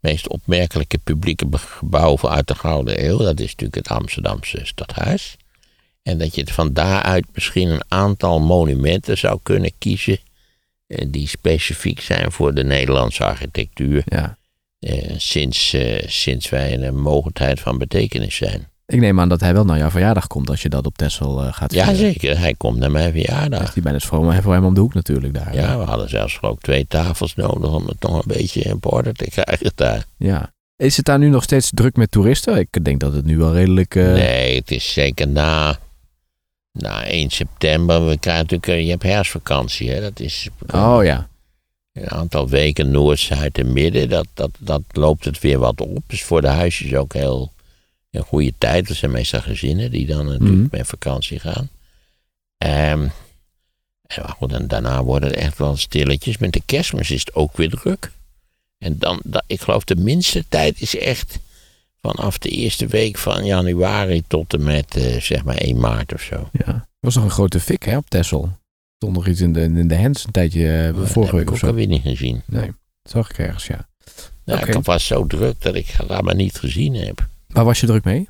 meest 0.00 0.28
opmerkelijke 0.28 0.98
publieke 0.98 1.46
gebouw 1.52 2.18
uit 2.22 2.48
de 2.48 2.54
Gouden 2.54 3.04
Eeuw. 3.04 3.18
Dat 3.18 3.40
is 3.40 3.50
natuurlijk 3.50 3.74
het 3.74 3.88
Amsterdamse 3.88 4.60
stadhuis. 4.62 5.36
En 6.02 6.18
dat 6.18 6.34
je 6.34 6.40
het 6.40 6.52
van 6.52 6.72
daaruit 6.72 7.26
misschien 7.34 7.68
een 7.68 7.84
aantal 7.88 8.40
monumenten 8.40 9.18
zou 9.18 9.38
kunnen 9.42 9.72
kiezen. 9.78 10.18
eh, 10.86 11.06
Die 11.10 11.28
specifiek 11.28 12.00
zijn 12.00 12.32
voor 12.32 12.54
de 12.54 12.64
Nederlandse 12.64 13.24
architectuur. 13.24 14.02
Ja. 14.06 14.36
Eh, 14.78 15.14
sinds, 15.16 15.72
eh, 15.72 16.02
sinds 16.08 16.48
wij 16.48 16.78
een 16.82 17.00
mogendheid 17.00 17.60
van 17.60 17.78
betekenis 17.78 18.36
zijn. 18.36 18.68
Ik 18.86 19.00
neem 19.00 19.20
aan 19.20 19.28
dat 19.28 19.40
hij 19.40 19.52
wel 19.52 19.64
naar 19.64 19.78
jouw 19.78 19.90
verjaardag 19.90 20.26
komt 20.26 20.50
als 20.50 20.62
je 20.62 20.68
dat 20.68 20.86
op 20.86 20.96
Texel 20.96 21.42
eh, 21.42 21.52
gaat 21.52 21.72
Ja, 21.72 21.84
vieren. 21.84 22.12
zeker. 22.12 22.38
Hij 22.38 22.54
komt 22.54 22.78
naar 22.78 22.90
mijn 22.90 23.12
verjaardag. 23.12 23.60
Heeft 23.60 23.74
hij 23.74 23.82
bijna 23.82 23.98
voor 23.98 24.42
voor 24.42 24.52
hem 24.52 24.64
om 24.64 24.74
de 24.74 24.80
hoek 24.80 24.94
natuurlijk 24.94 25.34
daar. 25.34 25.54
Ja, 25.54 25.78
we 25.78 25.84
hadden 25.84 26.08
zelfs 26.08 26.38
ook 26.40 26.60
twee 26.60 26.86
tafels 26.86 27.34
nodig 27.34 27.72
om 27.72 27.86
het 27.86 28.00
nog 28.00 28.14
een 28.14 28.34
beetje 28.36 28.60
in 28.60 28.78
orde 28.80 29.12
te 29.12 29.30
krijgen 29.30 29.72
daar. 29.74 30.04
Ja. 30.16 30.54
Is 30.76 30.96
het 30.96 31.06
daar 31.06 31.18
nu 31.18 31.28
nog 31.28 31.42
steeds 31.42 31.70
druk 31.74 31.96
met 31.96 32.10
toeristen? 32.10 32.58
Ik 32.58 32.84
denk 32.84 33.00
dat 33.00 33.12
het 33.12 33.24
nu 33.24 33.36
wel 33.38 33.52
redelijk... 33.52 33.94
Nee, 33.94 34.56
het 34.56 34.70
is 34.70 34.92
zeker 34.92 35.28
na, 35.28 35.78
na 36.72 37.04
1 37.04 37.30
september. 37.30 38.06
We 38.06 38.18
krijgen 38.18 38.42
natuurlijk, 38.42 38.84
je 38.84 38.90
hebt 38.90 39.02
herfstvakantie, 39.02 39.90
hè? 39.90 40.00
Dat 40.00 40.20
is 40.20 40.48
Oh 40.74 41.04
ja. 41.04 41.28
Een 41.96 42.10
aantal 42.10 42.48
weken 42.48 42.90
Noord, 42.90 43.18
Zuid 43.18 43.58
en 43.58 43.72
Midden. 43.72 44.08
Dat, 44.08 44.26
dat, 44.34 44.50
dat 44.58 44.82
loopt 44.92 45.24
het 45.24 45.40
weer 45.40 45.58
wat 45.58 45.80
op. 45.80 46.02
Dus 46.06 46.22
voor 46.22 46.40
de 46.40 46.48
huisjes 46.48 46.94
ook 46.94 47.12
heel 47.12 47.52
een 48.10 48.22
goede 48.22 48.52
tijd. 48.58 48.88
Dat 48.88 48.96
zijn 48.96 49.10
meestal 49.10 49.40
gezinnen 49.40 49.90
die 49.90 50.06
dan 50.06 50.26
natuurlijk 50.26 50.50
Mhm. 50.56 50.66
met 50.76 50.86
vakantie 50.86 51.38
gaan. 51.40 51.68
Ehm, 52.58 53.02
en, 54.06 54.22
maar 54.22 54.34
goed, 54.38 54.52
en 54.52 54.68
daarna 54.68 55.02
worden 55.04 55.28
het 55.28 55.38
echt 55.38 55.58
wel 55.58 55.76
stilletjes. 55.76 56.38
Met 56.38 56.52
de 56.52 56.62
kerstmis 56.66 57.10
is 57.10 57.20
het 57.20 57.34
ook 57.34 57.56
weer 57.56 57.70
druk. 57.70 58.10
En 58.78 58.98
dan, 58.98 59.20
dat, 59.24 59.44
ik 59.46 59.60
geloof 59.60 59.84
de 59.84 59.96
minste 59.96 60.44
tijd 60.48 60.80
is 60.80 60.96
echt 60.98 61.38
vanaf 62.00 62.38
de 62.38 62.48
eerste 62.48 62.86
week 62.86 63.18
van 63.18 63.44
januari 63.44 64.22
tot 64.26 64.52
en 64.54 64.62
met 64.64 64.96
eh, 64.96 65.20
zeg 65.20 65.44
maar 65.44 65.56
1 65.56 65.78
maart 65.80 66.12
of 66.14 66.20
zo. 66.22 66.48
ja. 66.52 66.66
Er 66.66 67.12
was 67.12 67.14
nog 67.14 67.24
een 67.24 67.30
grote 67.30 67.60
fik 67.60 67.82
hè, 67.82 67.96
op 67.96 68.08
Texel. 68.08 68.56
Stond 68.96 69.12
nog 69.12 69.26
iets 69.26 69.40
in 69.40 69.52
de, 69.52 69.60
in 69.60 69.88
de 69.88 69.96
hands 69.96 70.24
een 70.24 70.30
tijdje, 70.32 70.86
eh, 70.86 70.94
Dat 70.96 71.08
vorige 71.10 71.20
heb 71.20 71.30
week 71.32 71.42
ik 71.42 71.48
of 71.48 71.52
ook 71.54 71.58
zo. 71.58 71.66
alweer 71.66 71.86
niet 71.86 72.02
gezien. 72.02 72.42
Nee, 72.46 72.66
dat 73.02 73.12
zag 73.12 73.30
ik 73.30 73.38
ergens, 73.38 73.66
ja. 73.66 73.88
Nou. 74.44 74.66
Ik 74.66 74.84
was 74.84 75.06
zo 75.06 75.26
druk 75.26 75.62
dat 75.62 75.74
ik 75.74 75.86
het 75.86 76.22
maar 76.22 76.34
niet 76.34 76.58
gezien 76.58 76.94
heb. 76.94 77.26
Waar 77.48 77.64
was 77.64 77.80
je 77.80 77.86
druk 77.86 78.04
mee? 78.04 78.28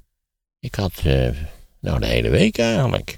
Ik 0.60 0.74
had, 0.74 0.92
eh, 1.04 1.28
nou 1.80 2.00
de 2.00 2.06
hele 2.06 2.28
week 2.28 2.58
eigenlijk. 2.58 3.14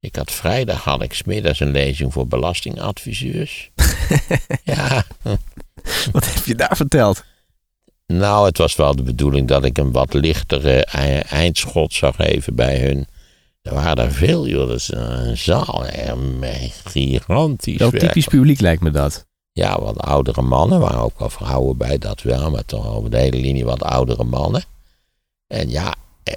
Ik 0.00 0.16
had 0.16 0.30
vrijdag 0.32 0.84
had 0.84 1.02
ik 1.02 1.12
's 1.14 1.22
middags 1.22 1.60
een 1.60 1.70
lezing 1.70 2.12
voor 2.12 2.26
belastingadviseurs. 2.28 3.70
ja, 4.64 5.04
Wat 6.12 6.34
heb 6.34 6.44
je 6.44 6.54
daar 6.54 6.76
verteld? 6.76 7.24
nou 8.06 8.46
het 8.46 8.58
was 8.58 8.76
wel 8.76 8.96
de 8.96 9.02
bedoeling 9.02 9.48
dat 9.48 9.64
ik 9.64 9.78
een 9.78 9.92
wat 9.92 10.14
lichtere 10.14 10.84
ei- 10.84 11.18
eindschot 11.20 11.92
zou 11.94 12.14
geven 12.14 12.54
bij 12.54 12.80
hun. 12.80 13.06
Er 13.62 13.74
waren 13.74 14.04
er 14.04 14.12
veel, 14.12 14.46
joh. 14.46 14.68
Dat 14.68 14.76
is 14.76 14.92
een 14.92 15.36
zaal, 15.36 15.84
gigantisch. 16.84 17.78
Wel 17.78 17.90
typisch 17.90 18.26
publiek 18.26 18.60
lijkt 18.60 18.82
me 18.82 18.90
dat. 18.90 19.26
Ja, 19.52 19.80
wat 19.80 19.98
oudere 19.98 20.42
mannen. 20.42 20.80
Er 20.80 20.84
waren 20.84 21.00
ook 21.00 21.18
wel 21.18 21.30
vrouwen 21.30 21.76
bij, 21.76 21.98
dat 21.98 22.22
wel. 22.22 22.50
Maar 22.50 22.64
toch 22.64 22.96
over 22.96 23.10
de 23.10 23.18
hele 23.18 23.36
linie 23.36 23.64
wat 23.64 23.82
oudere 23.82 24.24
mannen. 24.24 24.64
En 25.46 25.70
ja, 25.70 25.94
eh, 26.22 26.34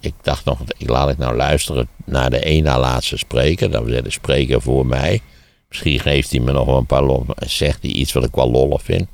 ik 0.00 0.14
dacht 0.22 0.44
nog, 0.44 0.60
ik 0.78 0.88
laat 0.88 1.08
ik 1.10 1.18
nou 1.18 1.36
luisteren 1.36 1.88
naar 2.04 2.30
de 2.30 2.38
één 2.38 2.62
na 2.62 2.78
laatste 2.78 3.16
spreker. 3.16 3.70
Dat 3.70 3.82
was 3.82 4.02
de 4.02 4.10
spreker 4.10 4.60
voor 4.60 4.86
mij. 4.86 5.20
Misschien 5.68 6.00
geeft 6.00 6.30
hij 6.30 6.40
me 6.40 6.52
nog 6.52 6.66
wel 6.66 6.76
een 6.76 6.86
paar 6.86 7.02
lol. 7.02 7.26
Zegt 7.36 7.82
hij 7.82 7.90
iets 7.90 8.12
wat 8.12 8.24
ik 8.24 8.34
wel 8.34 8.50
lollig 8.50 8.82
vind. 8.82 9.08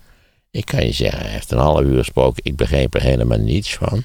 Ik 0.51 0.65
kan 0.65 0.87
je 0.87 0.93
zeggen, 0.93 1.21
hij 1.21 1.31
heeft 1.31 1.51
een 1.51 1.59
half 1.59 1.81
uur 1.81 1.99
gesproken. 1.99 2.45
Ik 2.45 2.57
begreep 2.57 2.95
er 2.95 3.03
helemaal 3.03 3.39
niets 3.39 3.75
van. 3.75 4.05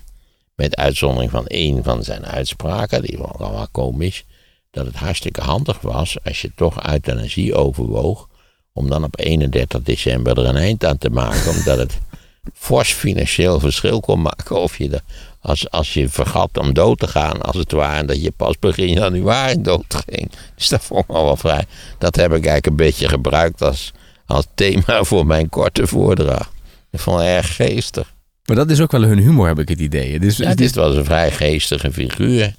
Met 0.56 0.76
uitzondering 0.76 1.32
van 1.32 1.48
één 1.48 1.84
van 1.84 2.04
zijn 2.04 2.26
uitspraken. 2.26 3.02
Die 3.02 3.18
was 3.18 3.38
wel 3.38 3.68
komisch. 3.72 4.26
Dat 4.72 4.86
het 4.86 4.96
hartstikke 4.96 5.41
handig 5.41 5.82
was 5.82 6.18
als 6.24 6.41
je 6.41 6.52
toch 6.56 6.88
euthanasie 6.88 7.56
overwoog 7.56 8.28
om 8.74 8.89
dan 8.89 9.04
op 9.04 9.20
31 9.20 9.82
december 9.82 10.38
er 10.38 10.46
een 10.46 10.56
eind 10.56 10.86
aan 10.86 10.98
te 10.98 11.10
maken. 11.10 11.52
omdat 11.52 11.78
het 11.78 11.98
fors 12.54 12.94
financieel 12.94 13.60
verschil 13.60 14.00
kon 14.00 14.22
maken 14.22 14.62
of 14.62 14.78
je 14.78 15.02
als, 15.39 15.70
als 15.70 15.94
je 15.94 16.10
vergat 16.10 16.58
om 16.58 16.74
dood 16.74 17.00
te 17.00 17.08
gaan, 17.08 17.41
als 17.41 17.56
het 17.56 17.72
ware, 17.72 17.98
en 17.98 18.06
dat 18.06 18.22
je 18.22 18.32
pas 18.32 18.60
begin 18.60 18.94
januari 18.94 19.62
dood 19.62 20.04
ging. 20.08 20.32
Dus 20.56 20.68
dat 20.68 20.84
vond 20.84 21.04
ik 21.04 21.10
al 21.10 21.24
wel 21.24 21.38
vrij. 21.38 21.65
Dat 21.98 22.15
heb 22.15 22.26
ik 22.26 22.32
eigenlijk 22.32 22.65
een 22.65 22.76
beetje 22.76 23.10
gebruikt 23.10 23.62
als, 23.62 23.94
als 24.26 24.46
thema 24.56 25.04
voor 25.04 25.26
mijn 25.26 25.50
korte 25.50 25.88
voordracht. 25.88 26.52
Ik 26.91 27.00
vond 27.00 27.20
het 27.20 27.28
erg 27.28 27.56
geestig. 27.56 28.13
Maar 28.46 28.56
dat 28.56 28.70
is 28.70 28.82
ook 28.82 28.92
wel 28.92 29.02
hun 29.02 29.20
humor, 29.20 29.48
heb 29.48 29.60
ik 29.60 29.70
het 29.70 29.80
idee. 29.80 30.20
Dus, 30.20 30.38
Ja, 30.38 30.56
dit 30.56 30.76
was 30.76 30.96
een 30.96 31.06
vrij 31.06 31.32
geestige 31.32 31.92
figuur. 31.92 32.56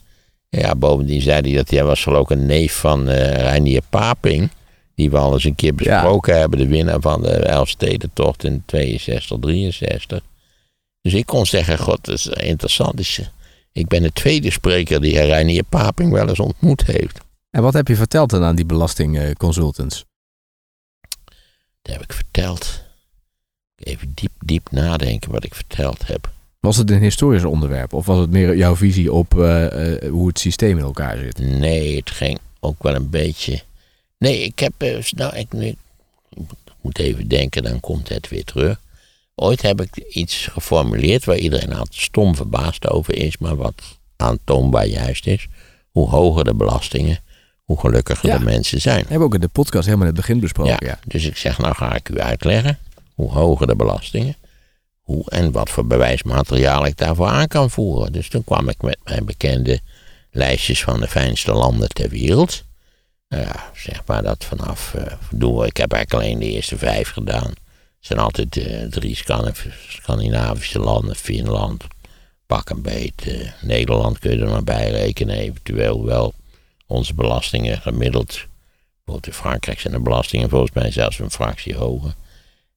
Ja, 0.49 0.75
bovendien 0.75 1.21
zei 1.23 1.41
hij 1.41 1.57
dat 1.57 1.71
hij 1.71 1.85
was 1.85 2.03
geloof 2.03 2.23
ik 2.23 2.31
een 2.31 2.47
neef 2.47 2.75
van 2.77 3.09
eh 3.09 3.35
Reinier 3.35 3.83
Paping. 3.91 4.51
Die 4.95 5.11
we 5.11 5.17
al 5.17 5.33
eens 5.33 5.45
een 5.45 5.55
keer 5.55 5.75
besproken 5.75 6.39
hebben. 6.39 6.59
De 6.59 6.67
winnaar 6.67 7.01
van 7.01 7.23
de 7.23 7.31
Elfstedentocht 7.33 8.45
in 8.45 8.63
62, 8.67 9.39
63. 9.41 10.21
Dus 11.01 11.15
ik 11.15 11.27
kon 11.27 11.47
zeggen, 11.47 11.79
god, 11.79 12.05
dat 12.05 12.15
is 12.15 12.27
interessant. 12.27 12.97
Dus, 12.97 13.19
eh, 13.19 13.27
ik 13.73 13.87
ben 13.87 14.03
de 14.03 14.13
tweede 14.13 14.51
spreker 14.51 15.01
die 15.01 15.21
Reinier 15.21 15.65
Paping 15.65 16.13
wel 16.13 16.29
eens 16.29 16.41
ontmoet 16.41 16.87
heeft. 16.87 17.19
En 17.51 17.63
wat 17.63 17.75
heb 17.75 17.89
je 17.89 17.97
verteld 17.97 18.31
dan 18.31 18.43
aan 18.43 18.57
die 18.57 18.67
belastingconsultants? 18.67 20.05
Dat 21.83 21.93
heb 21.95 22.03
ik 22.03 22.13
verteld. 22.13 22.85
Even 23.77 24.13
diep, 24.15 24.31
diep 24.45 24.71
nadenken 24.71 25.31
wat 25.31 25.45
ik 25.45 25.55
verteld 25.55 26.07
heb. 26.07 26.31
Was 26.61 26.77
het 26.77 26.91
een 26.91 27.01
historisch 27.01 27.45
onderwerp? 27.45 27.93
Of 27.93 28.07
was 28.07 28.19
het 28.19 28.31
meer 28.31 28.57
jouw 28.57 28.77
visie 28.77 29.13
op 29.13 29.39
eh, 29.39 29.95
eh, 30.05 30.11
hoe 30.11 30.29
het 30.29 30.39
systeem 30.39 30.79
in 30.79 30.85
elkaar 30.85 31.19
zit? 31.19 31.39
Nee, 31.39 31.97
het 31.97 32.11
ging 32.11 32.39
ook 32.61 32.83
wel 32.83 32.95
een 32.95 33.11
beetje. 33.11 33.61
Nee, 34.19 34.43
ik 34.43 34.59
heb. 34.59 34.73
eh, 34.79 34.97
Nou, 35.11 35.37
ik, 35.37 35.53
nu, 35.53 35.67
ik 35.67 35.77
moet 36.81 36.99
even 36.99 37.29
denken, 37.29 37.63
dan 37.63 37.81
komt 37.81 38.09
het 38.09 38.29
weer 38.29 38.45
terug. 38.45 38.81
Ooit 39.35 39.63
heb 39.63 39.81
ik 39.81 39.97
iets 39.97 40.47
geformuleerd 40.53 41.25
waar 41.25 41.37
iedereen 41.39 41.73
altijd 41.73 41.95
stom 42.03 42.37
verbaasd 42.37 42.89
over 42.89 43.15
is, 43.17 43.39
maar 43.39 43.57
wat 43.57 43.83
aantoonbaar 44.17 44.87
juist 44.87 45.27
is. 45.27 45.47
Hoe 45.91 46.09
hoger 46.09 46.45
de 46.45 46.55
belastingen, 46.55 47.19
hoe 47.65 47.81
gelukkiger 47.81 48.29
Ja. 48.29 48.39
de 48.39 48.45
mensen 48.45 48.81
zijn. 48.81 49.03
We 49.03 49.09
hebben 49.09 49.27
ook 49.27 49.35
in 49.35 49.41
de 49.41 49.49
podcast 49.49 49.85
helemaal 49.85 50.07
in 50.07 50.13
het 50.13 50.21
begin 50.21 50.41
besproken. 50.41 50.87
Ja. 50.87 50.99
Dus 51.07 51.25
ik 51.25 51.37
zeg, 51.37 51.59
nou 51.59 51.75
ga 51.75 51.95
ik 51.95 52.09
u 52.09 52.21
uitleggen 52.21 52.79
hoe 53.17 53.31
hoger 53.31 53.67
de 53.67 53.77
belastingen, 53.77 54.37
hoe 55.01 55.31
en 55.31 55.53
wat 55.53 55.71
voor 55.71 55.87
bewijsmateriaal 55.87 56.87
ik 56.87 56.97
daarvoor 56.97 57.27
aan 57.29 57.49
kan 57.49 57.71
voeren. 57.71 58.13
Dus 58.13 58.29
toen 58.29 58.45
kwam 58.45 58.69
ik 58.69 58.83
met 58.83 58.99
mijn 59.05 59.25
bekende 59.25 59.81
lijstjes 60.31 60.83
van 60.83 61.01
de 61.01 61.09
fijnste 61.09 61.53
landen 61.53 61.89
ter 61.89 62.09
wereld. 62.09 62.65
Nou 63.29 63.43
ja, 63.43 63.71
zeg 63.75 64.03
maar 64.07 64.23
dat 64.23 64.45
vanaf, 64.45 64.95
eh, 64.95 65.13
we, 65.31 65.67
ik 65.67 65.77
heb 65.77 65.93
eigenlijk 65.93 66.25
alleen 66.25 66.39
de 66.39 66.51
eerste 66.51 66.79
vijf 66.79 67.11
gedaan. 67.11 67.49
Het 67.49 67.57
zijn 68.01 68.19
altijd 68.19 68.57
eh, 68.57 68.83
drie 68.83 69.17
Scandinav- 69.17 69.67
Scandinavische 69.89 70.79
landen, 70.79 71.17
Finland, 71.17 71.85
pak 72.47 72.71
een 72.71 72.83
beet. 72.83 73.23
eh, 73.27 73.53
Nederland 73.63 74.19
kun 74.19 74.31
je 74.31 74.43
er 74.45 74.51
maar 74.51 74.65
bij 74.65 74.91
rekenen, 74.91 75.37
eventueel 75.37 76.05
wel 76.05 76.35
onze 76.87 77.15
belastingen 77.15 77.81
gemiddeld. 77.81 78.47
Bijvoorbeeld 78.95 79.27
in 79.27 79.43
Frankrijk 79.43 79.81
zijn 79.81 79.93
de 79.93 80.01
belastingen 80.01 80.49
volgens 80.49 80.73
mij 80.73 80.91
zelfs 80.91 81.19
een 81.19 81.31
fractie 81.31 81.75
hoger. 81.75 82.15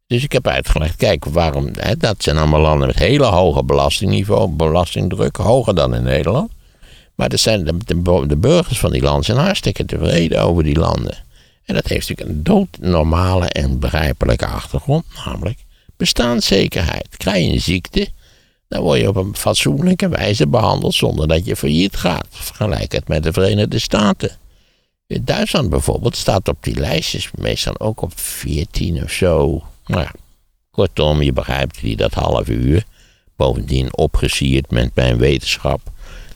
Dus 0.10 0.24
ik 0.24 0.32
heb 0.32 0.48
uitgelegd, 0.48 0.96
kijk, 0.96 1.26
waarom, 1.26 1.70
hè, 1.74 1.98
dat 1.98 2.24
zijn 2.24 2.38
allemaal 2.38 2.62
landen 2.62 2.88
met 2.88 2.98
hele 2.98 3.26
hoge 3.26 3.64
belastingniveau, 3.64 4.50
belastingdruk, 4.50 5.36
hoger 5.36 5.76
dan 5.76 5.96
in 5.96 6.04
Nederland. 6.04 6.52
Maar 7.16 7.30
zijn 7.34 7.64
de, 7.64 7.78
de, 7.86 8.28
de 8.28 8.38
burgers 8.38 8.80
van 8.80 8.92
die 8.92 9.02
landen 9.02 9.24
zijn 9.24 9.38
hartstikke 9.38 9.86
tevreden 9.86 10.42
over 10.44 10.64
die 10.64 10.80
landen. 10.80 11.18
En 11.66 11.76
dat 11.76 11.88
heeft 11.88 12.10
natuurlijk 12.10 12.38
een 12.38 12.44
doodnormale 12.44 13.46
en 13.46 13.80
begrijpelijke 13.80 14.46
achtergrond, 14.46 15.06
namelijk 15.26 15.58
bestaanszekerheid. 15.98 17.18
Krijg 17.18 17.46
je 17.46 17.52
een 17.52 17.62
ziekte, 17.62 18.08
dan 18.68 18.82
word 18.82 19.00
je 19.00 19.08
op 19.08 19.16
een 19.16 19.36
fatsoenlijke 19.36 20.10
wijze 20.10 20.48
behandeld 20.48 20.94
zonder 20.94 21.28
dat 21.28 21.46
je 21.46 21.56
failliet 21.56 21.96
gaat. 21.96 22.28
Vergelijk 22.30 22.92
het 22.92 23.08
met 23.08 23.24
de 23.24 23.34
Verenigde 23.34 23.80
Staten. 23.80 24.32
In 25.08 25.22
Duitsland 25.26 25.70
bijvoorbeeld 25.70 26.18
staat 26.18 26.48
op 26.48 26.58
die 26.60 26.80
lijstjes 26.80 27.30
meestal 27.36 27.80
ook 27.80 28.02
op 28.02 28.20
14 28.20 29.04
of 29.04 29.12
zo. 29.12 29.64
Nou 29.90 30.02
ja, 30.02 30.12
kortom, 30.72 31.22
je 31.22 31.34
begrijpt 31.34 31.82
die 31.82 31.96
dat 31.96 32.14
half 32.14 32.48
uur. 32.48 32.84
Bovendien 33.36 33.98
opgesierd 33.98 34.72
met 34.72 34.96
mijn 34.96 35.18
wetenschap 35.18 35.82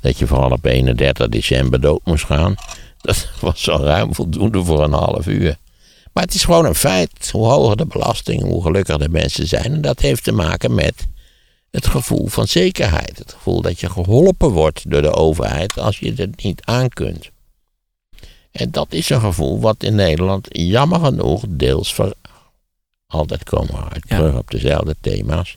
dat 0.02 0.18
je 0.18 0.28
vooral 0.28 0.52
op 0.52 0.66
31 0.66 1.30
december 1.30 1.82
dood 1.82 2.02
moest 2.04 2.26
gaan. 2.26 2.56
Dat 3.02 3.30
was 3.42 3.70
al 3.70 3.84
ruim 3.84 4.16
voldoende 4.16 4.64
voor 4.64 4.84
een 4.84 4.94
half 4.94 5.28
uur. 5.28 5.58
Maar 6.14 6.24
het 6.24 6.34
is 6.34 6.44
gewoon 6.44 6.66
een 6.66 6.76
feit. 6.76 7.30
Hoe 7.32 7.48
hoger 7.48 7.78
de 7.78 7.86
belasting, 7.86 8.42
hoe 8.42 8.64
gelukkiger 8.64 9.02
de 9.02 9.10
mensen 9.10 9.48
zijn. 9.48 9.74
En 9.74 9.82
dat 9.82 10.00
heeft 10.00 10.24
te 10.24 10.32
maken 10.32 10.74
met 10.76 11.08
het 11.72 11.88
gevoel 11.88 12.28
van 12.28 12.48
zekerheid. 12.48 13.18
Het 13.18 13.34
gevoel 13.34 13.62
dat 13.62 13.80
je 13.80 13.90
geholpen 13.90 14.50
wordt 14.50 14.90
door 14.90 15.02
de 15.02 15.14
overheid 15.14 15.80
als 15.80 16.00
je 16.00 16.14
het 16.14 16.44
niet 16.44 16.62
aan 16.66 16.90
kunt. 16.90 17.30
En 18.52 18.72
dat 18.72 18.94
is 18.94 19.10
een 19.10 19.20
gevoel 19.20 19.60
wat 19.60 19.84
in 19.84 19.96
Nederland 19.96 20.48
jammer 20.50 21.00
genoeg 21.00 21.44
deels. 21.50 21.96
Altijd 23.14 23.44
komen 23.44 23.74
we 23.74 23.90
uit 23.90 24.04
Ja. 24.08 24.18
terug 24.18 24.36
op 24.38 24.52
dezelfde 24.52 24.96
thema's. 25.02 25.56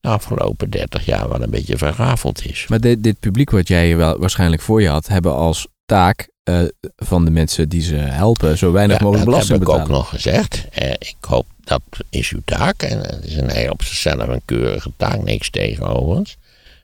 De 0.00 0.08
afgelopen 0.08 0.70
30 0.70 1.04
jaar 1.06 1.28
wel 1.28 1.42
een 1.42 1.50
beetje 1.50 1.78
verrafeld 1.78 2.44
is. 2.46 2.66
Maar 2.68 2.80
dit, 2.80 3.02
dit 3.02 3.20
publiek 3.20 3.50
wat 3.50 3.68
jij 3.68 3.96
wel 3.96 4.18
waarschijnlijk 4.18 4.62
voor 4.62 4.82
je 4.82 4.88
had, 4.88 5.06
hebben 5.06 5.34
als 5.34 5.66
taak 5.86 6.28
eh, 6.42 6.60
van 6.96 7.24
de 7.24 7.30
mensen 7.30 7.68
die 7.68 7.82
ze 7.82 7.94
helpen 7.94 8.58
zo 8.58 8.72
weinig 8.72 8.96
Ja, 8.98 9.02
mogelijk 9.04 9.24
dat 9.30 9.34
belasting 9.34 9.58
heb 9.58 9.68
ik 9.68 9.74
betalen. 9.74 9.96
ook 9.96 10.02
nog 10.02 10.08
gezegd. 10.22 10.68
Eh, 10.72 10.90
ik 10.90 11.16
hoop 11.20 11.46
dat 11.64 11.82
is 12.10 12.30
uw 12.30 12.40
taak. 12.44 12.82
En 12.82 12.98
het 12.98 13.24
is 13.24 13.36
een 13.36 13.50
heel 13.50 13.70
op 13.70 13.82
zichzelf 13.82 14.28
een 14.28 14.42
keurige 14.44 14.90
taak, 14.96 15.22
niks 15.22 15.50
tegen 15.50 15.86
overigens. 15.86 16.36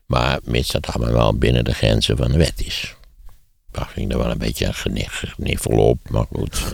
Maar 0.06 0.38
mits 0.44 0.70
dat 0.70 0.86
allemaal 0.86 1.14
wel 1.14 1.34
binnen 1.38 1.64
de 1.64 1.74
grenzen 1.74 2.16
van 2.16 2.30
de 2.32 2.38
wet 2.38 2.62
is. 2.64 2.94
Daar 3.70 3.90
ging 3.94 4.12
er 4.12 4.18
wel 4.18 4.30
een 4.30 4.38
beetje 4.38 4.66
een 4.66 4.74
genif- 4.74 5.24
geniffel 5.36 5.78
op, 5.78 5.98
maar 6.10 6.26
goed. 6.32 6.72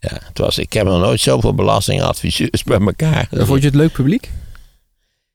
Ja, 0.00 0.18
het 0.24 0.38
was, 0.38 0.58
ik 0.58 0.72
heb 0.72 0.86
nog 0.86 1.00
nooit 1.00 1.20
zoveel 1.20 1.54
belastingadviseurs 1.54 2.62
bij 2.62 2.78
elkaar. 2.80 3.28
Vond 3.30 3.60
je 3.60 3.66
het 3.66 3.74
leuk 3.76 3.92
publiek? 3.92 4.30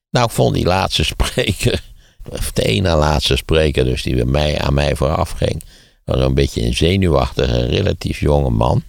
Nou, 0.09 0.25
ik 0.25 0.31
vond 0.31 0.55
die 0.55 0.65
laatste 0.65 1.03
spreker, 1.03 1.83
of 2.29 2.51
de 2.51 2.63
ene 2.63 2.95
laatste 2.95 3.35
spreker, 3.35 3.83
dus 3.85 4.03
die 4.03 4.15
bij 4.15 4.25
mij, 4.25 4.59
aan 4.59 4.73
mij 4.73 4.95
vooraf 4.95 5.29
ging, 5.31 5.63
was 6.05 6.19
een 6.19 6.33
beetje 6.33 6.61
een 6.65 6.75
zenuwachtige, 6.75 7.65
relatief 7.65 8.19
jonge 8.19 8.49
man. 8.49 8.83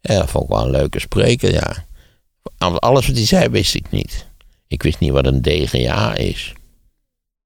En 0.00 0.18
dat 0.18 0.30
vond 0.30 0.44
ik 0.44 0.50
wel 0.50 0.64
een 0.64 0.70
leuke 0.70 1.00
spreker, 1.00 1.52
ja. 1.52 1.84
Alles 2.58 3.06
wat 3.06 3.16
hij 3.16 3.26
zei 3.26 3.48
wist 3.48 3.74
ik 3.74 3.90
niet. 3.90 4.26
Ik 4.68 4.82
wist 4.82 4.98
niet 4.98 5.10
wat 5.10 5.26
een 5.26 5.42
DGA 5.42 6.14
is. 6.14 6.52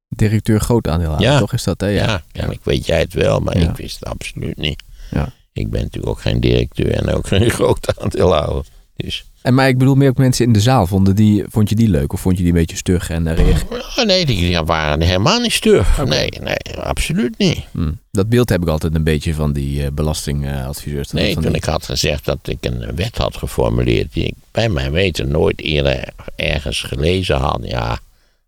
Directeur 0.08 0.60
groot 0.60 0.88
aandeelhouder, 0.88 1.30
Ja. 1.30 1.38
toch 1.38 1.52
is 1.52 1.62
dat, 1.62 1.80
hè? 1.80 1.86
Ja. 1.86 2.06
Ja, 2.06 2.22
kennelijk 2.32 2.64
weet 2.64 2.86
jij 2.86 2.98
het 3.00 3.12
wel, 3.14 3.40
maar 3.40 3.58
Ja. 3.58 3.68
ik 3.70 3.76
wist 3.76 3.98
het 4.00 4.08
absoluut 4.08 4.56
niet. 4.56 4.82
Ja. 5.10 5.32
Ik 5.52 5.70
ben 5.70 5.82
natuurlijk 5.82 6.12
ook 6.12 6.20
geen 6.20 6.40
directeur 6.40 6.90
en 6.90 7.08
ook 7.14 7.26
geen 7.34 7.50
groot 7.50 7.98
aandeelhouder. 8.00 8.64
Dus, 8.96 9.24
En 9.42 9.54
maar 9.54 9.68
ik 9.68 9.78
bedoel 9.78 9.94
meer 9.94 10.08
ook 10.08 10.16
mensen 10.16 10.44
in 10.46 10.52
de 10.52 10.60
zaal. 10.60 10.86
Vonden 10.86 11.14
die, 11.16 11.44
vond 11.48 11.68
je 11.68 11.74
die 11.74 11.88
leuk 11.88 12.12
of 12.12 12.20
vond 12.20 12.36
je 12.36 12.42
die 12.42 12.52
een 12.52 12.58
beetje 12.58 12.76
stug 12.76 13.10
en 13.10 13.26
uh, 13.26 13.34
reageerde? 13.34 13.84
oh, 13.98 14.04
nee, 14.04 14.26
die 14.26 14.60
waren 14.62 15.00
helemaal 15.00 15.40
niet 15.40 15.52
stug. 15.52 16.04
Nee, 16.04 16.28
nee, 16.40 16.78
absoluut 16.82 17.38
niet. 17.38 17.58
Hm. 17.72 17.90
Dat 18.10 18.28
beeld 18.28 18.48
heb 18.48 18.62
ik 18.62 18.68
altijd 18.68 18.94
een 18.94 19.04
beetje 19.04 19.34
van 19.34 19.52
die 19.52 19.84
eh, 19.84 19.90
belastingadviseurs. 19.92 21.08
Dat 21.08 21.20
Nee, 21.20 21.32
toen 21.34 21.42
die- 21.42 21.52
ik 21.52 21.64
had 21.64 21.84
gezegd 21.84 22.24
dat 22.24 22.38
ik 22.42 22.58
een 22.60 22.94
wet 22.96 23.16
had 23.16 23.36
geformuleerd 23.36 24.12
die 24.12 24.24
ik 24.24 24.34
bij 24.50 24.68
mijn 24.68 24.92
weten 24.92 25.28
nooit 25.28 25.60
eerder 25.60 26.08
ergens 26.36 26.80
gelezen 26.82 27.36
had. 27.36 27.60
Ja, 27.62 27.98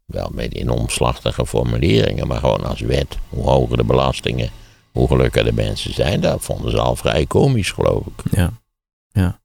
wel 0.05 0.31
met 0.35 0.55
in 0.55 0.71
omslachtige 0.71 1.47
formuleringen, 1.47 2.27
maar 2.27 2.39
gewoon 2.41 2.65
als 2.65 2.81
wet. 2.81 3.19
Hoe 3.29 3.45
hoger 3.45 3.77
de 3.77 3.85
belastingen, 3.85 4.51
hoe 4.93 5.09
gelukkiger 5.09 5.45
de 5.45 5.53
mensen 5.63 5.95
zijn. 5.95 6.21
Dat 6.21 6.45
vonden 6.45 6.71
ze 6.71 6.79
al 6.79 6.97
vrij 6.97 7.27
komisch, 7.27 7.71
geloof 7.71 8.07
ik. 8.07 8.33
Ja. 8.37 8.53
ja. 9.09 9.41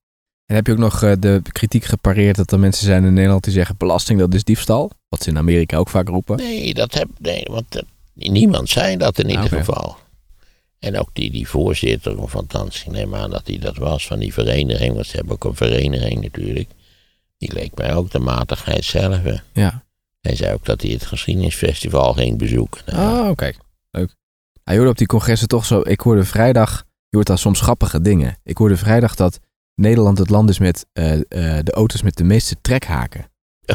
En 0.45 0.55
heb 0.55 0.65
je 0.65 0.71
ook 0.71 0.77
nog 0.77 1.03
eh, 1.03 1.11
de 1.19 1.41
kritiek 1.51 1.83
gepareerd 1.83 2.35
dat 2.35 2.51
er 2.51 2.59
mensen 2.59 2.85
zijn 2.85 3.03
in 3.03 3.13
Nederland 3.13 3.43
die 3.43 3.53
zeggen 3.53 3.75
belasting 3.77 4.19
dat 4.19 4.33
is 4.33 4.43
diefstal? 4.43 4.91
Wat 5.09 5.23
ze 5.23 5.29
in 5.29 5.37
Amerika 5.37 5.77
ook 5.77 5.89
vaak 5.89 6.07
roepen. 6.07 6.37
Nee, 6.37 6.73
dat 6.73 6.93
heb, 6.93 7.07
nee 7.19 7.43
want 7.49 7.75
eh, 7.75 7.83
niemand 8.29 8.69
zei 8.69 8.97
dat 8.97 9.19
in 9.19 9.29
ieder 9.29 9.43
Ah, 9.43 9.49
geval. 9.49 9.97
En 10.79 10.99
ook 10.99 11.09
die, 11.13 11.31
die 11.31 11.47
voorzitter, 11.47 12.17
althans, 12.19 12.83
ik 12.83 12.91
neem 12.91 13.15
aan 13.15 13.29
dat 13.29 13.47
hij 13.47 13.59
dat 13.59 13.77
was 13.77 14.07
van 14.07 14.19
die 14.19 14.33
vereniging, 14.33 14.93
want 14.93 15.05
ze 15.05 15.15
hebben 15.15 15.33
ook 15.33 15.43
een 15.43 15.55
vereniging 15.55 16.21
natuurlijk. 16.21 16.69
Die 17.37 17.53
leek 17.53 17.75
mij 17.75 17.93
ook 17.95 18.11
de 18.11 18.19
matigheid 18.19 18.85
zelf. 18.85 19.19
Ja. 19.53 19.83
Hij 20.21 20.35
zei 20.35 20.53
ook 20.53 20.65
dat 20.65 20.81
hij 20.81 20.91
het 20.91 21.05
geschiedenisfestival 21.05 22.13
ging 22.13 22.37
bezoeken. 22.37 22.81
Nou 22.85 23.23
Oh, 23.23 23.29
oké. 23.29 23.51
Hij 24.67 24.75
hoorde 24.75 24.91
op 24.91 24.97
die 24.97 25.07
congressen 25.07 25.47
toch 25.47 25.65
zo... 25.65 25.81
Ik 25.83 25.99
hoorde 25.99 26.23
vrijdag... 26.23 26.83
Je 27.09 27.15
hoort 27.15 27.27
daar 27.27 27.37
soms 27.37 27.61
grappige 27.61 28.01
dingen. 28.01 28.37
Ik 28.43 28.57
hoorde 28.57 28.77
vrijdag 28.77 29.15
dat 29.15 29.39
Nederland 29.75 30.17
het 30.17 30.29
land 30.29 30.49
is 30.49 30.59
met 30.59 30.85
eh, 30.93 31.13
eh, 31.13 31.19
de 31.63 31.71
auto's 31.71 32.01
met 32.01 32.15
de 32.15 32.23
meeste 32.23 32.55
trekhaken 32.61 33.25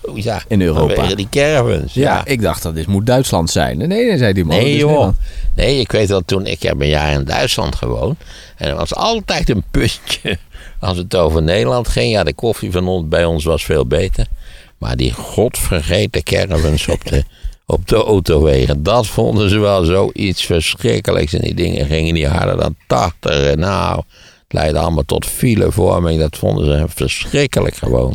oh, 0.03 0.19
ja 0.19 0.43
in 0.49 0.63
Europa. 0.63 1.15
die 1.15 1.29
caravans. 1.31 1.95
Ja, 1.95 2.15
Ja. 2.15 2.25
ik 2.25 2.43
dacht 2.43 2.63
dat 2.63 2.75
dit 2.75 2.87
moet 2.87 3.07
Duitsland 3.07 3.51
zijn. 3.51 3.79
Nee, 3.79 3.87
nee, 3.87 4.19
zei 4.19 4.33
die 4.33 4.45
man. 4.45 4.57
Nee 4.57 4.77
joh. 4.77 5.09
Nee, 5.55 5.81
ik 5.81 5.93
weet 5.93 6.09
wel 6.09 6.25
toen, 6.25 6.47
ik 6.47 6.63
heb 6.63 6.81
een 6.81 6.89
jaar 6.89 7.13
in 7.13 7.25
Duitsland 7.25 7.75
gewoond. 7.75 8.19
En 8.57 8.69
er 8.69 8.75
was 8.77 8.95
altijd 8.95 9.49
een 9.49 9.65
puntje 9.71 10.39
als 10.81 10.97
het 10.97 11.17
over 11.17 11.43
Nederland 11.43 11.89
ging. 11.89 12.13
Ja, 12.13 12.25
de 12.25 12.35
koffie 12.35 12.73
van 12.73 12.89
ons 12.89 13.09
bij 13.09 13.25
ons 13.25 13.45
was 13.45 13.65
veel 13.65 13.87
beter. 13.87 14.27
Maar 14.79 14.97
die 14.97 15.13
godvergeten 15.13 16.23
caravans 16.23 16.89
op 16.89 17.05
de, 17.05 17.25
op 17.73 17.89
de 17.89 17.97
autowegen, 17.97 18.83
dat 18.83 19.07
vonden 19.07 19.51
ze 19.51 19.59
wel 19.59 19.85
zoiets 19.85 20.45
verschrikkelijks. 20.47 21.33
En 21.33 21.41
die 21.41 21.55
dingen 21.55 21.87
gingen 21.87 22.15
niet 22.15 22.27
harder 22.27 22.57
dan 22.57 22.77
80. 22.87 23.45
En 23.45 23.59
nou, 23.59 23.97
het 23.97 24.53
leidde 24.53 24.79
allemaal 24.79 25.05
tot 25.05 25.27
filevorming. 25.27 26.21
Dat 26.21 26.37
vonden 26.37 26.65
ze 26.65 26.85
verschrikkelijk 26.89 27.75
gewoon. 27.75 28.15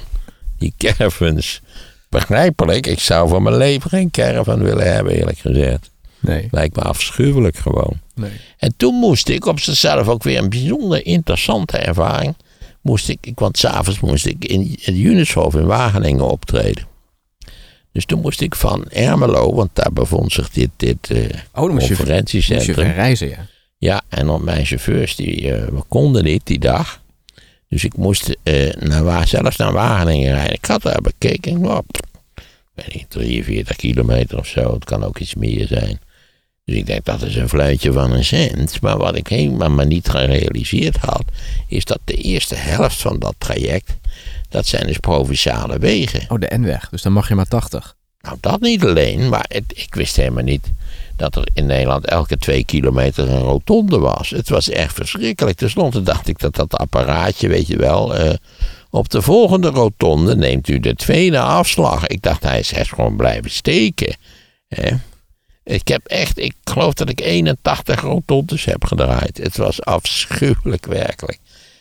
Die 0.58 0.74
caravans. 0.78 1.62
Begrijpelijk, 2.10 2.88
ik 2.88 3.00
zou 3.00 3.30
voor 3.30 3.41
mijn 3.41 3.58
leven 3.58 3.89
geen 3.89 4.12
caravan 4.12 4.63
willen 4.63 4.93
hebben, 4.93 5.13
eerlijk 5.13 5.38
gezegd. 5.38 5.91
Nee. 6.20 6.48
Lijkt 6.52 6.76
me 6.76 6.82
afschuwelijk 6.82 7.58
gewoon. 7.58 8.00
nee. 8.15 8.32
En 8.58 8.74
toen 8.78 8.96
moest 8.96 9.30
ik 9.30 9.46
op 9.46 9.60
zichzelf 9.60 10.08
ook 10.08 10.24
weer 10.24 10.38
een 10.38 10.50
bijzonder 10.50 11.06
interessante 11.06 11.78
ervaring. 11.78 12.36
Moest 12.82 13.10
ik, 13.10 13.17
ik 13.22 13.39
want 13.39 13.58
s'avonds 13.58 14.00
moest 14.00 14.26
ik 14.26 14.46
in 14.46 14.78
het 14.82 14.96
Junishof 14.98 15.56
in 15.56 15.65
Wageningen 15.65 16.30
optreden. 16.30 16.88
Dus 17.98 18.06
toen 18.06 18.22
moest 18.22 18.42
ik 18.42 18.56
van 18.56 18.86
Ermelo, 18.90 19.54
want 19.54 19.70
daar 19.74 19.94
bevond 19.94 20.32
zich 20.32 20.50
dit, 20.50 20.70
dit 20.76 20.98
eh, 21.12 21.18
Oh, 21.54 21.64
dan 21.64 21.74
moest 21.74 21.88
je, 21.88 21.96
conferentiecentrum. 21.96 22.88
reizen, 22.92 23.30
ja. 23.30 23.46
Ja, 23.78 24.02
en 24.10 24.30
op 24.30 24.42
mijn 24.42 24.66
chauffeurs, 24.66 25.16
die 25.16 25.54
eh, 25.54 25.66
we 25.68 25.84
konden 25.88 26.24
niet 26.24 26.42
die 26.46 26.60
dag. 26.60 27.02
Dus 27.70 27.84
ik 27.84 27.96
moest 27.98 28.38
eh, 28.44 28.74
naar, 28.80 29.04
Wa- 29.04 29.26
zelfs 29.26 29.56
naar 29.58 29.72
Wageningen 29.74 30.34
rijden. 30.34 30.54
Ik 30.54 30.66
had 30.66 30.82
daar 30.82 31.02
bekeken, 31.02 31.62
nou, 31.62 31.82
pff, 31.92 32.44
weet 32.74 32.94
niet, 32.96 33.10
43 33.10 33.76
kilometer 33.76 34.38
of 34.38 34.48
zo. 34.48 34.74
Het 34.74 34.84
kan 34.86 35.04
ook 35.04 35.20
iets 35.20 35.36
meer 35.36 35.68
zijn. 35.68 36.00
Dus 36.66 36.76
ik 36.76 36.86
denk, 36.86 37.06
dat 37.06 37.22
is 37.22 37.36
een 37.36 37.50
fluitje 37.50 37.92
van 37.92 38.12
een 38.12 38.26
cent. 38.26 38.82
Maar 38.82 38.98
wat 38.98 39.16
ik 39.16 39.28
helemaal 39.28 39.70
maar 39.70 39.86
niet 39.88 40.10
gerealiseerd 40.10 40.98
had, 40.98 41.24
is 41.68 41.86
dat 41.86 42.00
de 42.06 42.16
eerste 42.16 42.56
helft 42.56 43.02
van 43.02 43.20
dat 43.20 43.36
traject, 43.38 43.93
dat 44.50 44.66
zijn 44.66 44.88
dus 44.88 44.98
provinciale 44.98 45.80
wegen. 45.80 46.26
Oh, 46.30 46.39
de 46.39 46.58
N-weg. 46.58 46.89
Dus 46.89 47.02
dan 47.02 47.14
mag 47.14 47.28
je 47.28 47.36
maar 47.36 47.48
80. 47.48 47.95
Nou, 48.22 48.38
dat 48.39 48.60
niet 48.62 48.84
alleen, 48.86 49.30
maar 49.30 49.45
het- 49.48 49.74
ik 49.76 49.95
wist 49.95 50.16
helemaal 50.16 50.43
niet 50.43 50.72
dat 51.16 51.36
er 51.36 51.48
in 51.54 51.66
Nederland 51.66 52.06
elke 52.06 52.38
twee 52.38 52.66
kilometer 52.66 53.30
een 53.30 53.41
rotonde 53.41 54.00
was. 54.00 54.30
Het 54.30 54.50
was 54.50 54.70
echt 54.70 54.93
verschrikkelijk. 54.95 55.58
Ten 55.58 55.70
slotte 55.70 56.02
dacht 56.04 56.28
ik 56.28 56.39
dat 56.39 56.56
dat 56.56 56.74
apparaatje, 56.78 57.48
weet 57.48 57.68
je 57.68 57.78
wel, 57.78 58.16
eh, 58.16 58.34
op 58.89 59.10
de 59.10 59.22
volgende 59.22 59.68
rotonde 59.70 60.36
neemt 60.36 60.68
u 60.68 60.80
de 60.80 60.95
tweede 60.95 61.39
afslag. 61.39 62.08
Ik 62.08 62.22
dacht, 62.22 62.43
hij 62.43 62.60
is 62.60 62.72
echt 62.74 62.89
gewoon 62.89 63.16
blijven 63.18 63.52
steken. 63.52 64.16
Hè. 64.68 64.89
Ik 65.64 65.88
heb 65.88 66.06
echt, 66.06 66.38
ik 66.38 66.54
geloof 66.64 66.93
dat 66.93 67.10
ik 67.10 67.20
81 67.22 68.02
rotondes 68.02 68.66
heb 68.66 68.86
gedraaid. 68.86 69.38
Het 69.38 69.58
was 69.58 69.82
afschuwelijk 69.84 70.86
werkelijk. 70.86 71.39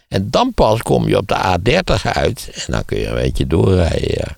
En 0.09 0.31
dan 0.31 0.53
pas 0.55 0.83
kom 0.83 1.09
je 1.09 1.17
op 1.17 1.29
de 1.29 1.35
A30 1.59 2.13
uit 2.13 2.51
en 2.67 2.73
dan 2.73 2.85
kun 2.85 2.99
je 2.99 3.07
een 3.07 3.15
beetje 3.15 3.47
doorrijden, 3.47 4.11
ja. 4.15 4.37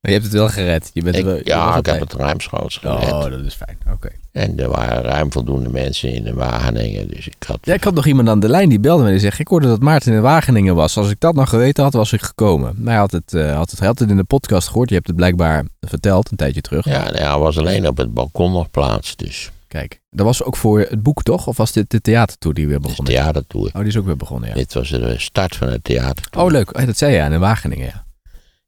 Maar 0.00 0.10
je 0.12 0.18
hebt 0.18 0.24
het 0.24 0.32
wel 0.32 0.48
gered. 0.48 0.90
Je 0.92 1.02
bent 1.02 1.16
wel- 1.20 1.34
je 1.36 1.42
ja, 1.44 1.76
ik 1.76 1.86
heb 1.86 2.00
het 2.00 2.12
ruimschoots 2.12 2.76
gered. 2.76 3.12
Oh, 3.12 3.22
dat 3.22 3.40
is 3.44 3.54
fijn. 3.54 3.78
Oké. 3.92 4.08
En 4.32 4.58
er 4.58 4.68
waren 4.68 5.02
ruim 5.02 5.32
voldoende 5.32 5.68
mensen 5.68 6.12
in 6.12 6.24
de 6.24 6.34
Wageningen. 6.34 7.08
Dus 7.08 7.26
ik 7.26 7.34
had... 7.46 7.58
Ja, 7.62 7.74
ik 7.74 7.84
had 7.84 7.94
nog 7.94 8.06
iemand 8.06 8.28
aan 8.28 8.40
de 8.40 8.48
lijn 8.48 8.68
die 8.68 8.80
belde 8.80 9.02
me. 9.02 9.10
Die 9.10 9.18
zegt, 9.18 9.38
ik 9.38 9.48
hoorde 9.48 9.66
dat 9.66 9.80
Maarten 9.80 10.12
in 10.12 10.20
Wageningen 10.20 10.74
was. 10.74 10.96
Als 10.96 11.10
ik 11.10 11.20
dat 11.20 11.34
nog 11.34 11.48
geweten 11.48 11.82
had, 11.84 11.92
was 11.92 12.12
ik 12.12 12.22
gekomen. 12.22 12.74
Maar 12.76 12.92
hij 12.92 13.00
had 13.02 13.10
het, 13.12 13.34
eh, 13.34 13.56
had 13.56 13.70
het, 13.70 13.80
had 13.80 13.98
het 13.98 14.10
in 14.10 14.16
de 14.16 14.24
podcast 14.24 14.68
gehoord. 14.68 14.88
Je 14.88 14.94
hebt 14.94 15.06
het 15.06 15.16
blijkbaar 15.16 15.64
verteld 15.80 16.30
een 16.30 16.36
tijdje 16.36 16.60
terug. 16.60 16.84
Ja, 16.84 17.02
nou 17.04 17.16
ja, 17.18 17.30
hij 17.30 17.38
was 17.38 17.58
alleen 17.58 17.88
op 17.88 17.96
het 17.96 18.14
balkon 18.14 18.52
nog 18.52 18.70
plaats. 18.70 19.16
Dus 19.16 19.50
Kijk, 19.72 20.00
dat 20.10 20.26
was 20.26 20.42
ook 20.42 20.56
voor 20.56 20.80
het 20.80 21.02
boek, 21.02 21.22
toch? 21.22 21.46
Of 21.46 21.56
was 21.56 21.72
dit 21.72 21.90
de 21.90 22.00
theatertour 22.00 22.54
die 22.54 22.66
weer 22.66 22.80
begonnen? 22.80 23.14
is? 23.14 23.20
theatertour. 23.20 23.66
Oh, 23.66 23.78
die 23.78 23.86
is 23.86 23.96
ook 23.96 24.04
weer 24.04 24.16
begonnen, 24.16 24.48
ja. 24.48 24.54
Dit 24.54 24.74
was 24.74 24.88
de 24.88 25.18
start 25.18 25.56
van 25.56 25.68
het 25.68 25.84
theater. 25.84 26.26
Oh, 26.36 26.50
leuk. 26.50 26.78
Oh, 26.78 26.86
dat 26.86 26.96
zei 26.96 27.14
je 27.14 27.20
aan 27.20 27.32
in 27.32 27.40
Wageningen, 27.40 27.86
ja. 27.86 28.06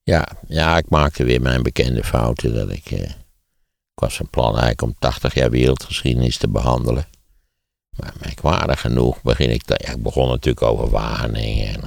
Ja, 0.02 0.28
ja, 0.48 0.76
ik 0.76 0.88
maakte 0.88 1.24
weer 1.24 1.40
mijn 1.40 1.62
bekende 1.62 2.04
fouten. 2.04 2.54
Dat 2.54 2.70
ik, 2.70 2.90
eh, 2.90 3.00
ik 3.00 3.14
was 3.94 4.16
van 4.16 4.30
plan 4.30 4.50
eigenlijk 4.50 4.82
om 4.82 4.94
80 4.98 5.34
jaar 5.34 5.50
wereldgeschiedenis 5.50 6.36
te 6.36 6.48
behandelen. 6.48 7.06
Maar 7.96 8.14
merkwaardig 8.20 8.80
genoeg 8.80 9.22
begin 9.22 9.50
ik... 9.50 9.62
ja, 9.66 9.92
ik 9.92 10.02
begon 10.02 10.28
natuurlijk 10.28 10.66
over 10.66 10.90
Wageningen. 10.90 11.74
En, 11.74 11.82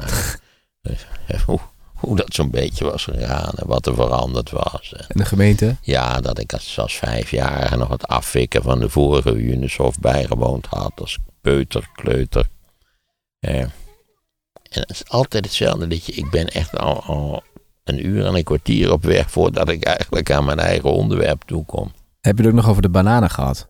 eh, 0.81 0.93
eh, 1.47 1.57
hoe, 1.97 2.15
dat 2.15 2.33
zo'n 2.33 2.49
beetje 2.49 2.85
was 2.85 3.03
gegaan 3.03 3.51
en 3.55 3.67
wat 3.67 3.85
er 3.85 3.95
veranderd 3.95 4.49
was. 4.51 4.93
En 4.97 5.05
En 5.07 5.17
de 5.17 5.25
gemeente? 5.25 5.75
ja, 5.81 6.21
dat 6.21 6.39
ik 6.39 6.53
als, 6.53 6.79
als 6.79 6.95
vijfjarige 6.97 7.77
nog 7.77 7.89
het 7.89 8.07
afwikken 8.07 8.63
van 8.63 8.79
de 8.79 8.89
vorige 8.89 9.33
Unishof 9.35 9.99
bijgewoond 9.99 10.65
had. 10.65 10.91
Als 10.95 11.17
peuter, 11.41 11.89
kleuter. 11.95 12.47
Eh, 13.39 13.59
en 13.59 13.71
het 14.81 14.89
is 14.89 15.07
altijd 15.07 15.45
hetzelfde 15.45 15.87
liedje. 15.87 16.11
Ik 16.13 16.29
ben 16.29 16.47
echt 16.47 16.77
al, 16.77 17.03
al 17.03 17.43
een 17.83 18.05
uur 18.05 18.25
en 18.25 18.35
een 18.35 18.43
kwartier 18.43 18.91
op 18.91 19.03
weg 19.03 19.31
voordat 19.31 19.69
ik 19.69 19.83
eigenlijk 19.83 20.31
aan 20.31 20.45
mijn 20.45 20.59
eigen 20.59 20.91
onderwerp 20.91 21.43
toekom. 21.45 21.91
Heb 22.21 22.37
je 22.37 22.43
het 22.43 22.51
ook 22.51 22.57
nog 22.57 22.69
over 22.69 22.81
de 22.81 22.89
bananen 22.89 23.29
gehad? 23.29 23.67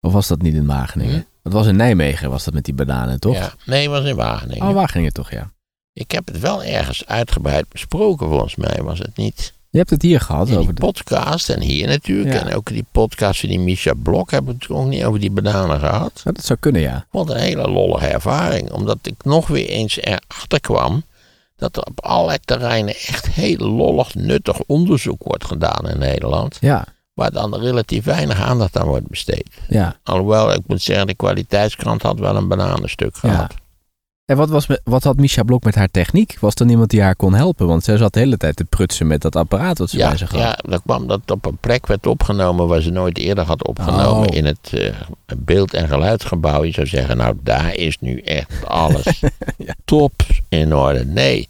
Of 0.00 0.12
was 0.12 0.26
dat 0.26 0.42
niet 0.42 0.54
in 0.54 0.66
Wageningen? 0.66 1.14
Hm? 1.14 1.22
Dat 1.42 1.52
was 1.52 1.66
in 1.66 1.76
Nijmegen, 1.76 2.30
was 2.30 2.44
dat 2.44 2.54
met 2.54 2.64
die 2.64 2.74
bananen, 2.74 3.20
toch? 3.20 3.34
Ja, 3.34 3.52
nee, 3.64 3.82
het 3.82 3.90
was 3.90 4.04
in 4.04 4.16
Wageningen. 4.16 4.68
Oh, 4.68 4.74
Wageningen 4.74 5.12
toch, 5.12 5.30
ja. 5.30 5.50
Ik 5.98 6.10
heb 6.10 6.26
het 6.26 6.40
wel 6.40 6.62
ergens 6.62 7.06
uitgebreid 7.06 7.68
besproken 7.68 8.28
volgens 8.28 8.56
mij, 8.56 8.82
was 8.82 8.98
het 8.98 9.16
niet? 9.16 9.52
Je 9.70 9.78
hebt 9.78 9.90
het 9.90 10.02
hier 10.02 10.20
gehad 10.20 10.56
over 10.56 10.74
de... 10.74 10.80
podcast 10.80 11.48
en 11.48 11.60
hier 11.60 11.86
natuurlijk. 11.86 12.34
Ja. 12.34 12.40
En 12.46 12.54
ook 12.54 12.66
die 12.68 12.84
podcast 12.92 13.40
van 13.40 13.48
die 13.48 13.58
Misha 13.60 13.92
Blok 14.02 14.30
hebben 14.30 14.54
we 14.54 14.58
het 14.60 14.76
ook 14.76 14.86
niet 14.86 15.04
over 15.04 15.20
die 15.20 15.30
bananen 15.30 15.78
gehad. 15.80 16.20
Ja, 16.24 16.32
dat 16.32 16.44
zou 16.44 16.58
kunnen, 16.58 16.80
ja. 16.80 17.06
Wat 17.10 17.30
een 17.30 17.36
hele 17.36 17.68
lollige 17.68 18.06
ervaring. 18.06 18.70
Omdat 18.72 18.98
ik 19.02 19.14
nog 19.24 19.46
weer 19.46 19.68
eens 19.68 19.96
erachter 20.00 20.60
kwam 20.60 21.02
dat 21.56 21.76
er 21.76 21.82
op 21.82 22.04
allerlei 22.04 22.38
terreinen 22.44 22.94
echt 22.94 23.26
heel 23.26 23.58
lollig, 23.58 24.14
nuttig 24.14 24.60
onderzoek 24.66 25.22
wordt 25.22 25.44
gedaan 25.44 25.88
in 25.88 25.98
Nederland. 25.98 26.56
Ja, 26.60 26.84
Waar 27.14 27.30
dan 27.32 27.54
relatief 27.54 28.04
weinig 28.04 28.40
aandacht 28.40 28.76
aan 28.78 28.86
wordt 28.86 29.08
besteed. 29.08 29.48
ja. 29.68 29.96
Alhoewel, 30.02 30.52
ik 30.52 30.62
moet 30.66 30.82
zeggen, 30.82 31.06
de 31.06 31.14
kwaliteitskrant 31.14 32.02
had 32.02 32.18
wel 32.18 32.36
een 32.36 32.48
bananenstuk 32.48 33.16
Ja. 33.22 33.50
En 34.26 34.36
wat, 34.36 34.48
was 34.48 34.66
wat 34.84 35.02
had 35.04 35.16
Misha 35.16 35.42
Blok 35.42 35.64
met 35.64 35.74
haar 35.74 35.88
techniek? 35.90 36.36
Was 36.40 36.54
er 36.54 36.66
niemand 36.66 36.90
die 36.90 37.02
haar 37.02 37.16
kon 37.16 37.34
helpen? 37.34 37.66
Want 37.66 37.84
zij 37.84 37.96
zat 37.96 38.12
de 38.12 38.18
hele 38.20 38.36
tijd 38.36 38.56
te 38.56 38.64
prutsen 38.64 39.06
met 39.06 39.20
dat 39.22 39.36
apparaat 39.36 39.78
wat 39.78 39.90
ze 39.90 39.96
Ja, 39.98 40.08
bij 40.08 40.16
zich 40.16 40.30
had. 40.30 40.40
ja, 40.40 40.58
dat 40.68 40.82
kwam 40.82 41.06
dat 41.06 41.30
op 41.30 41.46
een 41.46 41.56
plek 41.56 41.86
werd 41.86 42.06
opgenomen 42.06 42.66
waar 42.68 42.80
ze 42.80 42.90
nooit 42.90 43.18
eerder 43.18 43.44
had 43.44 43.66
opgenomen. 43.66 44.28
Oh. 44.28 44.36
In 44.36 44.44
het 44.44 44.70
eh, 44.72 44.94
beeld- 45.36 45.74
en 45.74 45.88
geluidsgebouw. 45.88 46.64
Je 46.64 46.72
zou 46.72 46.86
zeggen, 46.86 47.16
nou 47.16 47.36
daar 47.42 47.74
is 47.74 47.98
nu 48.00 48.18
echt 48.20 48.64
alles 48.66 49.22
Ja. 49.58 49.74
top 49.84 50.12
in 50.48 50.74
orde. 50.74 51.04
Nee, 51.04 51.48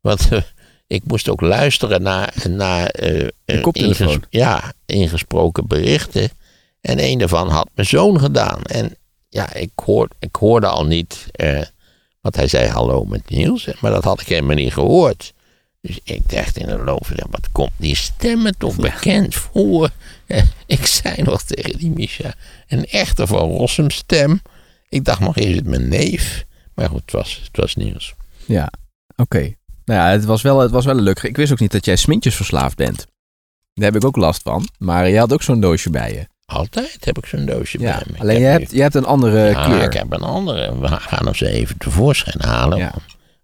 want 0.00 0.28
eh, 0.32 0.40
ik 0.86 1.02
moest 1.06 1.28
ook 1.28 1.40
luisteren 1.40 2.02
naar, 2.02 2.34
naar 2.48 2.86
eh, 2.86 3.28
inges- 3.72 4.16
ja, 4.30 4.72
ingesproken 4.86 5.66
berichten. 5.66 6.28
En 6.80 7.04
een 7.04 7.18
daarvan 7.18 7.48
had 7.48 7.68
mijn 7.74 7.88
zoon 7.88 8.20
gedaan. 8.20 8.62
En 8.62 8.96
ja, 9.28 9.52
ik, 9.54 9.70
hoor, 9.84 10.08
ik 10.18 10.36
hoorde 10.36 10.66
al 10.66 10.84
niet, 10.84 11.26
want 12.20 12.36
hij 12.36 12.48
zei 12.48 12.68
hallo 12.68 13.04
met 13.04 13.30
Niels. 13.30 13.68
Maar 13.80 13.90
dat 13.90 14.04
had 14.04 14.20
ik 14.20 14.28
helemaal 14.28 14.56
niet 14.56 14.72
gehoord. 14.72 15.32
Dus 15.80 15.98
ik 16.04 16.28
dacht 16.28 16.56
in 16.56 16.66
de 16.66 16.78
loop 16.78 17.06
van 17.06 17.16
wat 17.30 17.52
komt 17.52 17.70
die 17.76 17.96
stemmen 17.96 18.58
toch 18.58 18.76
bekend 18.76 19.34
voor? 19.34 19.90
Ik 20.66 20.86
zei 20.86 21.22
nog 21.22 21.42
tegen 21.42 21.78
die 21.78 21.90
Misha, 21.90 22.34
een 22.68 22.84
echte 22.86 23.26
Van 23.26 23.50
Rossum 23.50 23.90
stem. 23.90 24.42
Ik 24.88 25.04
dacht 25.04 25.20
nog, 25.20 25.36
is 25.36 25.56
het 25.56 25.66
mijn 25.66 25.88
neef? 25.88 26.44
Maar 26.74 26.88
goed, 26.88 27.00
het 27.00 27.12
was, 27.12 27.40
het 27.44 27.56
was 27.56 27.74
Niels. 27.74 28.14
Ja, 28.46 28.72
oké. 29.16 29.54
Nou 29.84 30.00
ja, 30.00 30.10
het 30.10 30.24
was, 30.24 30.42
wel, 30.42 30.58
het 30.58 30.70
was 30.70 30.84
wel 30.84 30.96
een 30.96 31.02
leuk... 31.02 31.22
Ik 31.22 31.36
wist 31.36 31.52
ook 31.52 31.60
niet 31.60 31.72
dat 31.72 31.84
jij 31.84 31.96
smintjesverslaafd 31.96 32.76
bent. 32.76 33.06
Daar 33.74 33.84
heb 33.84 33.96
ik 33.96 34.04
ook 34.04 34.16
last 34.16 34.42
van. 34.42 34.68
Maar 34.78 35.08
je 35.08 35.18
had 35.18 35.32
ook 35.32 35.42
zo'n 35.42 35.60
doosje 35.60 35.90
bij 35.90 36.12
je. 36.12 36.26
Altijd 36.50 36.96
heb 37.00 37.18
ik 37.18 37.26
zo'n 37.26 37.44
doosje 37.46 37.78
Ja, 37.80 37.94
bij 37.96 38.06
me. 38.12 38.18
Alleen 38.18 38.32
heb 38.34 38.42
jij 38.42 38.52
nu- 38.52 38.58
hebt, 38.58 38.72
jij 38.72 38.82
hebt 38.82 38.94
een 38.94 39.04
andere 39.04 39.48
ja, 39.48 39.64
kleur. 39.64 39.82
ik 39.82 39.92
heb 39.92 40.12
een 40.12 40.22
andere. 40.22 40.78
We 40.80 40.86
gaan 40.88 41.24
hem 41.24 41.34
ze 41.34 41.48
even 41.50 41.78
tevoorschijn 41.78 42.40
halen. 42.40 42.78
Ja. 42.78 42.92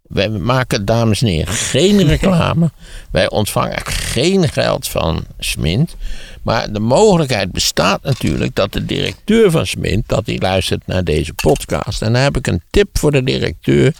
Wij 0.02 0.28
maken, 0.28 0.84
dames 0.84 1.22
en 1.22 1.28
heren, 1.28 1.54
geen 1.54 2.06
reclame. 2.08 2.70
Wij 3.10 3.30
ontvangen 3.30 3.86
geen 3.86 4.48
geld 4.48 4.88
van 4.88 5.24
Smint. 5.38 5.96
Maar 6.42 6.72
de 6.72 6.80
mogelijkheid 6.80 7.52
bestaat 7.52 8.02
natuurlijk 8.02 8.54
dat 8.54 8.72
de 8.72 8.84
directeur 8.84 9.50
van 9.50 9.66
Smint... 9.66 10.08
dat 10.08 10.26
hij 10.26 10.38
luistert 10.38 10.86
naar 10.86 11.04
deze 11.04 11.34
podcast. 11.34 12.02
En 12.02 12.12
dan 12.12 12.22
heb 12.22 12.36
ik 12.36 12.46
een 12.46 12.62
tip 12.70 12.98
voor 12.98 13.12
de 13.12 13.22
directeur. 13.22 13.92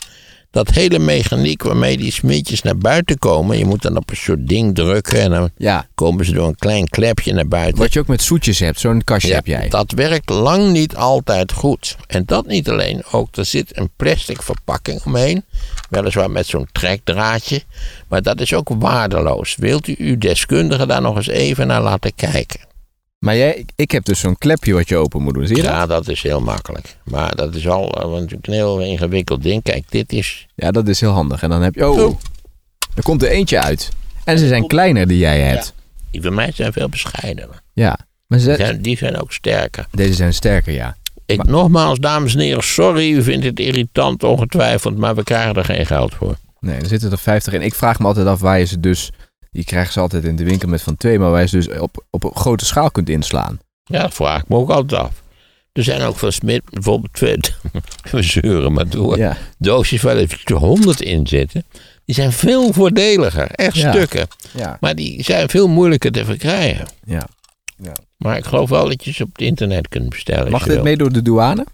Dat 0.56 0.70
hele 0.70 0.98
mechaniek 0.98 1.62
waarmee 1.62 1.96
die 1.96 2.12
smintjes 2.12 2.62
naar 2.62 2.76
buiten 2.76 3.18
komen... 3.18 3.58
je 3.58 3.64
moet 3.64 3.82
dan 3.82 3.96
op 3.96 4.10
een 4.10 4.16
soort 4.16 4.48
ding 4.48 4.74
drukken... 4.74 5.20
en 5.20 5.30
dan 5.30 5.50
Ja, 5.56 5.86
komen 5.94 6.24
ze 6.24 6.32
door 6.32 6.48
een 6.48 6.56
klein 6.56 6.88
klepje 6.88 7.32
naar 7.32 7.48
buiten. 7.48 7.78
wat 7.78 7.92
je 7.92 7.98
ook 8.00 8.06
met 8.06 8.22
zoetjes 8.22 8.58
hebt. 8.58 8.80
Zo'n 8.80 9.04
kastje 9.04 9.34
heb 9.34 9.46
jij. 9.46 9.68
Dat 9.68 9.92
werkt 9.92 10.30
lang 10.30 10.72
niet 10.72 10.96
altijd 10.96 11.52
goed. 11.52 11.96
En 12.06 12.22
dat 12.26 12.46
niet 12.46 12.68
alleen, 12.68 13.04
ook 13.10 13.36
er 13.36 13.44
zit 13.44 13.78
een 13.78 13.90
plastic 13.96 14.42
verpakking 14.42 15.02
omheen. 15.04 15.44
Weliswaar 15.90 16.30
met 16.30 16.46
zo'n 16.46 16.68
trekdraadje. 16.72 17.62
Maar 18.08 18.22
dat 18.22 18.40
is 18.40 18.54
ook 18.54 18.68
waardeloos. 18.78 19.56
Wilt 19.56 19.88
u 19.88 19.94
uw 19.98 20.18
deskundige 20.18 20.86
daar 20.86 21.02
nog 21.02 21.16
eens 21.16 21.28
even 21.28 21.66
naar 21.66 21.82
laten 21.82 22.14
kijken? 22.14 22.60
Maar 23.18 23.36
jij, 23.36 23.54
ik- 23.54 23.70
ik 23.76 23.90
heb 23.90 24.04
dus 24.04 24.20
zo'n 24.20 24.38
klepje 24.38 24.72
wat 24.74 24.88
je 24.88 24.96
open 24.96 25.22
moet 25.22 25.34
doen. 25.34 25.46
Zie 25.46 25.56
je 25.56 25.62
dat? 25.62 25.70
Ja, 25.72 25.86
dat 25.86 26.08
is 26.08 26.22
heel 26.22 26.40
makkelijk. 26.40 26.96
Maar 27.04 27.34
dat 27.34 27.54
is 27.54 27.68
al 27.68 27.90
eh, 28.02 28.10
natuurlijk 28.10 28.46
een 28.46 28.52
heel 28.52 28.80
ingewikkeld 28.80 29.42
ding. 29.42 29.62
Kijk, 29.62 29.84
dit 29.88 30.12
is... 30.12 30.46
Ja, 30.54 30.70
dat 30.70 30.88
is 30.88 31.00
heel 31.00 31.10
handig. 31.10 31.42
En 31.42 31.50
dan 31.50 31.62
heb 31.62 31.74
je... 31.74 31.88
Oh, 31.88 32.18
er 32.94 33.02
komt 33.02 33.22
er 33.22 33.28
eentje 33.28 33.60
uit. 33.62 33.88
En 34.24 34.38
ze 34.38 34.46
zijn 34.46 34.66
kleiner 34.66 35.06
die 35.06 35.18
jij 35.18 35.40
hebt. 35.40 35.74
Die 36.10 36.22
van 36.22 36.34
mij 36.34 36.50
zijn 36.54 36.72
veel 36.72 36.88
bescheidener. 36.88 37.60
Ja. 37.72 37.98
Maar 38.26 38.38
Die 38.38 38.48
ze, 38.50 38.54
zijn, 38.56 38.82
die 38.82 38.96
zijn 38.96 39.16
ook 39.20 39.32
sterker. 39.32 39.86
deze 39.92 40.14
zijn 40.14 40.34
sterker, 40.34 40.72
ja. 40.72 40.96
Ik, 41.26 41.36
Maar- 41.36 41.46
nogmaals, 41.48 41.98
dames 41.98 42.34
en 42.34 42.40
heren, 42.40 42.62
sorry, 42.64 43.10
u 43.10 43.22
vindt 43.22 43.44
het 43.44 43.60
irritant 43.60 44.22
ongetwijfeld, 44.24 44.96
maar 44.96 45.14
we 45.14 45.22
krijgen 45.22 45.54
er 45.54 45.64
geen 45.64 45.86
geld 45.86 46.14
voor. 46.14 46.36
Nee, 46.60 46.78
er 46.80 46.86
zitten 46.86 47.10
er 47.10 47.18
50 47.18 47.52
in. 47.52 47.62
Ik 47.62 47.74
vraag 47.74 47.98
me 47.98 48.06
altijd 48.06 48.26
af 48.26 48.40
waar 48.40 48.58
je 48.58 48.64
ze 48.64 48.80
dus... 48.80 49.10
Die 49.56 49.64
krijgen 49.64 49.92
ze 49.92 50.00
altijd 50.00 50.24
in 50.24 50.36
de 50.36 50.44
winkel 50.44 50.68
met 50.68 50.82
van 50.82 50.96
twee. 50.96 51.18
Maar 51.18 51.30
waar 51.30 51.40
je 51.40 51.46
ze 51.48 51.56
dus 51.56 51.78
op, 51.78 52.04
op 52.10 52.24
een 52.24 52.34
grote 52.36 52.64
schaal 52.64 52.90
kunt 52.90 53.08
inslaan. 53.08 53.58
Ja, 53.84 54.02
dat 54.02 54.14
vraag 54.14 54.42
ik 54.42 54.48
me 54.48 54.56
ook 54.56 54.70
altijd 54.70 55.00
af. 55.00 55.22
Er 55.72 55.82
zijn 55.84 56.02
ook 56.02 56.16
van 56.16 56.32
Smit 56.32 56.62
bijvoorbeeld 56.70 57.12
twee, 57.12 57.36
we 58.10 58.22
zeuren 58.22 58.72
maar 58.72 58.88
door, 58.88 59.18
Ja. 59.18 59.36
doosjes 59.58 60.02
waar 60.02 60.16
er 60.16 60.52
100 60.54 61.00
in 61.00 61.26
zitten. 61.26 61.64
Die 62.04 62.14
zijn 62.14 62.32
veel 62.32 62.72
voordeliger, 62.72 63.50
echt 63.50 63.76
Ja. 63.76 63.92
stukken. 63.92 64.26
Ja. 64.56 64.76
Maar 64.80 64.94
die 64.94 65.22
zijn 65.22 65.48
veel 65.48 65.68
moeilijker 65.68 66.12
te 66.12 66.24
verkrijgen. 66.24 66.86
ja. 67.04 67.28
Maar 68.16 68.36
ik 68.36 68.44
geloof 68.44 68.68
wel 68.68 68.88
dat 68.88 69.04
je 69.04 69.12
ze 69.12 69.22
op 69.22 69.28
het 69.32 69.40
internet 69.40 69.88
kunt 69.88 70.08
bestellen. 70.08 70.50
Mag 70.50 70.60
je 70.60 70.66
dit 70.66 70.74
wil. 70.74 70.84
mee 70.84 70.96
door 70.96 71.12
de 71.12 71.22
douane? 71.22 71.66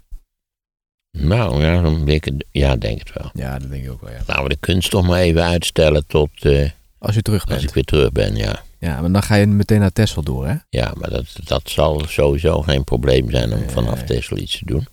Nou 1.11 1.63
ja, 1.63 1.81
dan 1.81 2.05
denk 2.05 2.25
ik, 2.25 2.43
ja, 2.51 2.75
denk 2.75 2.99
het 2.99 3.11
wel. 3.13 3.29
Ja, 3.33 3.59
dat 3.59 3.69
denk 3.69 3.83
ik 3.83 3.91
ook 3.91 4.01
wel, 4.01 4.11
ja. 4.11 4.19
Laten 4.27 4.43
we 4.43 4.49
de 4.49 4.57
kunst 4.59 4.89
toch 4.89 5.07
maar 5.07 5.19
even 5.19 5.43
uitstellen 5.43 6.07
tot 6.07 6.29
eh, 6.39 6.69
Als 7.03 7.15
je 7.15 7.21
terug 7.21 7.41
als 7.41 7.49
bent. 7.49 7.63
ik 7.63 7.73
weer 7.73 7.83
terug 7.83 8.11
ben, 8.11 8.35
ja. 8.35 8.61
Ja, 8.79 9.01
maar 9.01 9.11
dan 9.11 9.23
ga 9.23 9.35
je 9.35 9.45
meteen 9.47 9.79
naar 9.79 9.91
Texel 9.91 10.21
door, 10.23 10.47
hè? 10.47 10.55
Ja, 10.69 10.93
maar 10.97 11.09
dat, 11.09 11.25
dat 11.43 11.61
zal 11.69 12.01
sowieso 12.07 12.61
geen 12.61 12.83
probleem 12.83 13.29
zijn 13.31 13.53
om 13.53 13.59
Nee. 13.59 13.69
vanaf 13.69 14.03
Tesla 14.03 14.37
iets 14.37 14.57
te 14.57 14.65
doen. 14.65 14.87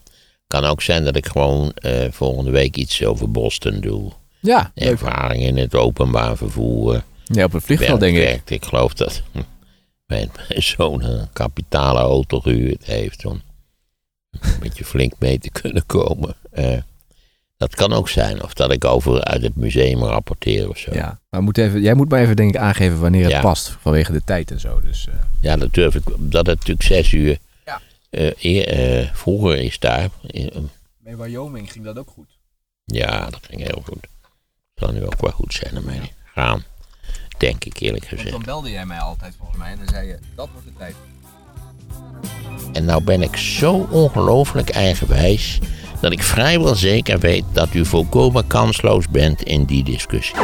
Kan 0.47 0.65
ook 0.65 0.83
zijn 0.83 1.05
dat 1.05 1.17
ik 1.17 1.27
gewoon 1.27 1.73
eh, 1.73 2.11
volgende 2.11 2.51
week 2.51 2.77
iets 2.77 3.05
over 3.05 3.31
Boston 3.31 3.81
doe. 3.81 4.13
Ja. 4.41 4.71
Ervaring 4.75 5.43
in 5.43 5.57
het 5.57 5.75
openbaar 5.75 6.37
vervoer. 6.37 7.03
Ja, 7.25 7.45
op 7.45 7.53
het 7.53 7.65
vliegveld, 7.65 8.01
denk 8.01 8.17
ik. 8.17 8.23
werkt. 8.23 8.51
Ik 8.51 8.65
geloof 8.65 8.95
dat 8.95 9.23
mijn, 10.07 10.31
mijn 10.49 10.63
zoon 10.63 11.03
een 11.03 11.29
kapitale 11.33 11.99
auto 11.99 12.41
gehuurd 12.41 12.85
heeft 12.85 13.25
om 13.25 13.43
een 14.41 14.61
beetje 14.61 14.85
flink 14.85 15.13
mee 15.19 15.39
te 15.39 15.51
kunnen 15.51 15.87
komen. 15.87 16.35
Eh, 16.51 16.77
dat 17.61 17.75
kan 17.75 17.93
ook 17.93 18.09
zijn. 18.09 18.43
Of 18.43 18.55
dat 18.55 18.73
ik 18.73 18.85
over 18.85 19.25
uit 19.25 19.43
het 19.43 19.57
museum 19.57 20.05
rapporteer 20.05 20.69
of 20.69 20.79
zo. 20.79 20.95
Ja, 20.95 21.21
maar 21.31 21.43
moet 21.43 21.59
even, 21.59 21.81
jij 21.81 21.95
moet 21.95 22.09
maar 22.09 22.21
even 22.21 22.37
denk 22.37 22.55
ik 22.55 22.61
aangeven 22.61 23.01
wanneer 23.01 23.23
het 23.23 23.33
Ja. 23.33 23.41
past. 23.41 23.77
Vanwege 23.81 24.13
de 24.13 24.25
tijd 24.25 24.51
en 24.51 24.61
zo. 24.61 24.81
Dus, 24.81 25.09
eh, 25.09 25.15
Ja, 25.41 25.57
dat 25.57 25.75
durf 25.75 25.95
ik. 25.95 26.03
Dat 26.19 26.47
het 26.47 26.59
natuurlijk 26.59 26.83
zes 26.87 27.13
uur 27.13 27.39
Ja. 27.65 27.81
eh, 28.11 28.31
eer- 28.41 28.69
eh, 28.69 29.09
vroeger 29.13 29.57
is 29.57 29.79
daar. 29.79 30.09
Bij 30.99 31.17
Wyoming 31.17 31.73
ging 31.73 31.85
dat 31.85 31.99
ook 31.99 32.09
goed. 32.15 32.29
Ja, 32.85 33.31
dat 33.31 33.41
ging 33.49 33.61
heel 33.67 33.83
goed. 33.87 34.07
Zal 34.75 34.93
nu 34.93 35.05
ook 35.05 35.21
wel 35.21 35.31
goed 35.33 35.53
zijn 35.55 35.75
ermee 35.77 36.01
gaan. 36.35 36.65
denk 37.39 37.65
ik 37.65 37.79
eerlijk 37.81 38.05
gezegd. 38.07 38.31
dan 38.31 38.43
belde 38.43 38.71
jij 38.71 38.87
mij 38.87 38.99
altijd 38.99 39.35
volgens 39.39 39.59
mij 39.59 39.71
en 39.73 39.79
dan 39.79 39.89
zei 39.89 40.07
je, 40.07 40.19
dat 40.35 40.49
wordt 40.53 40.67
de 40.67 40.73
tijd. 40.79 40.95
En 42.73 42.85
nou 42.85 43.05
ben 43.05 43.23
ik 43.23 43.37
zo 43.37 43.89
ongelooflijk 43.91 44.71
eigenwijs 44.71 45.59
dat 46.01 46.13
ik 46.13 46.23
vrijwel 46.23 46.75
zeker 46.75 47.19
weet 47.19 47.45
dat 47.53 47.75
u 47.75 47.85
volkomen 47.85 48.47
kansloos 48.47 49.09
bent 49.09 49.43
in 49.43 49.65
die 49.65 49.85
discussie. 49.85 50.37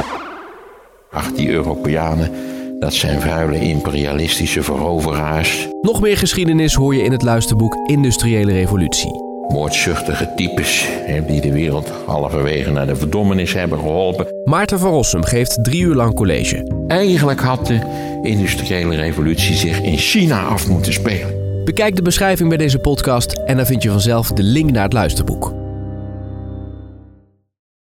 Ach, 1.10 1.32
die 1.32 1.48
Europeanen, 1.48 2.30
dat 2.78 2.94
zijn 2.94 3.20
vuile 3.20 3.60
imperialistische 3.60 4.62
veroveraars. 4.62 5.68
Nog 5.82 6.00
meer 6.00 6.16
geschiedenis 6.16 6.74
hoor 6.74 6.94
je 6.94 7.02
in 7.02 7.12
het 7.12 7.22
luisterboek 7.22 7.74
Industriële 7.86 8.52
Revolutie. 8.52 9.24
Moordzuchtige 9.48 10.32
types 10.36 10.88
die 11.26 11.40
de 11.40 11.52
wereld 11.52 11.92
halverwege 12.06 12.70
naar 12.70 12.86
de 12.86 12.96
verdommenis 12.96 13.52
hebben 13.52 13.78
geholpen. 13.78 14.26
Maarten 14.44 14.78
van 14.78 14.90
Rossum 14.90 15.24
geeft 15.24 15.64
drie 15.64 15.82
uur 15.82 15.94
lang 15.94 16.14
college. 16.14 16.84
Eigenlijk 16.88 17.40
had 17.40 17.66
de 17.66 17.80
industriële 18.22 18.96
revolutie 18.96 19.54
zich 19.54 19.82
in 19.82 19.96
China 19.96 20.42
af 20.42 20.68
moeten 20.68 20.92
spelen. 20.92 21.45
Bekijk 21.66 21.96
de 21.96 22.02
beschrijving 22.02 22.48
bij 22.48 22.58
deze 22.58 22.78
podcast 22.78 23.32
en 23.32 23.56
dan 23.56 23.66
vind 23.66 23.82
je 23.82 23.90
vanzelf 23.90 24.32
de 24.32 24.42
link 24.42 24.70
naar 24.70 24.82
het 24.82 24.92
luisterboek. 24.92 25.54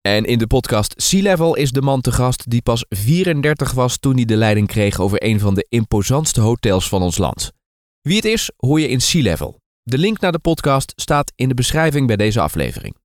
En 0.01 0.25
in 0.25 0.37
de 0.37 0.47
podcast 0.47 0.93
Sea 0.97 1.21
Level 1.21 1.55
is 1.55 1.71
de 1.71 1.81
man 1.81 2.01
te 2.01 2.11
gast 2.11 2.49
die 2.49 2.61
pas 2.61 2.85
34 2.89 3.71
was 3.71 3.97
toen 3.97 4.15
hij 4.15 4.25
de 4.25 4.35
leiding 4.35 4.67
kreeg 4.67 4.99
over 4.99 5.23
een 5.23 5.39
van 5.39 5.53
de 5.53 5.65
imposantste 5.69 6.41
hotels 6.41 6.89
van 6.89 7.01
ons 7.01 7.17
land. 7.17 7.51
Wie 8.01 8.15
het 8.15 8.25
is, 8.25 8.51
hoor 8.57 8.79
je 8.79 8.87
in 8.87 9.01
Sea 9.01 9.21
Level. 9.21 9.59
De 9.83 9.97
link 9.97 10.19
naar 10.19 10.31
de 10.31 10.39
podcast 10.39 10.93
staat 10.95 11.31
in 11.35 11.47
de 11.47 11.53
beschrijving 11.53 12.07
bij 12.07 12.15
deze 12.15 12.41
aflevering. 12.41 12.95